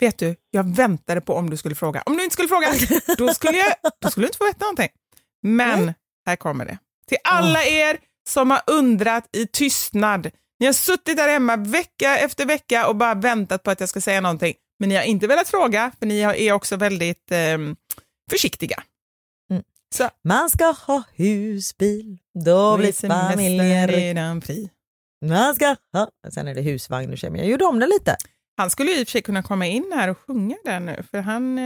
Vet 0.00 0.18
du, 0.18 0.36
jag 0.50 0.76
väntade 0.76 1.20
på 1.20 1.34
om 1.34 1.50
du 1.50 1.56
skulle 1.56 1.74
fråga. 1.74 2.02
Om 2.06 2.16
du 2.16 2.24
inte 2.24 2.32
skulle 2.32 2.48
fråga, 2.48 2.72
då 3.18 3.34
skulle, 3.34 3.58
jag, 3.58 3.74
då 4.00 4.10
skulle 4.10 4.24
du 4.24 4.28
inte 4.28 4.38
få 4.38 4.44
veta 4.44 4.64
någonting. 4.64 4.88
Men 5.42 5.94
här 6.26 6.36
kommer 6.36 6.64
det. 6.64 6.78
Till 7.08 7.18
alla 7.24 7.64
er 7.64 7.98
som 8.28 8.50
har 8.50 8.60
undrat 8.66 9.28
i 9.32 9.46
tystnad. 9.46 10.30
Ni 10.60 10.66
har 10.66 10.72
suttit 10.72 11.16
där 11.16 11.28
hemma 11.28 11.56
vecka 11.56 12.18
efter 12.18 12.46
vecka 12.46 12.88
och 12.88 12.96
bara 12.96 13.14
väntat 13.14 13.62
på 13.62 13.70
att 13.70 13.80
jag 13.80 13.88
ska 13.88 14.00
säga 14.00 14.20
någonting. 14.20 14.54
Men 14.78 14.88
ni 14.88 14.94
har 14.94 15.02
inte 15.02 15.26
velat 15.26 15.48
fråga, 15.48 15.92
för 15.98 16.06
ni 16.06 16.20
är 16.20 16.52
också 16.52 16.76
väldigt 16.76 17.32
eh, 17.32 17.58
försiktiga. 18.30 18.82
Mm. 19.50 19.62
Så. 19.94 20.10
Man 20.24 20.50
ska 20.50 20.64
ha 20.64 21.02
husbil, 21.14 22.18
då 22.44 22.76
blir 22.76 23.08
familjen 23.08 23.88
redan 23.88 24.40
fri. 24.40 24.70
Man 25.24 25.54
ska 25.54 25.76
ha... 25.92 26.08
Sen 26.30 26.48
är 26.48 26.54
det 26.54 26.60
husvagn 26.60 27.12
och 27.12 27.18
Jag 27.18 27.46
gjorde 27.46 27.64
om 27.64 27.78
det 27.78 27.86
lite. 27.86 28.16
Han 28.58 28.70
skulle 28.70 28.90
i 28.92 29.02
och 29.02 29.06
för 29.08 29.10
sig 29.12 29.22
kunna 29.22 29.42
komma 29.42 29.66
in 29.66 29.92
här 29.94 30.08
och 30.08 30.18
sjunga 30.26 30.56
den 30.64 30.86
nu, 30.86 31.02
för 31.10 31.18
han 31.20 31.58
eh, 31.58 31.64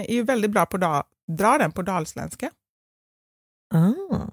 är 0.00 0.12
ju 0.12 0.22
väldigt 0.22 0.50
bra 0.50 0.66
på 0.66 0.76
att 0.86 1.06
dra 1.38 1.58
den 1.58 1.72
på 1.72 1.82
dalsländska. 1.82 2.50
Ah. 3.74 4.26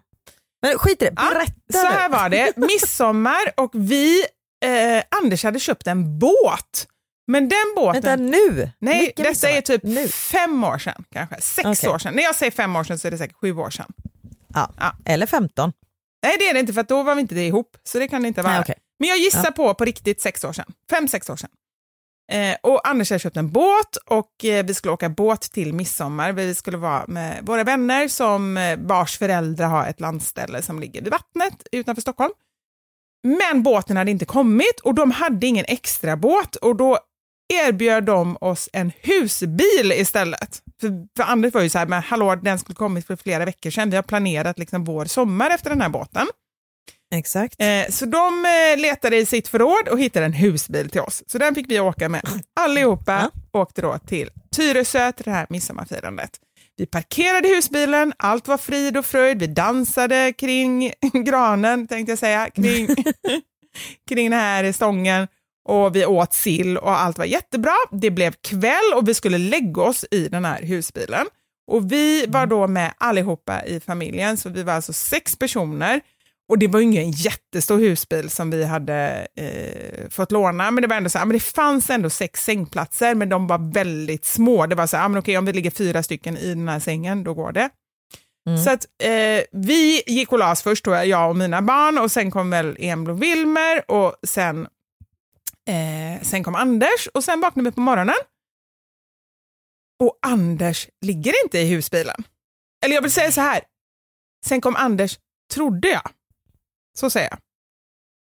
Men 0.62 0.78
skit 0.80 1.01
i 1.01 1.05
det, 1.05 1.12
berätta 1.12 1.53
ja, 1.68 1.80
Så 1.82 1.86
här 1.88 2.09
var 2.09 2.30
det, 2.30 2.53
midsommar 2.57 3.41
och 3.57 3.72
vi, 3.74 4.20
eh, 4.66 5.03
Anders 5.22 5.43
hade 5.43 5.59
köpt 5.59 5.88
en 5.88 6.20
båt. 6.20 6.88
Men 7.28 7.49
den 7.49 7.74
båten... 7.76 8.01
Vänta 8.01 8.16
nu? 8.24 8.72
Nej, 8.80 8.99
Vilken 8.99 9.24
detta 9.24 9.30
midsommar? 9.30 9.53
är 9.57 9.62
typ 9.62 9.84
Nu. 9.84 10.07
fem 10.07 10.64
år 10.64 10.78
sedan 10.78 11.03
kanske, 11.12 11.41
sex 11.41 11.66
Okej. 11.80 11.89
år 11.89 11.97
sedan. 11.99 12.14
När 12.16 12.24
jag 12.24 12.36
säger 12.36 12.51
fem 12.51 12.76
år 12.76 12.84
sedan 12.84 12.99
så 12.99 13.07
är 13.07 13.12
det 13.12 13.18
säkert 13.18 13.38
sju 13.38 13.55
år 13.57 13.70
sedan. 13.70 13.93
Ja. 14.53 14.72
Ja. 14.80 14.93
Eller 15.05 15.26
15. 15.26 15.74
Nej 16.24 16.36
det 16.39 16.49
är 16.49 16.53
det 16.53 16.59
inte 16.59 16.74
för 16.74 16.84
då 16.84 17.03
var 17.03 17.16
vi 17.16 17.22
inte 17.22 17.36
det 17.36 17.47
ihop, 17.47 17.78
så 17.84 17.99
det 17.99 18.07
kan 18.07 18.22
det 18.22 18.28
inte 18.28 18.41
vara. 18.41 18.53
Nej, 18.53 18.62
okej. 18.62 18.76
Men 18.99 19.09
jag 19.09 19.18
gissar 19.18 19.43
Ja. 19.45 19.51
på 19.51 19.74
på 19.74 19.86
riktigt 19.86 20.22
sex 20.22 20.43
år 20.43 20.53
sedan, 20.53 20.66
fem, 20.89 21.07
sex 21.07 21.30
år 21.30 21.36
sedan. 21.36 21.49
Eh, 22.32 22.55
och 22.63 22.88
Anders 22.88 23.09
hade 23.09 23.19
köpt 23.19 23.38
en 23.38 23.51
båt 23.51 23.95
och 24.05 24.45
eh, 24.45 24.65
vi 24.65 24.73
skulle 24.73 24.91
åka 24.91 25.09
båt 25.09 25.41
till 25.41 25.73
midsommar. 25.73 26.32
Vi 26.32 26.55
skulle 26.55 26.77
vara 26.77 27.03
med 27.07 27.39
våra 27.41 27.63
vänner 27.63 28.07
som 28.07 28.57
eh, 28.57 28.79
vars 28.79 29.17
föräldrar 29.17 29.67
har 29.67 29.88
ett 29.88 29.99
landställe 29.99 30.61
som 30.61 30.79
ligger 30.79 31.01
vid 31.01 31.11
vattnet 31.11 31.67
utanför 31.71 32.01
Stockholm. 32.01 32.34
Men 33.23 33.63
båten 33.63 33.97
hade 33.97 34.11
inte 34.11 34.25
kommit 34.25 34.79
och 34.84 34.95
de 34.95 35.11
hade 35.11 35.47
ingen 35.47 35.65
extra 35.67 36.17
båt 36.17 36.55
och 36.55 36.75
då 36.75 36.99
erbjöd 37.53 38.03
de 38.03 38.38
oss 38.41 38.69
en 38.73 38.91
husbil 39.01 39.91
istället. 39.95 40.61
För, 40.82 40.89
för 41.17 41.23
Anders 41.23 41.53
var 41.53 41.61
ju 41.61 41.69
så 41.69 41.77
här, 41.77 41.86
men 41.86 42.03
hallå, 42.03 42.36
den 42.36 42.59
skulle 42.59 42.75
kommit 42.75 43.07
för 43.07 43.15
flera 43.15 43.45
veckor 43.45 43.69
sedan. 43.69 43.89
Vi 43.89 43.95
har 43.95 44.03
planerat 44.03 44.59
liksom 44.59 44.84
vår 44.84 45.05
sommar 45.05 45.49
efter 45.49 45.69
den 45.69 45.82
här 45.82 45.89
båten. 45.89 46.27
Exakt. 47.12 47.55
Eh, 47.62 47.89
så 47.89 48.05
de 48.05 48.45
eh, 48.45 48.82
letade 48.82 49.18
i 49.18 49.26
sitt 49.26 49.47
förråd 49.47 49.88
och 49.88 49.99
hittade 49.99 50.26
en 50.26 50.34
husbil 50.34 50.89
till 50.89 51.01
oss. 51.01 51.24
Så 51.28 51.38
den 51.38 51.55
fick 51.55 51.72
vi 51.72 51.80
åka 51.80 52.09
med. 52.09 52.22
Allihopa 52.59 53.32
åkte 53.53 53.82
då 53.82 53.97
till 53.97 54.30
Tyresö 54.55 55.12
till 55.12 55.26
det 55.26 55.32
här 55.32 55.47
midsommarfirandet. 55.49 56.32
Vi 56.78 56.86
parkerade 56.86 57.47
husbilen, 57.47 58.14
allt 58.18 58.47
var 58.47 58.57
frid 58.57 58.97
och 58.97 59.05
fröjd, 59.05 59.39
vi 59.39 59.47
dansade 59.47 60.34
kring 60.34 60.91
granen 61.26 61.88
tänkte 61.88 62.12
jag 62.12 62.20
säga, 62.20 62.49
kring, 62.49 62.88
kring 64.09 64.30
den 64.30 64.39
här 64.39 64.72
stången 64.72 65.28
och 65.70 65.95
vi 65.95 66.05
åt 66.05 66.34
sill 66.34 66.78
och 66.78 66.99
allt 66.99 67.18
var 67.18 67.26
jättebra. 67.26 67.76
Det 67.91 68.12
blev 68.12 68.32
kväll 68.32 68.93
och 68.95 69.07
vi 69.07 69.14
skulle 69.14 69.38
lägga 69.38 69.82
oss 69.82 70.05
i 70.12 70.28
den 70.28 70.45
här 70.45 70.62
husbilen. 70.62 71.26
Och 71.68 71.91
vi 71.91 72.26
var 72.28 72.45
då 72.45 72.68
med 72.68 72.93
allihopa 72.97 73.66
i 73.66 73.80
familjen, 73.80 74.38
så 74.38 74.49
vi 74.49 74.64
var 74.64 74.74
alltså 74.74 74.93
sex 74.93 75.36
personer. 75.36 76.01
Och 76.52 76.60
det 76.60 76.68
var 76.68 76.80
ju 76.80 76.86
ingen 76.86 77.12
jättestor 77.12 77.78
husbil 77.78 78.30
som 78.30 78.52
vi 78.52 78.64
hade 78.64 79.28
eh, 79.36 80.10
fått 80.10 80.32
låna, 80.32 80.72
men 80.72 80.82
det 80.82 80.88
var 80.88 80.95
ändå 80.95 81.10
så 81.10 81.18
här, 81.18 81.26
men 81.26 81.34
det 81.34 81.43
fanns 81.43 81.89
ändå 81.89 82.10
sex 82.10 82.43
sängplatser, 82.43 83.16
men 83.16 83.30
de 83.30 83.47
var 83.47 83.74
väldigt 83.74 84.26
små. 84.26 84.66
Det 84.66 84.76
var 84.76 84.88
så 84.88 84.97
här, 84.97 85.10
men 85.10 85.20
okej, 85.20 85.38
om 85.38 85.45
vi 85.45 85.54
ligger 85.54 85.72
fyra 85.72 86.04
stycken 86.04 86.38
i 86.38 86.49
den 86.49 86.68
här 86.68 86.80
sängen, 86.80 87.24
då 87.24 87.34
går 87.34 87.52
det. 87.52 87.70
Så 88.64 88.70
att 88.70 88.86
eh, 89.04 89.43
vi 89.52 90.04
gick 90.08 90.32
och 90.32 90.39
las 90.39 90.64
först, 90.64 90.86
då, 90.86 90.91
jag 90.91 91.30
och 91.30 91.36
mina 91.36 91.62
barn, 91.62 91.97
och 91.97 92.12
sen 92.12 92.32
kom 92.32 92.49
väl 92.49 92.78
Emil 92.80 93.10
och 93.10 93.24
Wilmer 93.24 93.91
och 93.91 94.16
sen, 94.28 94.68
eh, 95.68 96.22
sen 96.22 96.43
kom 96.43 96.56
Anders 96.56 97.08
och 97.14 97.24
sen 97.24 97.41
vaknade 97.41 97.70
vi 97.70 97.76
på 97.76 97.82
morgonen. 97.82 98.16
Och 99.99 100.20
Anders 100.22 100.88
ligger 101.02 101.34
inte 101.43 101.60
i 101.60 101.66
husbilen. 101.66 102.24
Eller 102.86 102.95
jag 102.95 103.02
vill 103.02 103.12
säga 103.12 103.32
så 103.32 103.41
här, 103.41 103.62
sen 104.45 104.62
kom 104.62 104.76
Anders, 104.76 105.20
trodde 105.54 105.88
jag. 105.88 106.12
Så 107.00 107.10
säger 107.10 107.30
jag. 107.30 107.39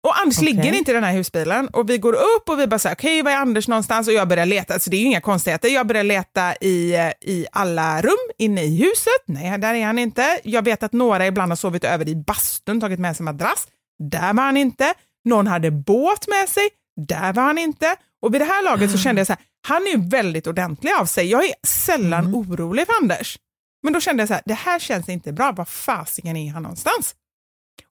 Och 0.06 0.22
Anders 0.22 0.38
Okej. 0.38 0.54
ligger 0.54 0.74
inte 0.74 0.92
i 0.92 0.94
den 0.94 1.04
här 1.04 1.14
husbilen 1.14 1.68
och 1.68 1.90
vi 1.90 1.98
går 1.98 2.14
upp 2.14 2.50
och 2.50 2.60
vi 2.60 2.68
bara 2.68 2.80
säger 2.80 2.96
okej, 2.96 3.22
var 3.22 3.32
är 3.32 3.36
Anders 3.36 3.68
någonstans? 3.68 4.08
Och 4.08 4.14
jag 4.14 4.28
börjar 4.28 4.46
leta, 4.46 4.74
alltså 4.74 4.90
det 4.90 4.98
är 4.98 5.00
ju 5.00 5.06
inga 5.06 5.22
konstigheter. 5.22 5.70
Jag 5.70 5.88
börjar 5.88 6.04
leta 6.04 6.56
i, 6.56 6.96
eh, 6.96 7.12
i 7.22 7.48
alla 7.52 8.02
rum 8.02 8.32
inne 8.38 8.64
i 8.64 8.78
huset. 8.78 9.24
Nej, 9.26 9.58
där 9.58 9.74
är 9.74 9.86
han 9.86 10.00
inte. 10.00 10.40
Jag 10.44 10.62
vet 10.62 10.84
att 10.84 10.94
några 10.94 11.28
ibland 11.28 11.52
har 11.52 11.56
sovit 11.56 11.84
över 11.84 12.10
i 12.10 12.16
bastun, 12.16 12.82
tagit 12.82 13.00
med 13.00 13.16
sig 13.16 13.24
madrass. 13.24 13.68
Där 14.00 14.34
var 14.34 14.44
han 14.44 14.58
inte. 14.58 14.94
Någon 15.24 15.48
hade 15.48 15.72
båt 15.72 16.28
med 16.28 16.50
sig. 16.50 16.70
Där 17.08 17.34
var 17.34 17.44
han 17.44 17.58
inte. 17.58 17.96
Och 18.22 18.34
vid 18.34 18.42
det 18.42 18.46
här 18.46 18.64
laget 18.64 18.92
så 18.92 18.98
kände 18.98 19.20
jag 19.20 19.28
så 19.28 19.34
här, 19.34 19.42
han 19.68 19.88
är 19.88 19.92
ju 19.92 20.10
väldigt 20.10 20.48
ordentlig 20.48 20.92
av 21.00 21.06
sig. 21.06 21.32
Jag 21.32 21.46
är 21.46 21.54
sällan 21.68 22.36
orolig 22.36 22.86
för 22.86 22.94
Anders. 23.02 23.38
Men 23.84 23.94
då 23.94 24.00
kände 24.00 24.22
jag 24.22 24.28
så 24.28 24.34
här, 24.34 24.44
det 24.46 24.54
här 24.54 24.80
känns 24.80 25.10
inte 25.10 25.34
bra. 25.34 25.52
Var 25.52 25.66
fasiken 25.66 26.38
är 26.38 26.52
han 26.52 26.64
någonstans? 26.64 27.16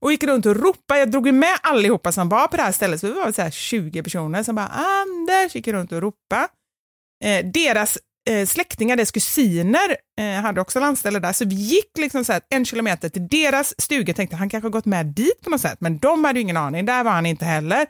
Och 0.00 0.12
gick 0.12 0.24
runt 0.24 0.46
och 0.46 0.56
ropade. 0.56 1.00
Jag 1.00 1.10
drog 1.10 1.26
ju 1.26 1.32
med 1.32 1.58
allihopa 1.62 2.12
som 2.12 2.28
var 2.28 2.48
på 2.48 2.56
det 2.56 2.62
här 2.62 2.72
stället, 2.72 3.00
så 3.00 3.06
vi 3.06 3.12
var 3.12 3.32
så 3.32 3.42
här 3.42 3.50
20 3.50 4.02
personer 4.02 4.42
som 4.42 4.54
bara 4.54 4.66
Anders 4.66 5.54
gick 5.54 5.68
runt 5.68 5.92
och 5.92 6.00
ropade. 6.00 6.48
Eh, 7.24 7.46
deras 7.46 7.98
eh, 8.30 8.46
släktingar, 8.46 8.96
deras 8.96 9.10
kusiner 9.10 9.96
eh, 10.20 10.42
hade 10.42 10.60
också 10.60 10.80
landställe 10.80 11.18
där, 11.18 11.32
så 11.32 11.44
vi 11.44 11.54
gick 11.54 11.98
liksom 11.98 12.24
så 12.24 12.32
här 12.32 12.42
en 12.50 12.64
kilometer 12.64 13.08
till 13.08 13.28
deras 13.28 13.74
stuga. 13.80 14.14
Tänkte 14.14 14.36
han 14.36 14.48
kanske 14.48 14.68
gått 14.68 14.84
med 14.84 15.06
dit 15.06 15.40
på 15.42 15.50
något 15.50 15.60
sätt, 15.60 15.80
men 15.80 15.98
de 15.98 16.24
hade 16.24 16.38
ju 16.38 16.42
ingen 16.42 16.56
aning. 16.56 16.86
Där 16.86 17.04
var 17.04 17.12
han 17.12 17.26
inte 17.26 17.44
heller. 17.44 17.86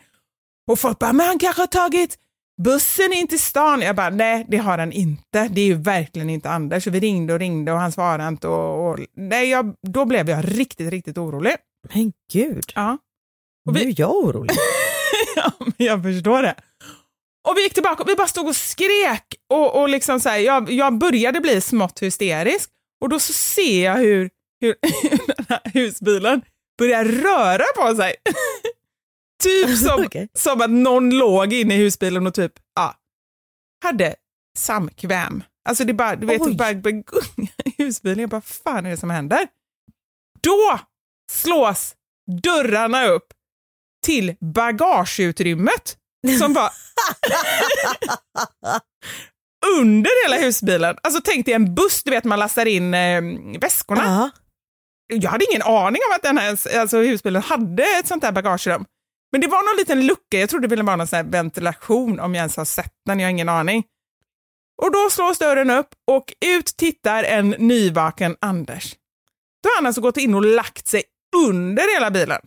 Och 0.71 0.79
folk 0.79 0.99
bara, 0.99 1.13
men 1.13 1.27
han 1.27 1.39
kanske 1.39 1.63
har 1.63 1.67
tagit 1.67 2.19
bussen 2.63 3.13
in 3.13 3.29
till 3.29 3.41
stan. 3.41 3.81
Jag 3.81 3.97
bara, 3.97 4.11
nej 4.11 4.45
det 4.49 4.57
har 4.57 4.79
han 4.79 4.93
inte. 4.93 5.49
Det 5.49 5.61
är 5.61 5.67
ju 5.67 5.75
verkligen 5.75 6.31
inte 6.31 6.51
Anders. 6.51 6.85
Så 6.85 6.91
vi 6.91 7.01
ringde 7.01 7.33
och 7.33 7.39
ringde 7.39 7.73
och 7.73 7.79
han 7.79 7.93
svarade 7.93 8.29
inte. 8.29 8.49
Och, 8.49 8.91
och, 8.91 8.99
nej, 9.17 9.49
jag, 9.51 9.75
då 9.83 10.05
blev 10.05 10.31
jag 10.31 10.59
riktigt, 10.59 10.91
riktigt 10.91 11.19
orolig. 11.19 11.55
Men 11.95 12.13
gud, 12.33 12.73
Ja. 12.75 12.99
nu 13.73 13.81
är 13.81 13.95
jag 14.01 14.17
orolig. 14.17 14.57
ja, 15.37 15.53
men 15.59 15.73
jag 15.77 16.03
förstår 16.03 16.43
det. 16.43 16.55
Och 17.49 17.57
vi 17.57 17.63
gick 17.63 17.75
tillbaka 17.75 18.03
och 18.03 18.09
vi 18.09 18.15
bara 18.15 18.29
stod 18.29 18.47
och 18.49 18.57
skrek 18.57 19.25
och, 19.51 19.81
och 19.81 19.89
liksom 19.89 20.21
så 20.21 20.29
här, 20.29 20.39
jag, 20.39 20.71
jag 20.71 20.99
började 20.99 21.41
bli 21.41 21.61
smått 21.61 22.03
hysterisk 22.03 22.71
och 23.01 23.09
då 23.09 23.21
så 23.21 23.33
ser 23.33 23.85
jag 23.85 23.97
hur, 23.97 24.31
hur 24.61 24.75
den 25.37 25.47
här 25.49 25.61
husbilen 25.75 26.43
börjar 26.79 27.05
röra 27.05 27.65
på 27.77 27.97
sig. 27.97 28.15
typ 29.43 29.79
som, 29.89 30.05
Okej. 30.07 30.29
som 30.35 30.61
att 30.61 30.71
någon 30.71 31.11
låg 31.11 31.53
inne 31.53 31.75
i 31.75 31.79
husbilen 31.79 32.27
och 32.27 32.35
typ 32.35 32.53
ja, 32.75 32.95
hade 33.85 34.15
samkväm. 34.59 35.43
Alltså 35.69 35.85
det 35.85 35.95
bara, 35.95 36.17
du 36.17 36.27
vet, 36.27 36.41
Oj. 36.41 36.51
det 36.51 36.57
bara 36.57 36.73
gunga 36.73 37.53
i 37.65 37.75
husbilen. 37.79 38.19
Jag 38.19 38.31
bara, 38.31 38.41
fan 38.41 38.87
är 38.87 38.91
det 38.91 38.97
som 38.97 39.11
händer? 39.11 39.49
Då 40.41 40.81
slås 41.33 41.95
dörrarna 42.43 43.07
upp 43.07 43.27
till 44.07 44.37
bagageutrymmet 44.41 45.97
som 46.39 46.53
var 46.53 46.71
under 49.81 50.25
hela 50.25 50.43
husbilen. 50.43 50.97
Alltså 51.03 51.21
tänk 51.25 51.47
dig 51.47 51.55
en 51.55 51.75
buss, 51.75 52.03
du 52.03 52.11
vet 52.11 52.25
man 52.25 52.39
lastar 52.39 52.67
in 52.67 52.95
eh, 52.95 53.23
väskorna. 53.61 54.03
Ja. 54.05 54.31
Jag 55.17 55.31
hade 55.31 55.47
ingen 55.51 55.63
aning 55.63 56.01
om 56.11 56.17
att 56.17 56.23
den 56.23 56.39
här 56.39 56.79
alltså, 56.79 56.99
husbilen 56.99 57.43
hade 57.43 57.85
ett 57.99 58.07
sånt 58.07 58.23
där 58.23 58.33
bagagerum. 58.33 58.85
Men 59.35 59.41
det 59.41 59.47
var 59.47 59.73
någon 59.73 59.79
liten 59.79 60.07
lucka, 60.07 60.39
jag 60.41 60.49
trodde 60.51 60.67
det 60.67 60.71
ville 60.71 60.83
vara 60.83 60.97
någon 60.97 61.07
sån 61.07 61.17
här 61.17 61.25
ventilation 61.25 62.21
om 62.21 62.35
jag 62.35 62.41
ens 62.41 62.57
har 62.57 62.65
sett 62.65 62.93
den, 63.07 63.21
jag 63.21 63.27
har 63.27 63.31
ingen 63.31 63.49
aning. 63.49 63.85
Och 64.83 64.93
då 64.93 65.11
slås 65.11 65.39
dörren 65.39 65.71
upp 65.71 65.89
och 66.11 66.33
ut 66.47 66.67
tittar 66.67 67.25
en 67.25 67.51
nyvaken 67.51 68.37
Anders. 68.41 68.95
Då 69.63 69.69
har 69.69 69.77
han 69.77 69.87
alltså 69.87 70.01
gått 70.01 70.17
in 70.17 70.35
och 70.35 70.45
lagt 70.45 70.87
sig 70.89 71.03
under 71.47 71.95
hela 71.95 72.11
bilen. 72.11 72.41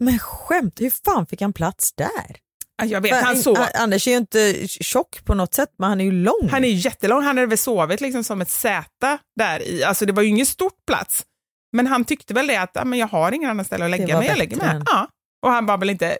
Men 0.00 0.18
skämt, 0.18 0.80
hur 0.80 0.90
fan 1.04 1.26
fick 1.26 1.40
han 1.40 1.52
plats 1.52 1.92
där? 1.92 2.36
Ja, 2.76 2.84
Jag 2.84 3.00
vet, 3.00 3.24
han 3.24 3.36
sov. 3.42 3.58
Anders 3.74 4.06
är 4.06 4.10
ju 4.10 4.16
inte 4.16 4.68
tjock 4.68 5.24
på 5.24 5.34
något 5.34 5.54
sätt 5.54 5.70
men 5.78 5.88
han 5.88 6.00
är 6.00 6.04
ju 6.04 6.12
lång. 6.12 6.48
Han 6.50 6.64
är 6.64 6.68
ju 6.68 6.74
jättelång, 6.74 7.22
han 7.22 7.36
hade 7.36 7.46
väl 7.46 7.58
sovit 7.58 8.00
liksom 8.00 8.24
som 8.24 8.40
ett 8.40 8.50
säte 8.50 9.18
där 9.36 9.62
i. 9.68 9.84
Alltså 9.84 10.06
det 10.06 10.12
var 10.12 10.22
ju 10.22 10.28
ingen 10.28 10.46
stort 10.46 10.86
plats. 10.86 11.24
Men 11.72 11.86
han 11.86 12.04
tyckte 12.04 12.34
väl 12.34 12.46
det 12.46 12.56
att 12.56 12.86
men 12.86 12.98
jag 12.98 13.08
har 13.08 13.32
ingen 13.32 13.50
annan 13.50 13.64
ställe 13.64 13.84
att 13.84 13.90
lägga 13.90 14.18
mig, 14.18 14.28
jag 14.28 14.38
lägger 14.38 14.56
mig. 14.56 14.66
än- 14.68 14.82
Ja. 14.86 15.08
Och 15.42 15.50
han 15.50 15.66
var 15.66 15.78
väl 15.78 15.90
inte 15.90 16.18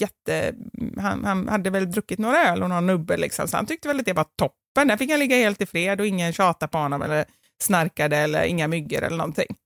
jätte... 0.00 0.54
Han, 0.98 1.24
han 1.24 1.48
hade 1.48 1.70
väl 1.70 1.90
druckit 1.90 2.18
några 2.18 2.38
öl 2.38 2.62
och 2.62 2.68
någon 2.68 2.86
nubbe 2.86 3.16
liksom, 3.16 3.48
så 3.48 3.56
han 3.56 3.66
tyckte 3.66 3.88
väl 3.88 4.00
att 4.00 4.06
det 4.06 4.12
var 4.12 4.26
toppen. 4.38 4.88
Där 4.88 4.96
fick 4.96 5.10
han 5.10 5.18
ligga 5.18 5.36
helt 5.36 5.60
i 5.60 5.66
fred 5.66 6.00
och 6.00 6.06
ingen 6.06 6.32
tjatade 6.32 6.70
på 6.70 6.78
honom 6.78 7.02
eller 7.02 7.24
snarkade 7.62 8.16
eller 8.16 8.42
inga 8.44 8.68
myggor 8.68 9.02
eller 9.02 9.16
någonting. 9.16 9.56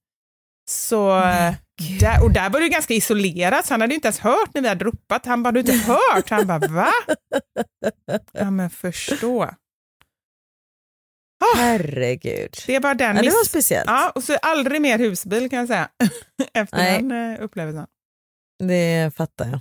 Så, 0.70 1.18
eh, 1.18 1.54
där, 2.00 2.24
och 2.24 2.32
där 2.32 2.50
var 2.50 2.60
det 2.60 2.68
ganska 2.68 2.94
isolerat, 2.94 3.66
så 3.66 3.74
han 3.74 3.80
hade 3.80 3.94
inte 3.94 4.08
ens 4.08 4.18
hört 4.18 4.54
när 4.54 4.62
vi 4.62 4.68
hade 4.68 4.84
ropat. 4.84 5.26
Han 5.26 5.42
bara, 5.42 5.52
du 5.52 5.60
inte 5.60 5.72
hört? 5.72 6.30
Han 6.30 6.46
bara, 6.46 6.58
va? 6.58 6.92
Ja 8.32 8.50
men 8.50 8.70
förstå. 8.70 9.50
Herregud. 11.56 12.56
Det 12.66 12.78
var 12.78 12.94
den 12.94 13.16
Ja, 13.16 13.22
det 13.22 13.30
var 13.30 13.44
speciellt. 13.44 13.90
Ja, 13.90 14.12
och 14.14 14.24
så 14.24 14.36
aldrig 14.42 14.82
mer 14.82 14.98
husbil 14.98 15.50
kan 15.50 15.58
jag 15.58 15.68
säga. 15.68 15.88
Efter 16.54 16.76
Nej. 16.76 17.02
den 17.02 17.32
eh, 17.32 17.44
upplevelsen. 17.44 17.86
Det 18.58 19.14
fattar 19.16 19.46
jag. 19.46 19.60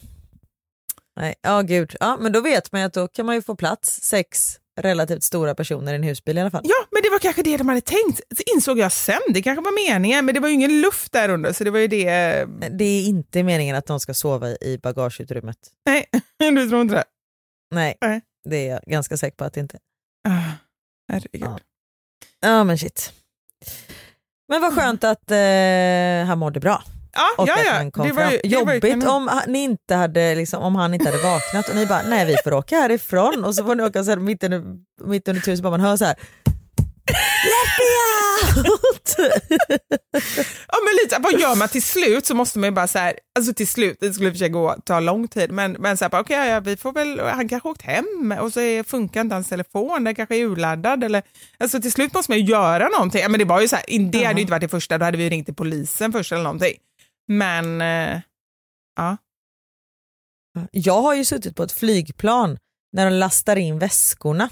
Nej, 1.20 1.36
ja 1.41 1.62
gud. 1.62 1.95
Ja, 2.00 2.18
men 2.22 2.32
då 2.32 2.41
vet 2.41 2.72
man 2.72 2.82
ju 2.82 2.88
att 2.88 2.93
då 2.93 3.08
kan 3.08 3.26
man 3.26 3.36
ju 3.36 3.41
få 3.41 3.56
plats 3.56 4.02
sex 4.02 4.58
relativt 4.80 5.24
stora 5.24 5.56
personer 5.56 5.93
i 5.93 5.95
en 5.95 6.04
husbil 6.04 6.38
i 6.38 6.41
alla 6.41 6.52
fall. 6.52 6.62
Ja, 6.64 6.88
men 6.91 7.02
det 7.04 7.10
var 7.10 7.20
kanske 7.20 7.43
det 7.43 7.58
de 7.58 7.68
hade 7.68 7.82
tänkt. 7.82 8.22
Så 8.38 8.43
insåg 8.56 8.80
jag 8.80 8.91
sen, 8.91 9.20
det 9.30 9.41
kanske 9.41 9.64
var 9.64 9.89
meningen, 9.89 10.26
men 10.26 10.34
det 10.36 10.39
var 10.41 10.48
ju 10.48 10.54
ingen 10.54 10.82
luft 10.82 11.12
där 11.12 11.30
under, 11.30 11.54
så 11.54 11.64
det 11.64 11.72
var 11.72 11.80
ju 11.80 11.88
det... 11.88 12.45
Det 12.72 12.84
är 12.84 13.06
inte 13.06 13.43
meningen 13.43 13.76
att 13.76 13.86
de 13.86 14.00
ska 14.00 14.14
sova 14.14 14.50
i 14.50 14.80
bagageutrymmet. 14.84 15.58
Nej, 15.86 16.06
du 16.39 16.70
tror 16.70 16.82
inte 16.82 16.95
det? 16.95 17.04
Nej, 17.76 17.98
Nej. 18.02 18.22
det 18.50 18.58
är 18.58 18.70
jag 18.70 18.82
ganska 18.82 19.18
säker 19.18 19.38
på 19.38 19.43
att 19.43 19.54
det 19.54 19.60
inte 19.60 19.78
Ah, 20.28 20.52
herregud. 21.12 21.41
Ja. 21.43 21.60
Ja 22.39 22.64
men 22.64 22.78
shit. 22.78 23.14
Men 24.48 24.62
vad 24.62 24.76
skönt 24.76 25.04
att 25.04 25.32
eh, 25.32 26.28
han 26.28 26.38
mådde 26.38 26.60
bra. 26.60 26.84
Ja, 27.18 27.24
Och 27.38 27.47
ja, 27.47 27.53
att 27.59 27.68
han 27.68 27.91
kom 27.91 28.07
fram. 28.15 28.32
ju- 28.32 28.39
Jobbigt 28.43 28.84
om 29.07 29.28
han, 29.28 29.55
inte 29.55 29.95
hade, 29.95 30.36
liksom, 30.36 30.63
om 30.63 30.76
han 30.76 30.93
inte 30.93 31.05
hade 31.05 31.24
vaknat 31.24 31.70
och 31.70 31.76
ni 31.76 31.86
bara, 31.86 32.01
nej 32.07 32.26
vi 32.26 32.36
får 32.43 32.53
åka 32.53 32.76
härifrån 32.76 33.43
och 33.45 33.55
så 33.55 33.63
får 33.65 33.76
ni 33.76 33.84
åka 33.84 34.03
så 34.03 34.09
här, 34.09 34.18
mitt, 34.18 34.43
under, 34.43 34.63
mitt 35.05 35.28
under 35.28 35.41
tusen 35.41 35.63
bara 35.63 35.70
man 35.70 35.80
hör 35.82 35.97
så 35.97 36.05
här. 36.05 36.15
Let 37.43 37.72
me 37.80 38.70
out! 38.70 39.15
Ja, 40.68 40.78
men 40.86 40.93
lite, 41.03 41.18
vad 41.20 41.39
gör 41.41 41.55
man 41.55 41.68
till 41.68 41.84
slut 41.84 42.26
så 42.26 42.36
måste 42.36 42.59
man 42.59 42.68
ju 42.70 42.72
bara 42.76 42.88
så 42.88 42.99
här, 42.99 43.13
alltså 43.39 43.53
till 43.53 43.68
slut, 43.68 43.97
det 43.99 44.13
skulle 44.13 44.28
i 44.30 44.32
och 44.32 44.34
för 44.36 44.39
sig 44.39 44.49
gå, 44.49 44.76
ta 44.86 44.99
lång 44.99 45.28
tid, 45.28 45.51
men, 45.51 45.72
men 45.72 45.97
så 45.97 46.05
här, 46.05 46.20
okej, 46.22 46.49
ja, 46.49 46.59
vi 46.59 46.78
får 46.78 46.91
väl, 46.93 47.20
han 47.20 47.49
kanske 47.49 47.70
åkt 47.70 47.82
hem 47.82 48.36
och 48.41 48.53
så 48.53 48.59
är, 48.59 48.84
funkar 48.84 49.22
inte 49.22 49.36
hans 49.36 49.49
telefon, 49.49 50.03
den 50.03 50.15
kanske 50.15 50.36
är 50.36 50.45
urladdad 50.45 51.03
eller, 51.03 51.24
alltså 51.59 51.82
till 51.82 51.91
slut 51.91 52.13
måste 52.13 52.32
man 52.32 52.39
ju 52.39 52.45
göra 52.45 52.88
någonting. 52.88 53.22
Ja, 53.22 53.30
men 53.30 53.39
det 53.39 53.45
var 53.45 53.61
ju 53.61 53.68
så 53.68 53.76
här, 53.76 53.86
det 54.11 54.24
hade 54.24 54.36
ju 54.39 54.41
inte 54.41 54.51
varit 54.51 54.61
det 54.61 54.68
första, 54.70 54.97
då 54.97 55.05
hade 55.05 55.18
vi 55.18 55.30
ringt 55.30 55.45
till 55.45 55.55
polisen 55.55 56.11
först 56.11 56.32
eller 56.32 56.43
någonting. 56.43 56.74
Men, 57.28 57.82
eh, 57.82 58.21
ja. 58.95 59.17
Jag 60.71 61.01
har 61.01 61.13
ju 61.15 61.25
suttit 61.25 61.55
på 61.55 61.63
ett 61.63 61.71
flygplan 61.71 62.57
när 62.93 63.05
de 63.05 63.13
lastar 63.17 63.55
in 63.55 63.80
väskorna 63.80 64.49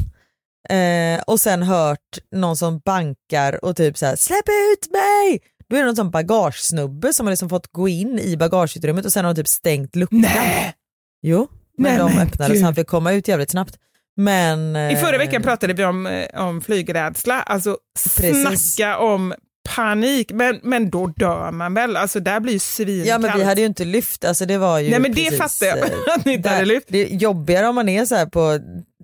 eh, 0.69 1.21
och 1.27 1.39
sen 1.39 1.63
hört 1.63 2.19
någon 2.31 2.57
som 2.57 2.79
bankar 2.79 3.65
och 3.65 3.75
typ 3.75 3.97
så 3.97 4.05
här 4.05 4.15
släpp 4.15 4.49
ut 4.49 4.91
mig! 4.91 5.39
Då 5.69 5.75
är 5.75 5.79
det 5.79 5.85
någon 5.85 5.95
sån 5.95 6.11
bagagesnubbe 6.11 7.13
som 7.13 7.25
har 7.25 7.31
liksom 7.31 7.49
fått 7.49 7.67
gå 7.71 7.87
in 7.87 8.19
i 8.19 8.37
bagageutrymmet 8.37 9.05
och 9.05 9.13
sen 9.13 9.25
har 9.25 9.33
de 9.33 9.41
typ 9.41 9.47
stängt 9.47 9.95
luckan. 9.95 10.19
Nej! 10.21 10.73
Jo, 11.21 11.47
men 11.77 11.91
Nej, 11.91 11.97
de 11.97 12.15
men 12.15 12.27
öppnade 12.27 12.53
gud. 12.53 12.59
så 12.59 12.65
han 12.65 12.75
fick 12.75 12.87
komma 12.87 13.11
ut 13.11 13.27
jävligt 13.27 13.49
snabbt. 13.51 13.77
Men, 14.17 14.75
I 14.75 14.95
förra 14.95 15.13
eh, 15.13 15.17
veckan 15.19 15.41
pratade 15.43 15.73
vi 15.73 15.85
om, 15.85 16.07
eh, 16.07 16.41
om 16.47 16.61
flygrädsla, 16.61 17.41
alltså 17.41 17.77
Precis. 18.17 18.73
snacka 18.75 18.97
om 18.97 19.33
panik, 19.75 20.31
men, 20.31 20.59
men 20.63 20.89
då 20.89 21.07
dör 21.07 21.51
man 21.51 21.73
väl, 21.73 21.97
alltså 21.97 22.19
där 22.19 22.39
blir 22.39 22.53
ju 22.53 22.59
svinkallt. 22.59 23.07
Ja 23.07 23.19
men 23.19 23.37
vi 23.37 23.43
hade 23.43 23.61
ju 23.61 23.67
inte 23.67 23.85
lyft, 23.85 24.25
alltså 24.25 24.45
det 24.45 24.57
var 24.57 24.79
ju 24.79 24.89
Nej 24.89 24.99
men 24.99 25.13
det 25.13 25.37
fattar 25.37 25.65
jag, 25.65 25.77
eh, 25.91 26.15
att 26.15 26.25
ni 26.25 26.33
inte 26.33 26.49
där- 26.49 26.53
hade 26.53 26.65
lyft. 26.65 26.87
Det 26.89 26.97
är 26.97 27.15
jobbigare 27.15 27.67
om 27.67 27.75
man 27.75 27.89
är 27.89 28.05
så 28.05 28.15
här 28.15 28.25
på 28.25 28.59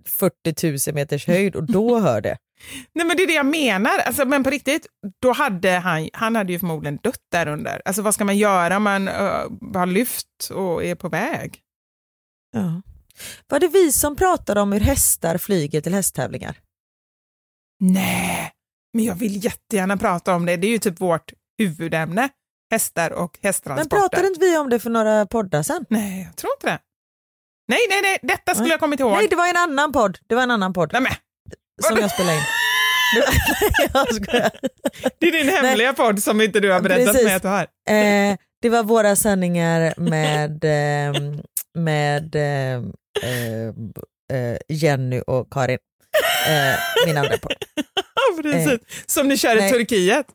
40 0.06 0.90
000 0.90 0.96
meters 0.96 1.28
höjd 1.28 1.56
och 1.56 1.64
då 1.64 2.00
hör 2.00 2.22
det. 2.22 2.38
Nej 2.94 3.06
men 3.06 3.18
det 3.18 3.24
är 3.24 3.28
det 3.28 3.34
jag 3.34 3.46
menar, 3.46 3.98
alltså, 4.00 4.26
men 4.26 4.44
på 4.44 4.50
riktigt, 4.50 4.88
då 5.22 5.32
hade 5.32 5.72
han, 5.72 6.10
han 6.14 6.36
hade 6.36 6.54
ju 6.54 6.60
förmodligen 6.60 7.00
dött 7.04 7.22
där 7.32 7.48
under. 7.48 7.82
Alltså 7.86 8.02
vad 8.02 8.14
ska 8.14 8.26
man 8.26 8.38
göra 8.38 8.78
om 8.78 8.84
man 8.84 9.08
uh, 9.08 9.14
har 9.74 9.86
lyft 9.86 10.50
och 10.52 10.84
är 10.84 10.96
på 10.96 11.10
väg? 11.10 11.60
Ja. 12.54 12.82
Var 13.48 13.60
det 13.60 13.68
vi 13.68 13.92
som 13.92 14.16
pratade 14.16 14.62
om 14.62 14.72
hur 14.72 14.80
hästar 14.80 15.38
flyger 15.38 15.82
till 15.82 15.94
hästtävlingar? 15.94 16.58
Nej, 17.80 18.52
men 18.94 19.06
jag 19.06 19.16
vill 19.16 19.46
jättegärna 19.46 19.98
prata 19.98 20.36
om 20.36 20.46
det, 20.46 20.58
det 20.58 20.68
är 20.68 20.72
ju 20.72 20.78
typ 20.78 21.02
vårt 21.02 21.34
huvudämne, 21.58 22.30
hästar 22.72 23.12
och 23.12 23.38
Men 23.42 23.48
hästtransporter. 23.48 23.98
pratade 23.98 24.28
inte 24.28 24.40
vi 24.40 24.58
om 24.58 24.70
det 24.70 24.80
för 24.80 24.90
några 24.90 25.26
poddar 25.26 25.64
sen? 25.64 25.86
Nej, 25.90 26.24
jag 26.24 26.36
tror 26.36 26.54
inte 26.58 26.68
det. 26.68 26.80
Nej, 27.68 27.80
nej, 27.90 28.02
nej, 28.02 28.20
detta 28.22 28.56
skulle 28.56 28.70
jag 28.70 28.80
kommit 28.80 29.00
ihåg. 29.00 29.12
Nej 29.12 29.28
det 29.28 29.36
var 29.36 29.48
en 29.50 29.58
annan 29.58 29.92
podd, 29.92 30.18
det 30.28 30.36
var 30.36 30.44
en 30.44 30.52
annan 30.52 30.74
podd 30.74 30.90
Nej, 30.94 31.02
men, 31.02 31.12
som 31.84 31.98
jag 31.98 32.12
spelade 32.12 32.38
in. 32.38 32.44
Det 33.14 33.22
nej, 35.20 35.30
är 35.30 35.32
din 35.32 35.50
hemliga 35.50 35.94
podd 35.94 36.24
som 36.24 36.42
inte 36.42 36.60
du 36.60 36.72
har 36.72 36.82
berättat 36.82 37.06
Precis. 37.06 37.24
mig 37.24 37.34
att 37.34 37.42
du 37.42 37.48
har. 37.48 37.68
Eh, 37.90 38.38
det 38.62 38.70
var 38.70 38.84
våra 38.84 39.16
sändningar 39.16 39.94
med, 39.98 40.64
eh, 41.16 41.22
med 41.78 42.36
eh, 42.36 42.84
eh, 44.34 44.58
Jenny 44.68 45.22
och 45.28 45.54
Karin. 45.54 45.78
Eh, 46.48 46.80
min 47.08 47.18
andra. 47.18 47.34
Ja, 48.16 48.42
precis. 48.42 48.80
Som 49.06 49.28
ni 49.28 49.38
kör 49.38 49.56
i 49.58 49.60
nej. 49.60 49.72
Turkiet. 49.72 50.26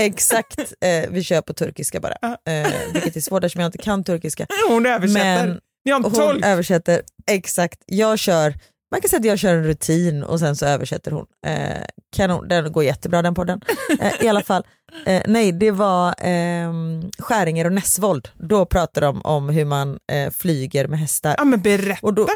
Exakt, 0.00 0.58
eh, 0.60 1.10
vi 1.10 1.22
kör 1.24 1.40
på 1.40 1.52
turkiska 1.54 2.00
bara. 2.00 2.14
Eh, 2.48 2.68
vilket 2.92 3.16
är 3.16 3.20
svårt 3.20 3.44
eftersom 3.44 3.60
jag 3.62 3.68
inte 3.68 3.78
kan 3.78 4.04
turkiska. 4.04 4.46
Hon 4.68 4.86
översätter. 4.86 5.46
Men 5.46 5.60
Ni 5.84 5.90
har 5.90 5.98
en 5.98 6.04
hon 6.04 6.12
tolk. 6.14 6.44
översätter, 6.44 7.02
exakt. 7.30 7.80
Jag 7.86 8.18
kör, 8.18 8.54
man 8.92 9.00
kan 9.00 9.08
säga 9.08 9.20
att 9.20 9.26
jag 9.26 9.38
kör 9.38 9.54
en 9.54 9.64
rutin 9.64 10.22
och 10.22 10.38
sen 10.40 10.56
så 10.56 10.66
översätter 10.66 11.10
hon. 11.10 11.26
Eh, 11.46 11.82
kanon, 12.16 12.48
den 12.48 12.72
går 12.72 12.84
jättebra 12.84 13.22
den 13.22 13.34
podden. 13.34 13.60
Eh, 14.00 14.12
I 14.24 14.28
alla 14.28 14.42
fall, 14.42 14.66
eh, 15.06 15.22
nej 15.26 15.52
det 15.52 15.70
var 15.70 16.08
eh, 16.08 16.72
Skäringer 17.18 17.64
och 17.64 17.72
Näsvold. 17.72 18.28
Då 18.34 18.66
pratar 18.66 19.00
de 19.00 19.22
om 19.22 19.48
hur 19.48 19.64
man 19.64 19.98
eh, 20.12 20.30
flyger 20.30 20.88
med 20.88 20.98
hästar. 20.98 21.34
Ja 21.38 21.44
men 21.44 21.60
berätta. 21.62 22.06
Och 22.06 22.14
då, 22.14 22.28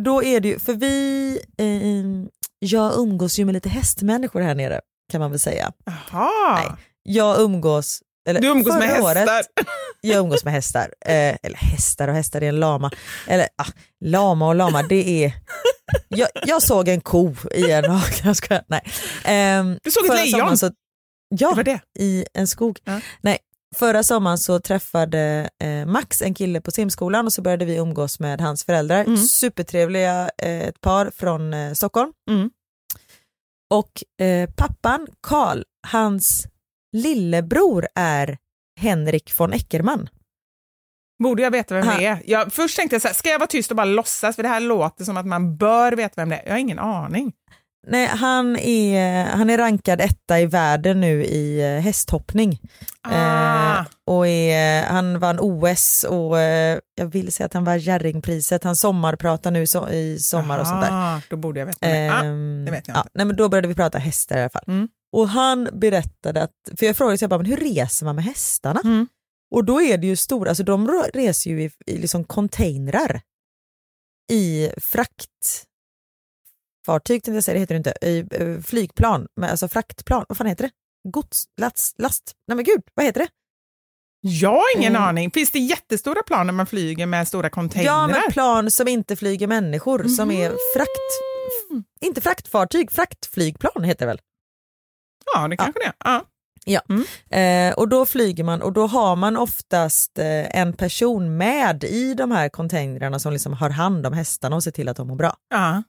då 0.00 0.22
är 0.22 0.40
det 0.40 0.48
ju, 0.48 0.58
för 0.58 0.72
vi, 0.74 1.38
eh, 1.58 2.30
jag 2.58 2.94
umgås 2.98 3.38
ju 3.38 3.44
med 3.44 3.52
lite 3.52 3.68
hästmänniskor 3.68 4.40
här 4.40 4.54
nere 4.54 4.80
kan 5.12 5.20
man 5.20 5.30
väl 5.30 5.40
säga. 5.40 5.72
Jaha. 5.84 6.54
Nej, 6.54 6.68
jag 7.02 7.40
umgås, 7.40 8.00
eller 8.28 8.40
Du 8.40 8.48
umgås 8.48 8.74
med 8.74 9.00
året, 9.00 9.16
hästar. 9.16 9.42
jag 10.00 10.18
umgås 10.18 10.44
med 10.44 10.52
hästar. 10.52 10.94
Eh, 11.00 11.36
eller 11.42 11.56
hästar 11.56 12.08
och 12.08 12.14
hästar, 12.14 12.40
det 12.40 12.46
är 12.46 12.48
en 12.48 12.60
lama. 12.60 12.90
Eller 13.28 13.48
ah, 13.56 13.66
lama 14.04 14.48
och 14.48 14.54
lama, 14.54 14.82
det 14.82 15.24
är... 15.24 15.32
Jag, 16.08 16.28
jag 16.46 16.62
såg 16.62 16.88
en 16.88 17.00
ko 17.00 17.34
i 17.54 17.70
en 17.70 17.84
jag 18.24 18.36
skojar. 18.36 18.64
Nej. 18.68 18.82
Ehm, 19.24 19.78
Du 19.82 19.90
såg 19.90 20.06
ett 20.06 20.32
lejon? 20.32 20.58
Så, 20.58 20.70
ja, 21.28 21.48
Det 21.50 21.54
var 21.56 21.64
det. 21.64 21.80
i 21.98 22.24
en 22.34 22.46
skog. 22.46 22.78
Ja. 22.84 23.00
Nej, 23.20 23.38
förra 23.74 24.02
sommaren 24.02 24.38
så 24.38 24.60
träffade 24.60 25.50
eh, 25.62 25.86
Max 25.86 26.22
en 26.22 26.34
kille 26.34 26.60
på 26.60 26.70
simskolan 26.70 27.26
och 27.26 27.32
så 27.32 27.42
började 27.42 27.64
vi 27.64 27.76
umgås 27.76 28.20
med 28.20 28.40
hans 28.40 28.64
föräldrar. 28.64 29.04
Mm. 29.04 29.16
Supertrevliga 29.16 30.30
eh, 30.38 30.62
ett 30.62 30.80
par 30.80 31.10
från 31.10 31.54
eh, 31.54 31.72
Stockholm. 31.72 32.12
Mm. 32.30 32.50
Och 33.70 34.24
eh, 34.26 34.50
pappan, 34.50 35.06
Karl, 35.20 35.62
hans 35.86 36.46
lillebror 36.92 37.86
är 37.94 38.38
Henrik 38.80 39.40
von 39.40 39.52
Eckermann. 39.52 40.08
Borde 41.22 41.42
jag 41.42 41.50
veta 41.50 41.74
vem 41.74 41.86
det 41.86 42.06
är? 42.06 42.22
Jag, 42.26 42.52
först 42.52 42.76
tänkte 42.76 42.94
jag 42.94 43.02
så 43.02 43.08
här, 43.08 43.14
ska 43.14 43.28
jag 43.28 43.38
vara 43.38 43.46
tyst 43.46 43.70
och 43.70 43.76
bara 43.76 43.84
låtsas? 43.84 44.36
För 44.36 44.42
det 44.42 44.48
här 44.48 44.60
låter 44.60 45.04
som 45.04 45.16
att 45.16 45.26
man 45.26 45.56
bör 45.56 45.92
veta 45.92 46.14
vem 46.16 46.28
det 46.28 46.36
är. 46.36 46.44
Jag 46.44 46.52
har 46.52 46.58
ingen 46.58 46.78
aning. 46.78 47.32
Nej, 47.86 48.06
han, 48.06 48.56
är, 48.56 49.24
han 49.24 49.50
är 49.50 49.58
rankad 49.58 50.00
etta 50.00 50.40
i 50.40 50.46
världen 50.46 51.00
nu 51.00 51.24
i 51.24 51.60
eh, 51.60 51.82
hästhoppning. 51.82 52.60
Ah. 53.02 53.78
Eh, 53.78 53.84
och 54.06 54.26
är, 54.26 54.82
han 54.82 55.18
vann 55.18 55.38
OS 55.40 56.04
och 56.04 56.38
eh, 56.40 56.78
jag 56.94 57.06
vill 57.06 57.32
säga 57.32 57.46
att 57.46 57.54
han 57.54 57.64
var 57.64 57.74
Jerringpriset. 57.74 58.64
Han 58.64 58.76
sommarpratar 58.76 59.50
nu 59.50 59.66
så, 59.66 59.88
i 59.88 60.18
sommar 60.18 60.58
och 60.58 60.66
sånt 60.66 60.80
där. 60.80 60.90
Aha, 60.90 61.20
Då 61.30 61.36
borde 61.36 61.60
jag 61.60 61.66
veta 61.66 61.86
är. 61.86 62.10
Ah, 62.10 62.24
Ehm, 62.24 62.64
det 62.64 62.70
vet 62.70 62.88
jag 62.88 62.96
ja, 62.96 63.04
nej, 63.14 63.26
men 63.26 63.36
då 63.36 63.48
började 63.48 63.68
vi 63.68 63.74
prata 63.74 63.98
hästar 63.98 64.36
i 64.38 64.40
alla 64.40 64.50
fall. 64.50 64.64
Mm. 64.66 64.88
Och 65.12 65.28
han 65.28 65.68
berättade 65.72 66.42
att, 66.42 66.50
för 66.78 66.86
jag 66.86 66.96
frågade 66.96 67.18
så 67.18 67.22
jag 67.22 67.30
bara, 67.30 67.38
men 67.38 67.46
hur 67.46 67.56
reser 67.56 68.06
man 68.06 68.16
med 68.16 68.24
hästarna? 68.24 68.80
Mm. 68.84 69.06
Och 69.54 69.64
då 69.64 69.82
är 69.82 69.98
det 69.98 70.06
ju 70.06 70.16
stora, 70.16 70.48
alltså 70.48 70.64
de 70.64 71.04
reser 71.14 71.50
ju 71.50 71.62
i, 71.62 71.70
i 71.86 71.98
liksom 71.98 72.24
containrar 72.24 73.20
i 74.32 74.70
fraktfartyg, 74.76 75.73
säga, 76.86 77.54
det 77.54 77.60
heter 77.60 77.74
det 77.74 77.76
inte, 77.76 77.92
eh, 78.36 78.60
flygplan, 78.62 79.26
alltså 79.42 79.68
fraktplan, 79.68 80.24
vad 80.28 80.38
fan 80.38 80.46
heter 80.46 80.64
det? 80.64 80.70
Gods, 81.10 81.44
last, 81.60 82.00
last, 82.00 82.32
nej 82.48 82.56
men 82.56 82.64
gud, 82.64 82.82
vad 82.94 83.06
heter 83.06 83.20
det? 83.20 83.28
Jag 84.26 84.50
har 84.50 84.76
ingen 84.76 84.92
Mm. 84.96 85.08
aning. 85.08 85.30
Finns 85.30 85.50
det 85.50 85.58
jättestora 85.58 86.22
plan 86.22 86.46
när 86.46 86.52
man 86.54 86.66
flyger 86.66 87.06
med 87.06 87.28
stora 87.28 87.50
containrar? 87.50 87.92
Ja, 87.92 88.06
men 88.06 88.22
plan 88.32 88.70
som 88.70 88.88
inte 88.88 89.16
flyger 89.16 89.46
människor, 89.46 90.04
som 90.08 90.30
är 90.30 90.48
frakt... 90.76 91.84
Inte 92.00 92.20
fraktfartyg, 92.20 92.90
fraktflygplan 92.92 93.84
heter 93.84 94.06
det 94.06 94.06
väl? 94.06 94.20
Ja, 95.34 95.48
det 95.48 95.56
kanske 95.56 95.80
det 95.80 95.86
är. 95.86 95.94
Ja. 96.04 96.24
Ja, 96.66 96.80
eh, 97.38 97.74
och 97.74 97.88
då 97.88 98.06
flyger 98.06 98.44
man 98.44 98.62
och 98.62 98.72
då 98.72 98.86
har 98.86 99.16
man 99.16 99.36
oftast 99.36 100.18
eh, 100.18 100.56
en 100.60 100.72
person 100.72 101.36
med 101.36 101.84
i 101.84 102.14
de 102.14 102.30
här 102.30 102.48
containrarna 102.48 103.18
som 103.18 103.32
liksom 103.32 103.52
har 103.52 103.70
hand 103.70 104.06
om 104.06 104.12
hästarna 104.12 104.56
och 104.56 104.62
ser 104.64 104.70
till 104.70 104.88
att 104.88 104.96
de 104.96 105.08
mår 105.08 105.16
bra. 105.16 105.36
Ja. 105.50 105.82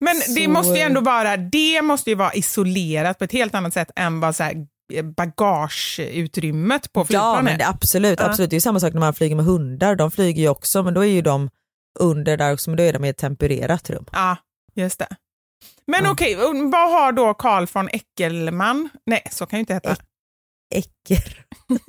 Men 0.00 0.16
det 0.16 0.44
Så- 0.44 0.50
måste 0.50 0.74
ju 0.74 0.80
ändå 0.80 1.00
vara, 1.00 1.36
det 1.36 1.82
måste 1.82 2.10
ju 2.10 2.16
vara 2.16 2.34
isolerat 2.34 3.18
på 3.18 3.24
ett 3.24 3.32
helt 3.32 3.54
annat 3.54 3.74
sätt 3.74 3.90
än 3.96 4.20
bara 4.20 4.32
så 4.32 4.42
här 4.42 4.66
eh, 4.92 5.04
bagageutrymmet 5.04 6.92
på 6.92 7.00
Ja, 7.00 7.04
flygplanet. 7.04 7.44
men 7.44 7.58
det, 7.58 7.66
absolut, 7.68 8.20
Ja. 8.20 8.26
absolut. 8.26 8.50
Det 8.50 8.56
är 8.56 8.60
samma 8.60 8.80
sak 8.80 8.92
när 8.92 9.00
man 9.00 9.14
flyger 9.14 9.36
med 9.36 9.44
hundar. 9.44 9.96
De 9.96 10.10
flyger 10.10 10.42
ju 10.42 10.48
också, 10.48 10.82
men 10.82 10.94
då 10.94 11.00
är 11.04 11.08
ju 11.10 11.22
de 11.22 11.50
under 11.98 12.36
där 12.36 12.52
också, 12.52 12.70
men 12.70 12.76
då 12.76 12.82
är 12.82 12.92
de 12.92 13.04
i 13.04 13.08
ett 13.08 13.16
tempererat 13.18 13.90
rum. 13.90 14.04
Ja, 14.12 14.36
just 14.74 14.98
det. 14.98 15.08
Men 15.86 16.04
Ja. 16.04 16.10
okej, 16.10 16.34
vad 16.72 16.90
har 16.92 17.12
då 17.12 17.34
Karl 17.34 17.66
von 17.72 17.88
Eckelman? 17.88 18.88
Nej, 19.06 19.22
så 19.30 19.46
kan 19.46 19.58
ju 19.58 19.60
inte 19.60 19.74
heta. 19.74 19.96
Äcker. 20.74 21.44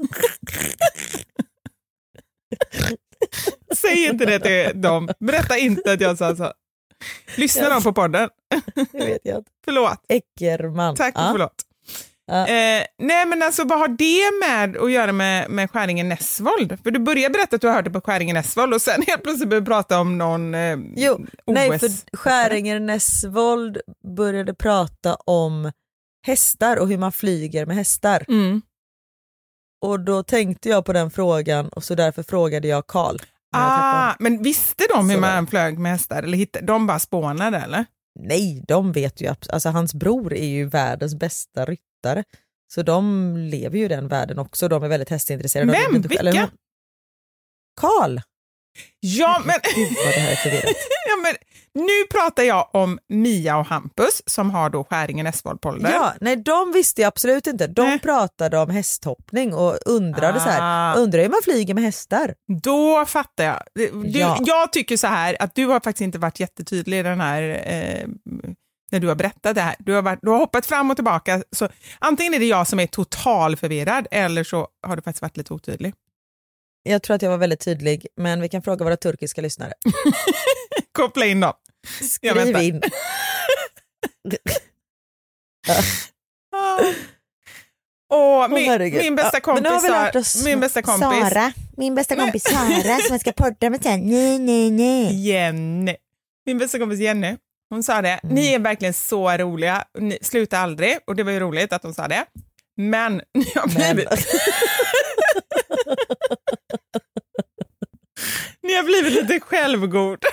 Säg 3.75 4.05
inte 4.05 4.25
det 4.25 4.39
till 4.39 4.81
dem. 4.81 5.09
Berätta 5.19 5.57
inte 5.57 5.91
att 5.91 6.01
jag 6.01 6.17
sa 6.17 6.35
så. 6.35 6.53
Lyssnar 7.35 7.69
de 7.69 7.83
på 7.83 7.93
podden? 7.93 8.29
Det 8.91 9.05
vet 9.05 9.21
jag 9.23 9.37
inte. 9.37 9.51
Förlåt. 9.65 9.99
Äckerman. 10.09 10.95
Tack 10.95 11.15
och 11.15 11.21
Ja. 11.21 11.29
förlåt. 11.31 11.63
Ja. 12.31 12.47
Eh, 12.47 12.83
nej 12.97 13.25
men 13.25 13.43
alltså 13.43 13.63
vad 13.63 13.79
har 13.79 13.87
det 13.87 14.47
med 14.47 14.77
att 14.83 14.91
göra 14.91 15.11
med, 15.11 15.49
med 15.49 15.71
Skäringen 15.71 16.09
Näsvold? 16.09 16.77
För 16.83 16.91
du 16.91 16.99
började 16.99 17.33
berätta 17.33 17.55
att 17.55 17.61
du 17.61 17.67
har 17.67 17.75
hört 17.75 17.85
det 17.85 17.91
på 17.91 18.01
Skäringen 18.01 18.33
Näsvold 18.33 18.73
och 18.73 18.81
sen 18.81 19.01
helt 19.07 19.23
plötsligt 19.23 19.49
började 19.49 19.65
prata 19.65 19.99
om 19.99 20.17
någon 20.17 20.55
eh, 20.55 20.77
Jo, 20.95 21.13
OS. 21.13 21.27
nej 21.45 21.79
för 21.79 22.17
Skäringer 22.17 22.79
Näsvold 22.79 23.77
började 24.17 24.53
prata 24.53 25.15
om 25.15 25.71
hästar 26.25 26.77
och 26.77 26.87
hur 26.87 26.97
man 26.97 27.11
flyger 27.11 27.65
med 27.65 27.75
hästar. 27.75 28.25
Mm. 28.27 28.61
Och 29.85 29.99
då 29.99 30.23
tänkte 30.23 30.69
jag 30.69 30.85
på 30.85 30.93
den 30.93 31.11
frågan 31.11 31.69
och 31.69 31.83
så 31.83 31.95
därför 31.95 32.23
frågade 32.23 32.67
jag 32.67 32.87
Karl. 32.87 33.17
Ah, 33.55 34.15
men 34.19 34.43
visste 34.43 34.87
de 34.93 35.09
hur 35.09 35.19
man 35.19 35.47
flög 35.47 35.79
med 35.79 35.91
hästar? 35.91 36.23
Eller 36.23 36.37
hittade, 36.37 36.65
de 36.65 36.87
bara 36.87 36.99
spånade 36.99 37.57
eller? 37.57 37.85
Nej, 38.19 38.63
de 38.67 38.91
vet 38.91 39.21
ju, 39.21 39.27
alltså 39.27 39.69
hans 39.69 39.93
bror 39.93 40.33
är 40.33 40.47
ju 40.47 40.65
världens 40.65 41.15
bästa 41.15 41.65
ryttare. 41.65 42.23
Så 42.73 42.83
de 42.83 43.33
lever 43.37 43.77
ju 43.77 43.85
i 43.85 43.87
den 43.87 44.07
världen 44.07 44.39
också, 44.39 44.67
de 44.67 44.83
är 44.83 44.87
väldigt 44.87 45.09
hästintresserade. 45.09 45.71
De 45.71 45.91
Vem? 45.93 46.01
Vilka? 46.01 46.49
Karl! 47.81 48.19
Ja 48.99 49.41
men, 49.45 49.55
Gud 49.75 49.87
vad 50.05 50.13
det 50.13 50.19
här 50.19 50.31
är 50.31 50.35
förvirrat. 50.35 50.63
ja, 51.09 51.15
men 51.23 51.35
nu 51.85 52.03
pratar 52.11 52.43
jag 52.43 52.69
om 52.73 52.99
Mia 53.09 53.57
och 53.57 53.65
Hampus 53.65 54.21
som 54.25 54.49
har 54.49 54.69
då 54.69 54.83
Skäringen 54.83 55.23
Näsvold-polder. 55.25 55.91
Ja, 55.91 56.13
nej 56.21 56.35
de 56.35 56.71
visste 56.71 57.01
jag 57.01 57.07
absolut 57.07 57.47
inte. 57.47 57.67
De 57.67 57.81
Nej. 57.87 57.99
pratade 57.99 58.57
om 58.57 58.69
hästhoppning 58.69 59.53
och 59.53 59.77
undrade 59.85 60.39
så 60.39 60.49
Ah. 60.49 60.51
här, 60.51 60.97
undrar 60.97 61.21
hur 61.21 61.29
man 61.29 61.39
flyger 61.43 61.73
med 61.73 61.83
hästar. 61.83 62.33
Då 62.63 63.05
fattar 63.05 63.43
jag. 63.43 63.63
Du, 63.75 63.91
Ja. 64.19 64.37
Jag 64.45 64.71
tycker 64.73 64.97
så 64.97 65.07
här 65.07 65.35
att 65.39 65.55
du 65.55 65.65
har 65.65 65.79
faktiskt 65.79 66.01
inte 66.01 66.19
varit 66.19 66.39
jättetydlig 66.39 66.99
i 66.99 67.03
den 67.03 67.21
här 67.21 67.41
eh, 67.65 68.07
när 68.91 68.99
du 68.99 69.07
har 69.07 69.15
berättat 69.15 69.55
det 69.55 69.61
här. 69.61 69.75
Du 69.79 69.93
har, 69.93 70.01
varit, 70.01 70.19
du 70.21 70.29
har 70.29 70.37
hoppat 70.37 70.65
fram 70.65 70.89
och 70.91 70.97
tillbaka. 70.97 71.43
Så 71.51 71.69
antingen 71.99 72.33
är 72.33 72.39
det 72.39 72.45
jag 72.45 72.67
som 72.67 72.79
är 72.79 72.87
total 72.87 73.55
förvirrad 73.55 74.07
eller 74.11 74.43
så 74.43 74.67
har 74.87 74.95
du 74.95 75.01
faktiskt 75.01 75.21
varit 75.21 75.37
lite 75.37 75.53
otydlig. 75.53 75.93
Jag 76.87 77.03
tror 77.03 77.15
att 77.15 77.21
jag 77.21 77.29
var 77.29 77.37
väldigt 77.37 77.59
tydlig, 77.59 78.07
men 78.17 78.41
vi 78.41 78.49
kan 78.49 78.61
fråga 78.61 78.83
våra 78.85 78.97
turkiska 78.97 79.41
lyssnare. 79.41 79.73
Koppla 80.91 81.25
in 81.25 81.39
dem. 81.39 81.53
Skriv 82.11 82.57
in. 82.57 82.81
Ah. 86.55 86.79
Och 88.43 88.51
min, 88.51 88.69
herregud. 88.71 89.01
min 89.01 89.15
bästa 89.15 89.39
Ja, 89.45 89.53
men 89.53 89.63
kompis, 89.63 90.15
oss 90.15 90.45
min 90.45 90.59
bästa 90.59 90.81
kompis 90.81 90.99
Sara, 91.29 91.53
min 91.77 91.95
bästa 91.95 92.15
kompis 92.15 92.43
Sara 92.43 92.97
som 92.97 93.11
jag 93.13 93.21
ska 93.21 93.31
podda 93.31 93.69
med 93.69 93.83
sen. 93.83 93.99
Nej, 94.09 94.39
nej, 94.39 94.71
nej. 94.71 95.27
Jenny. 95.27 95.95
Min 96.45 96.57
bästa 96.57 96.79
kompis 96.79 96.99
Jenny, 96.99 97.35
hon 97.69 97.83
sa 97.83 98.01
det, 98.01 98.19
Mm. 98.23 98.35
ni 98.35 98.53
är 98.53 98.59
verkligen 98.59 98.93
så 98.93 99.31
roliga, 99.37 99.83
ni 99.99 100.17
slutar 100.21 100.57
aldrig 100.59 100.97
och 101.07 101.15
det 101.15 101.23
var 101.23 101.31
ju 101.31 101.39
roligt 101.39 101.73
att 101.73 101.83
hon 101.83 101.93
sa 101.93 102.07
det. 102.07 102.25
Men 102.77 103.21
ni 103.33 103.51
har 103.55 103.67
Men- 103.67 103.95
blivit... 103.95 104.27
ni 108.61 108.73
har 108.73 108.83
blivit 108.83 109.13
lite 109.13 109.39
självgod. 109.39 110.25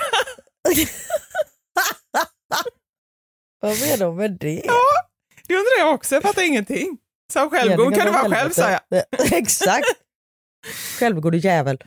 Vad 3.61 3.79
menar 3.79 4.05
hon 4.05 4.15
med 4.15 4.31
det? 4.31 4.61
Det 5.47 5.53
undrar 5.55 5.79
jag 5.79 5.93
också, 5.93 6.15
jag 6.15 6.23
fattar 6.23 6.41
ingenting. 6.41 6.97
Sa 7.33 7.49
självgod, 7.49 7.85
Jenny 7.85 7.95
kan 7.95 8.05
du 8.05 8.11
vara 8.11 8.29
själv 8.35 8.51
sa 8.51 8.71
jag. 8.71 8.81
Exakt. 9.33 9.85
Självgod 10.99 11.35
jävel. 11.35 11.83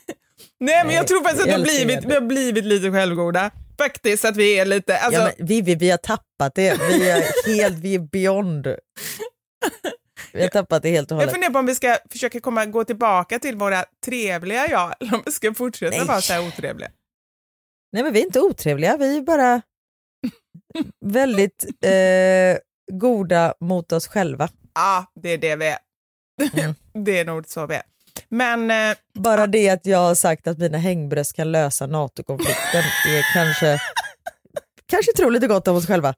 Nej 0.60 0.84
men 0.84 0.94
jag 0.94 1.06
tror 1.08 1.22
faktiskt 1.22 1.42
att 1.42 1.48
vi 1.48 1.52
har, 1.52 1.62
blivit, 1.62 2.04
vi 2.04 2.14
har 2.14 2.20
blivit 2.20 2.64
lite 2.64 2.90
självgoda. 2.90 3.50
Faktiskt 3.78 4.24
att 4.24 4.36
vi 4.36 4.58
är 4.58 4.64
lite, 4.64 4.98
alltså, 4.98 5.20
ja, 5.20 5.30
men 5.38 5.46
Vivi, 5.46 5.74
vi 5.74 5.90
har 5.90 5.98
tappat 5.98 6.54
det. 6.54 6.80
Vi 6.88 7.10
är 7.10 7.24
helt, 7.56 7.78
vi 7.78 7.94
är 7.94 7.98
beyond. 7.98 8.66
Vi 10.32 10.42
har 10.42 10.48
tappat 10.48 10.82
det 10.82 10.90
helt 10.90 11.10
och 11.10 11.14
jag 11.14 11.20
hållet. 11.20 11.32
funderar 11.32 11.52
på 11.52 11.58
om 11.58 11.66
vi 11.66 11.74
ska 11.74 11.98
försöka 12.10 12.40
komma, 12.40 12.66
gå 12.66 12.84
tillbaka 12.84 13.38
till 13.38 13.56
våra 13.56 13.84
trevliga 14.04 14.66
jag, 14.70 14.94
eller 15.00 15.14
om 15.14 15.22
vi 15.26 15.32
ska 15.32 15.54
fortsätta 15.54 15.96
Nej. 15.96 16.06
vara 16.06 16.20
så 16.20 16.32
här 16.32 16.46
otrevliga. 16.46 16.90
Nej 17.92 18.02
men 18.02 18.12
vi 18.12 18.20
är 18.20 18.24
inte 18.24 18.40
otrevliga, 18.40 18.96
vi 18.96 19.16
är 19.16 19.20
bara 19.20 19.62
väldigt 21.04 21.64
eh, 21.84 22.58
goda 22.92 23.54
mot 23.60 23.92
oss 23.92 24.08
själva. 24.08 24.48
Ja, 24.74 25.06
det 25.22 25.28
är 25.28 25.38
det 25.38 25.56
vi 25.56 25.66
är. 25.66 25.78
Mm. 26.58 26.74
det 27.04 27.18
är 27.18 27.24
nog 27.24 27.48
så 27.48 27.66
vi 27.66 27.74
är. 27.74 27.82
Men 28.28 28.70
eh, 28.70 28.96
Bara 29.14 29.46
det 29.46 29.70
att 29.70 29.86
jag 29.86 29.98
har 29.98 30.14
sagt 30.14 30.46
att 30.46 30.58
mina 30.58 30.78
hängbröst 30.78 31.36
kan 31.36 31.52
lösa 31.52 31.86
NATO-konflikten 31.86 32.82
är 33.08 33.32
kanske, 33.34 33.80
kanske 34.86 35.12
tror 35.12 35.30
lite 35.30 35.46
gott 35.46 35.68
om 35.68 35.76
oss 35.76 35.86
själva. 35.86 36.14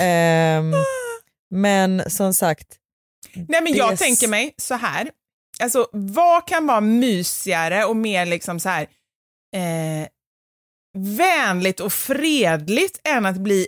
Ehm, 0.00 0.72
men 1.50 2.10
som 2.10 2.34
sagt, 2.34 2.68
Nej 3.48 3.62
men 3.62 3.74
jag 3.74 3.98
tänker 3.98 4.28
mig 4.28 4.54
så 4.56 4.74
här, 4.74 5.10
alltså 5.60 5.88
vad 5.92 6.46
kan 6.46 6.66
vara 6.66 6.80
mysigare 6.80 7.84
och 7.84 7.96
mer 7.96 8.26
liksom 8.26 8.60
så 8.60 8.68
här 8.68 8.82
eh, 9.56 10.08
vänligt 10.98 11.80
och 11.80 11.92
fredligt 11.92 13.00
än 13.04 13.26
att 13.26 13.36
bli 13.36 13.66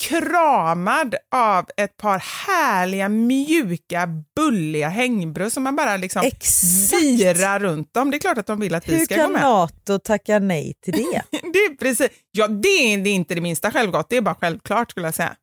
kramad 0.00 1.14
av 1.34 1.66
ett 1.76 1.96
par 1.96 2.18
härliga, 2.18 3.08
mjuka, 3.08 4.08
bulliga 4.36 4.88
hängbröst 4.88 5.54
som 5.54 5.62
man 5.62 5.76
bara 5.76 5.96
liksom 5.96 6.22
exakt. 6.24 7.02
virar 7.02 7.60
runt 7.60 7.94
dem. 7.94 8.10
Det 8.10 8.16
är 8.16 8.18
klart 8.18 8.38
att 8.38 8.46
de 8.46 8.60
vill 8.60 8.74
att 8.74 8.88
vi 8.88 8.96
Hur 8.96 9.04
ska 9.04 9.16
gå 9.16 9.22
kan 9.22 9.32
med. 9.32 9.42
NATO 9.42 9.98
tacka 9.98 10.38
nej 10.38 10.74
till 10.84 10.92
det? 10.92 11.22
Det 11.30 11.58
är 11.58 11.76
precis, 11.76 12.08
ja 12.30 12.48
det 12.48 12.68
är 12.68 13.06
inte 13.06 13.34
det 13.34 13.40
minsta 13.40 13.70
självgott, 13.70 14.06
det 14.08 14.16
är 14.16 14.20
bara 14.20 14.34
självklart 14.34 14.90
skulle 14.90 15.06
jag 15.06 15.14
säga. 15.14 15.36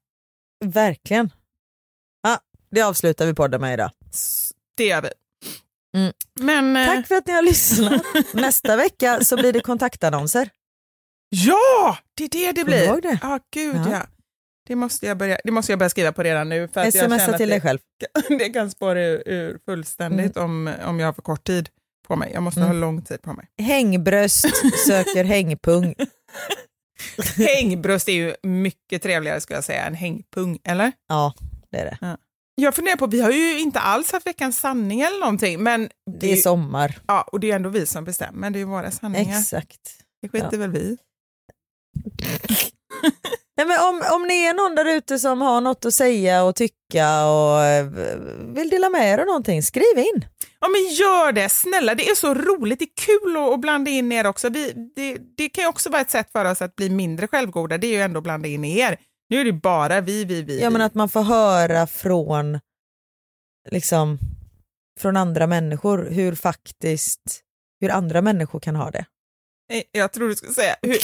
Verkligen. 0.65 1.29
Ja, 2.69 2.75
det 2.75 2.81
avslutar 2.81 3.25
vi 3.25 3.33
podden 3.33 3.61
med 3.61 3.73
idag. 3.73 3.91
Det 4.77 4.85
gör 4.85 5.01
vi. 5.01 5.09
Mm. 5.97 6.13
Men, 6.39 6.77
eh, 6.77 6.95
Tack 6.95 7.07
för 7.07 7.15
att 7.15 7.27
ni 7.27 7.33
har 7.33 7.41
lyssnat. 7.41 8.01
Nästa 8.33 8.75
vecka 8.75 9.19
så 9.23 9.35
blir 9.37 9.53
det 9.53 9.59
kontaktannonser. 9.59 10.49
Ja, 11.29 11.97
det 12.13 12.23
är 12.23 12.29
det 12.29 12.51
det 12.51 12.61
Kommer 12.63 12.77
du 12.77 12.81
blir. 12.81 12.83
ihåg 12.87 13.01
det? 13.01 13.19
Ja, 13.21 13.39
gud 13.53 13.75
Ja. 13.75 13.91
ja. 13.91 14.05
Det 14.67 14.75
måste, 14.75 15.05
jag 15.05 15.17
börja, 15.17 15.39
det 15.43 15.51
måste 15.51 15.71
jag 15.71 15.79
börja 15.79 15.89
skriva 15.89 16.11
på 16.11 16.23
redan 16.23 16.49
nu. 16.49 16.67
För 16.67 16.81
att 16.81 16.95
jag 16.95 17.05
Smsa 17.11 17.31
att 17.31 17.37
till 17.37 17.49
dig 17.49 17.59
det, 17.59 17.61
själv. 17.67 17.79
det 18.39 18.49
kan 18.49 18.71
spåra 18.71 19.01
ur, 19.05 19.23
ur 19.25 19.59
fullständigt 19.65 20.37
om, 20.37 20.73
om 20.85 20.99
jag 20.99 21.07
har 21.07 21.13
för 21.13 21.21
kort 21.21 21.43
tid 21.43 21.69
på 22.07 22.15
mig. 22.15 22.31
Jag 22.33 22.43
måste 22.43 22.59
Mm. 22.59 22.71
ha 22.71 22.79
lång 22.79 23.01
tid 23.01 23.21
på 23.21 23.33
mig. 23.33 23.47
Hängbröst 23.57 24.45
söker 24.87 25.23
hängpung. 25.33 25.95
Hängbröst 27.37 28.09
är 28.09 28.13
ju 28.13 28.35
mycket 28.43 29.01
trevligare 29.03 29.41
skulle 29.41 29.57
jag 29.57 29.63
säga 29.63 29.85
än 29.85 29.93
hängpung, 29.95 30.59
eller? 30.63 30.91
Ja, 31.07 31.33
det 31.71 31.77
är 31.77 31.85
det. 31.85 32.17
Jag 32.61 32.75
funderar 32.75 32.95
på, 32.97 33.07
vi 33.07 33.21
har 33.21 33.31
ju 33.31 33.59
inte 33.59 33.79
alls 33.79 34.11
haft 34.11 34.27
veckans 34.27 34.59
sanning 34.59 35.01
eller 35.01 35.19
någonting, 35.19 35.63
men 35.63 35.89
Det 36.19 36.31
är 36.31 36.35
ju- 36.35 36.41
sommar. 36.41 36.99
ja, 37.07 37.21
och 37.31 37.39
det 37.39 37.51
är 37.51 37.55
ändå 37.55 37.69
vi 37.69 37.85
som 37.85 38.03
bestämmer, 38.05 38.49
det 38.49 38.57
är 38.57 38.59
ju 38.59 38.65
våra 38.65 38.91
sanningar. 38.91 39.39
Exakt. 39.39 39.81
Det 40.21 40.29
skiter 40.29 40.49
Ja. 40.51 40.57
väl 40.57 40.71
vi 40.71 40.97
Nej, 43.57 43.67
men 43.67 43.79
om, 43.79 44.03
om 44.15 44.27
ni 44.27 44.43
är 44.43 44.53
någon 44.53 44.75
där 44.75 44.85
ute 44.85 45.19
som 45.19 45.41
har 45.41 45.61
något 45.61 45.85
att 45.85 45.93
säga 45.93 46.43
och 46.43 46.55
tycka 46.55 47.25
och 47.25 47.63
eh, 47.63 47.85
vill 48.55 48.69
dela 48.69 48.89
med 48.89 49.13
er 49.13 49.17
av 49.17 49.25
någonting, 49.25 49.63
skriv 49.63 49.97
in. 49.97 50.25
Ja 50.59 50.67
men 50.67 50.81
gör 50.93 51.31
det, 51.31 51.49
snälla. 51.49 51.95
Det 51.95 52.09
är 52.09 52.15
så 52.15 52.33
roligt. 52.33 52.79
Det 52.79 52.85
är 52.85 53.05
kul 53.05 53.37
att, 53.37 53.53
att 53.53 53.59
blanda 53.61 53.91
in 53.91 54.11
er 54.11 54.27
också. 54.27 54.49
Vi, 54.49 54.73
det, 54.95 55.17
det 55.37 55.49
kan 55.49 55.63
ju 55.63 55.67
också 55.67 55.89
vara 55.89 56.01
ett 56.01 56.11
sätt 56.11 56.31
för 56.31 56.45
oss 56.45 56.61
att 56.61 56.75
bli 56.75 56.89
mindre 56.89 57.27
självgoda. 57.27 57.77
Det 57.77 57.87
är 57.87 57.91
ju 57.91 58.01
ändå 58.01 58.17
att 58.17 58.23
blanda 58.23 58.47
in 58.47 58.65
er. 58.65 58.97
Nu 59.29 59.41
är 59.41 59.45
det 59.45 59.53
bara 59.53 60.01
vi, 60.01 60.25
vi, 60.25 60.41
vi. 60.41 60.61
Ja, 60.61 60.69
men 60.69 60.81
att 60.81 60.93
man 60.93 61.09
får 61.09 61.21
höra 61.23 61.87
från 61.87 62.59
liksom 63.69 64.19
från 64.99 65.17
andra 65.17 65.47
människor 65.47 66.07
hur 66.11 66.35
faktiskt, 66.35 67.41
hur 67.81 67.89
andra 67.91 68.21
människor 68.21 68.59
kan 68.59 68.75
ha 68.75 68.91
det. 68.91 69.05
Eh, 69.73 69.83
Jag 69.91 70.11
tror 70.13 70.29
du 70.29 70.35
skulle 70.35 70.53
säga 70.53 70.75
hur, 70.81 70.97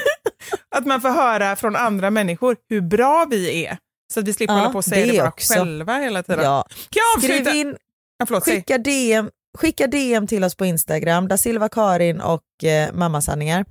att 0.76 0.86
man 0.86 1.00
får 1.00 1.08
höra 1.08 1.56
från 1.56 1.76
andra 1.76 2.10
människor 2.10 2.56
hur 2.68 2.80
bra 2.80 3.26
vi 3.30 3.64
är. 3.66 3.78
Så 4.12 4.20
att 4.20 4.28
vi 4.28 4.32
slipper 4.32 4.54
Ja, 4.54 4.58
hålla 4.60 4.72
på 4.72 4.78
och 4.78 4.84
säga 4.84 5.06
det 5.06 5.12
det 5.12 5.18
bara 5.18 5.28
också. 5.28 5.54
själva 5.54 5.98
hela 5.98 6.22
tiden. 6.22 6.44
Ja. 6.44 6.66
Kan 6.90 7.00
jag 7.00 7.16
avsluta? 7.18 7.50
Skriv 7.50 7.60
in, 7.60 7.76
Ja, 8.18 8.26
förlåt, 8.26 8.44
skicka 8.44 8.78
DM, 8.78 9.30
skicka 9.58 9.86
DM 9.86 10.26
till 10.26 10.44
oss 10.44 10.54
på 10.54 10.64
Instagram, 10.66 11.28
da 11.28 11.38
Silva 11.38 11.68
Karin 11.68 12.20
och 12.20 12.64
eh, 12.64 12.92
Mammasanningar. 12.94 13.64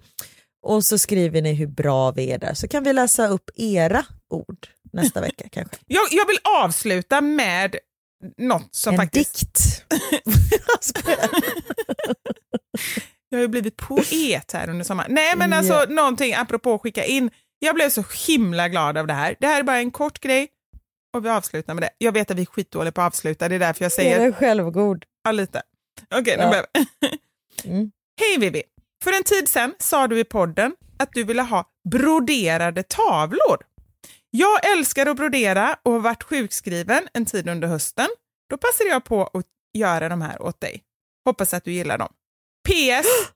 Och 0.64 0.86
så 0.86 0.98
skriver 0.98 1.42
ni 1.42 1.54
hur 1.54 1.68
bra 1.68 2.12
vi 2.12 2.32
är 2.32 2.38
där 2.38 2.54
så 2.54 2.68
kan 2.68 2.84
vi 2.84 2.94
läsa 2.94 3.28
upp 3.28 3.50
era 3.56 4.06
ord 4.30 4.68
nästa 4.94 5.22
vecka 5.28 5.50
kanske. 5.52 5.76
Jag, 5.88 6.04
jag 6.12 6.28
vill 6.28 6.38
avsluta 6.64 7.22
med 7.22 7.76
något 8.38 8.76
som 8.76 8.94
en 8.94 8.98
faktiskt... 9.00 9.40
dikt. 9.40 9.86
Jag. 10.52 11.30
Jag 13.30 13.38
har 13.38 13.42
ju 13.42 13.48
blivit 13.48 13.78
poet 13.78 14.52
här 14.54 14.70
under 14.70 14.84
sommaren. 14.86 15.14
Nej 15.14 15.34
men 15.38 15.54
alltså 15.54 15.74
Ja. 15.74 15.86
någonting 15.90 16.34
apropå 16.34 16.74
att 16.74 16.82
skicka 16.82 17.06
in. 17.06 17.30
Jag 17.60 17.76
blev 17.76 17.90
så 17.90 18.04
himla 18.28 18.70
glad 18.70 18.98
av 18.98 19.08
det 19.08 19.14
här. 19.14 19.36
Det 19.40 19.48
här 19.48 19.60
är 19.60 19.64
bara 19.64 19.78
en 19.78 19.92
kort 19.92 20.20
grej 20.20 20.48
och 21.14 21.26
vi 21.26 21.30
avslutar 21.30 21.74
med 21.74 21.84
det. 21.84 21.90
Jag 21.98 22.12
vet 22.12 22.32
att 22.32 22.38
vi 22.38 22.42
är 22.42 22.46
skitdåliga 22.46 22.92
på 22.92 23.02
att 23.02 23.08
avsluta, 23.14 23.50
det 23.50 23.56
är 23.56 23.60
därför 23.60 23.84
jag 23.86 23.92
Är 23.92 23.96
säger 23.96 24.20
det 24.26 24.34
självgod? 24.34 25.06
ja, 25.24 25.32
lite. 25.32 25.62
Okej, 26.16 26.38
nu 26.38 26.44
Ja. 26.44 26.50
börjar 26.50 26.66
vi. 26.74 27.70
Mm. 27.70 27.92
Hej 28.20 28.38
Vivi! 28.40 28.64
För 29.04 29.12
en 29.18 29.24
tid 29.24 29.48
sedan 29.50 29.76
sa 29.80 30.08
du 30.08 30.20
i 30.20 30.24
podden 30.24 30.76
att 31.00 31.10
du 31.14 31.24
ville 31.24 31.42
ha 31.42 31.66
broderade 31.90 32.84
tavlor. 32.84 33.58
Jag 34.30 34.72
älskar 34.78 35.06
att 35.06 35.18
brodera 35.18 35.78
och 35.84 35.92
har 35.92 36.00
varit 36.00 36.24
sjukskriven 36.24 37.08
en 37.14 37.26
tid 37.26 37.50
under 37.50 37.68
hösten. 37.68 38.08
Då 38.50 38.58
passade 38.58 38.90
jag 38.90 39.04
på 39.04 39.24
att 39.24 39.46
göra 39.78 40.10
de 40.10 40.22
här 40.22 40.42
åt 40.42 40.62
dig. 40.62 40.84
Hoppas 41.26 41.54
att 41.54 41.64
du 41.64 41.72
gillar 41.72 41.98
dem. 41.98 42.10
PS. 42.68 43.08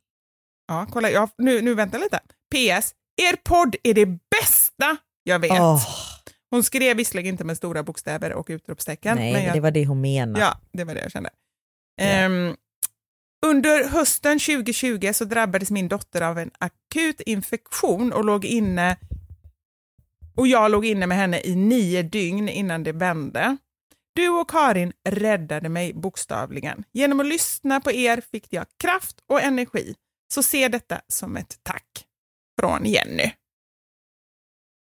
Ja, 0.69 0.87
kolla, 0.91 1.09
jag, 1.09 1.29
nu, 1.37 1.61
nu 1.61 1.73
vänta 1.75 1.97
lite. 1.97 2.19
PS. 2.55 2.93
Er 3.21 3.35
podd 3.43 3.75
är 3.83 3.93
det 3.93 4.05
bästa 4.05 4.97
jag 5.23 5.39
vet. 5.39 5.51
Åh, 5.51 5.87
Hon 6.49 6.63
skrev 6.63 6.97
visserligen 6.97 7.33
inte 7.33 7.43
med 7.43 7.57
stora 7.57 7.83
bokstäver 7.83 8.33
och 8.33 8.45
utropstecken. 8.49 9.17
nej, 9.17 9.33
men 9.33 9.43
jag, 9.43 9.53
det 9.55 9.59
var 9.59 9.71
det 9.71 9.85
hon 9.85 10.01
menade. 10.01 10.39
Ja, 10.39 10.61
det 10.73 10.83
var 10.83 10.93
det 10.93 11.01
jag 11.01 11.11
kände. 11.11 11.29
Ehm, 12.01 12.55
under 13.45 13.87
hösten 13.89 14.39
2020 14.39 15.11
så 15.13 15.25
drabbades 15.25 15.71
min 15.71 15.87
dotter 15.87 16.21
av 16.21 16.39
en 16.39 16.51
akut 16.59 17.21
infektion 17.21 18.13
och 18.13 18.25
låg 18.25 18.45
inne 18.45 18.97
och 20.35 20.47
jag 20.47 20.71
låg 20.71 20.85
inne 20.85 21.07
med 21.07 21.17
henne 21.17 21.41
i 21.41 21.55
nio 21.55 22.03
dygn 22.03 22.49
innan 22.49 22.83
det 22.83 22.91
vände. 22.91 23.57
Du 24.15 24.29
och 24.29 24.49
Karin 24.49 24.93
räddade 25.09 25.69
mig 25.69 25.93
bokstavligen. 25.93 26.83
Genom 26.93 27.19
att 27.19 27.25
lyssna 27.25 27.81
på 27.81 27.91
er 27.91 28.21
fick 28.31 28.53
jag 28.53 28.65
kraft 28.83 29.15
och 29.27 29.41
energi. 29.41 29.95
Så 30.33 30.43
se 30.43 30.67
detta 30.67 31.01
som 31.07 31.37
ett 31.37 31.59
tack 31.63 32.05
från 32.59 32.85
Jenny. 32.85 33.31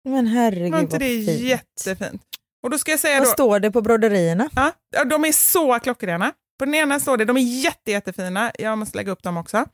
Men 0.09 0.27
herregud 0.27 0.71
Var 0.71 0.79
inte 0.79 0.97
det 0.97 1.25
fint. 1.25 1.41
jättefint? 1.41 2.21
Och 2.63 2.69
då 2.69 2.77
ska 2.77 2.91
jag 2.91 2.99
säga 2.99 3.19
Vad 3.19 3.27
då, 3.27 3.31
står 3.31 3.59
det 3.59 3.71
på 3.71 3.81
broderierna? 3.81 4.49
Ja, 4.95 5.05
de 5.05 5.25
är 5.25 5.31
så 5.31 5.79
klockrena. 5.79 6.33
På 6.59 6.65
den 6.65 6.75
ena 6.75 6.99
står 6.99 7.17
det, 7.17 7.25
de 7.25 7.37
är 7.37 7.41
jätte, 7.41 7.91
jättefina. 7.91 8.51
Jag 8.59 8.77
måste 8.77 8.97
lägga 8.97 9.11
upp 9.11 9.23
dem 9.23 9.37
också. 9.37 9.65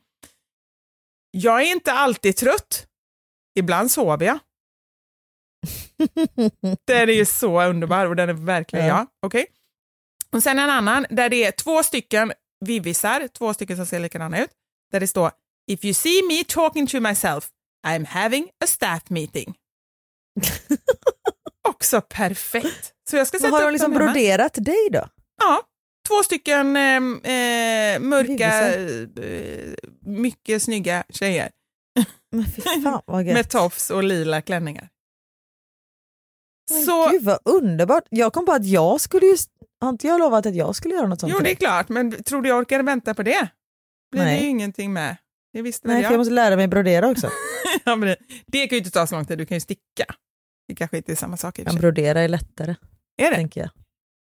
Jag 1.30 1.62
är 1.62 1.66
inte 1.72 1.92
alltid 1.92 2.36
trött. 2.36 2.86
Ibland 3.58 3.90
sover 3.90 4.26
jag. 4.26 4.38
Den 6.86 7.08
är 7.08 7.12
ju 7.12 7.26
så 7.26 7.62
underbar 7.62 8.06
och 8.06 8.16
den 8.16 8.28
är 8.28 8.32
verkligen 8.32 8.86
Ja. 8.86 8.96
jag. 8.98 9.06
Okej. 9.26 9.46
Och 10.32 10.42
sen 10.42 10.58
en 10.58 10.70
annan 10.70 11.06
där 11.10 11.28
det 11.28 11.44
är 11.44 11.52
två 11.52 11.82
stycken 11.82 12.32
vivisar, 12.60 13.28
två 13.28 13.54
stycken 13.54 13.76
som 13.76 13.86
ser 13.86 14.00
likadana 14.00 14.42
ut. 14.42 14.50
Där 14.92 15.00
det 15.00 15.06
står 15.06 15.30
If 15.70 15.84
you 15.84 15.94
see 15.94 16.22
me 16.28 16.44
talking 16.44 16.86
to 16.86 17.00
myself, 17.00 17.48
I'm 17.86 18.06
having 18.06 18.44
a 18.64 18.66
staff 18.66 19.02
meeting. 19.10 19.54
Också 21.68 22.00
perfekt. 22.00 22.92
Så 23.10 23.16
jag 23.16 23.26
ska 23.26 23.38
sätta 23.38 23.50
Men 23.50 23.54
har 23.60 23.62
de 23.66 23.72
liksom 23.72 23.92
broderat 23.92 24.54
dig 24.54 24.88
då? 24.92 25.08
Ja, 25.42 25.62
två 26.08 26.22
stycken 26.24 26.76
eh, 26.76 26.96
eh, 27.32 28.00
mörka, 28.00 28.74
eh, 28.74 29.74
mycket 30.00 30.62
snygga 30.62 31.04
tjejer 31.08 31.50
Men 32.32 32.44
fan 32.82 33.24
med 33.24 33.50
tofs 33.50 33.90
och 33.90 34.02
lila 34.04 34.42
klänningar. 34.42 34.88
Men 36.70 36.84
Så, 36.84 37.10
Gud 37.10 37.22
vad 37.24 37.38
underbart. 37.44 38.04
Jag 38.10 38.32
kom 38.32 38.46
på 38.46 38.52
att 38.52 38.66
jag 38.66 39.00
skulle 39.00 39.26
ju, 39.26 39.36
har 39.80 39.88
inte 39.88 40.06
jag 40.06 40.18
lovat 40.18 40.46
att 40.46 40.54
jag 40.54 40.76
skulle 40.76 40.94
göra 40.94 41.06
något 41.06 41.20
sånt 41.20 41.32
jo 41.32 41.40
det 41.40 41.50
är 41.50 41.54
klart, 41.54 41.88
men 41.88 42.22
tror 42.22 42.42
du 42.42 42.48
jag 42.48 42.58
orkar 42.58 42.82
vänta 42.82 43.14
på 43.14 43.22
det? 43.22 43.48
Blir 44.12 44.22
det 44.24 44.30
Nej. 44.30 44.42
ju 44.42 44.48
ingenting 44.48 44.92
med. 44.92 45.16
Det 45.52 45.62
visste 45.62 45.88
Nej, 45.88 45.96
för 45.96 46.02
jag 46.02 46.12
jag. 46.12 46.18
måste 46.18 46.34
lära 46.34 46.56
mig 46.56 46.68
brodera 46.68 47.08
också. 47.08 47.30
ja, 47.84 47.96
men 47.96 48.08
det, 48.08 48.16
det 48.46 48.66
kan 48.66 48.76
ju 48.76 48.78
inte 48.78 48.90
ta 48.90 49.06
så 49.06 49.14
lång 49.14 49.24
tid, 49.24 49.38
du 49.38 49.46
kan 49.46 49.56
ju 49.56 49.60
sticka. 49.60 50.04
Det 50.68 50.74
kanske 50.74 50.96
inte 50.96 51.12
är 51.12 51.16
samma 51.16 51.36
sak 51.36 51.58
i 51.58 51.62
och 51.62 51.64
för 51.64 51.72
Men 51.72 51.72
sig. 51.72 51.80
brodera 51.80 52.20
är 52.20 52.28
lättare, 52.28 52.74
Är 53.22 53.30
det? 53.30 53.36
tänker 53.36 53.60
jag. 53.60 53.70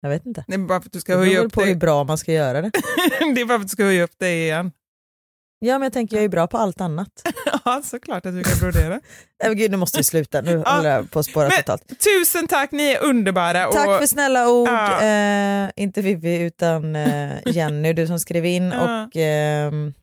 Jag 0.03 0.09
vet 0.09 0.25
inte. 0.25 0.43
Det 0.47 0.53
är 0.53 0.57
bara 0.57 0.81
för 0.81 0.87
att 0.87 0.93
du 0.93 0.99
ska 0.99 1.17
höja 1.17 1.39
upp 1.39 1.53
på 1.53 1.61
hur 1.61 1.67
dig. 1.67 1.75
bra 1.75 2.03
man 2.03 2.17
ska 2.17 2.33
göra 2.33 2.61
det. 2.61 2.69
det 3.35 3.41
är 3.41 3.45
bara 3.45 3.57
för 3.57 3.63
att 3.63 3.67
du 3.67 3.69
ska 3.69 3.83
höja 3.83 4.03
upp 4.03 4.19
dig 4.19 4.41
igen. 4.41 4.71
Ja, 5.59 5.79
men 5.79 5.83
jag 5.83 5.93
tänker 5.93 6.15
jag 6.15 6.23
är 6.23 6.29
bra 6.29 6.47
på 6.47 6.57
allt 6.57 6.81
annat. 6.81 7.09
ja, 7.65 7.81
såklart 7.83 8.25
att 8.25 8.33
du 8.33 8.43
kan 8.43 8.59
brodera. 8.59 8.89
Nej, 9.43 9.49
men 9.49 9.57
gud, 9.57 9.71
nu 9.71 9.77
måste 9.77 9.97
vi 9.97 10.03
sluta. 10.03 10.41
Nu 10.41 10.57
håller 10.57 10.89
jag 10.89 11.11
på 11.11 11.19
att 11.19 11.25
spåra 11.25 11.49
totalt. 11.49 11.87
Tusen 11.87 12.47
tack, 12.47 12.71
ni 12.71 12.83
är 12.83 13.03
underbara. 13.03 13.71
Tack 13.71 13.87
och, 13.87 13.99
för 13.99 14.05
snälla 14.05 14.49
ord. 14.49 14.67
Ja. 14.67 15.01
Eh, 15.01 15.69
inte 15.75 16.01
Vivi 16.01 16.41
utan 16.41 16.95
eh, 16.95 17.31
Jenny, 17.45 17.93
du 17.93 18.07
som 18.07 18.19
skrev 18.19 18.45
in. 18.45 18.71
Ja. 18.71 19.03
Och, 19.05 19.15
ehm, 19.15 19.93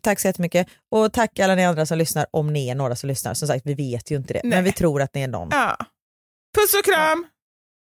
tack 0.00 0.20
så 0.20 0.26
jättemycket. 0.28 0.66
Och 0.90 1.12
tack 1.12 1.38
alla 1.38 1.54
ni 1.54 1.64
andra 1.64 1.86
som 1.86 1.98
lyssnar, 1.98 2.26
om 2.30 2.52
ni 2.52 2.68
är 2.68 2.74
några 2.74 2.96
som 2.96 3.08
lyssnar. 3.08 3.34
Som 3.34 3.48
sagt, 3.48 3.66
vi 3.66 3.74
vet 3.74 4.10
ju 4.10 4.16
inte 4.16 4.32
det, 4.32 4.40
Nej. 4.44 4.50
men 4.50 4.64
vi 4.64 4.72
tror 4.72 5.02
att 5.02 5.14
ni 5.14 5.22
är 5.22 5.28
någon. 5.28 5.48
Ja. 5.50 5.76
Puss 6.56 6.74
och 6.74 6.84
kram! 6.84 7.26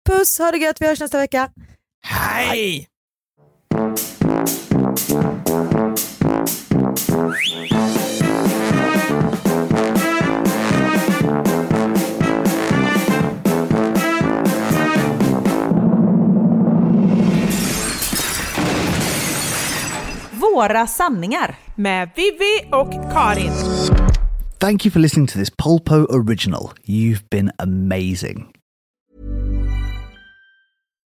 Puss, 0.09 0.39
ha 0.39 0.51
det 0.51 0.59
gött, 0.59 0.77
vi 0.81 0.87
hörs 0.87 1.01
nästa 1.01 1.19
vecka. 1.19 1.51
Hej! 2.03 2.89
Våra 20.33 20.87
sanningar. 20.87 21.57
Med 21.75 22.11
Vivi 22.17 22.69
och 22.73 23.13
Karin. 23.13 23.53
Thank 24.59 24.87
you 24.87 24.93
for 24.93 25.01
listening 25.01 25.27
to 25.27 25.39
this 25.39 25.51
Polpo 25.51 25.95
original. 25.95 26.71
You've 26.85 27.29
been 27.31 27.51
amazing. 27.59 28.58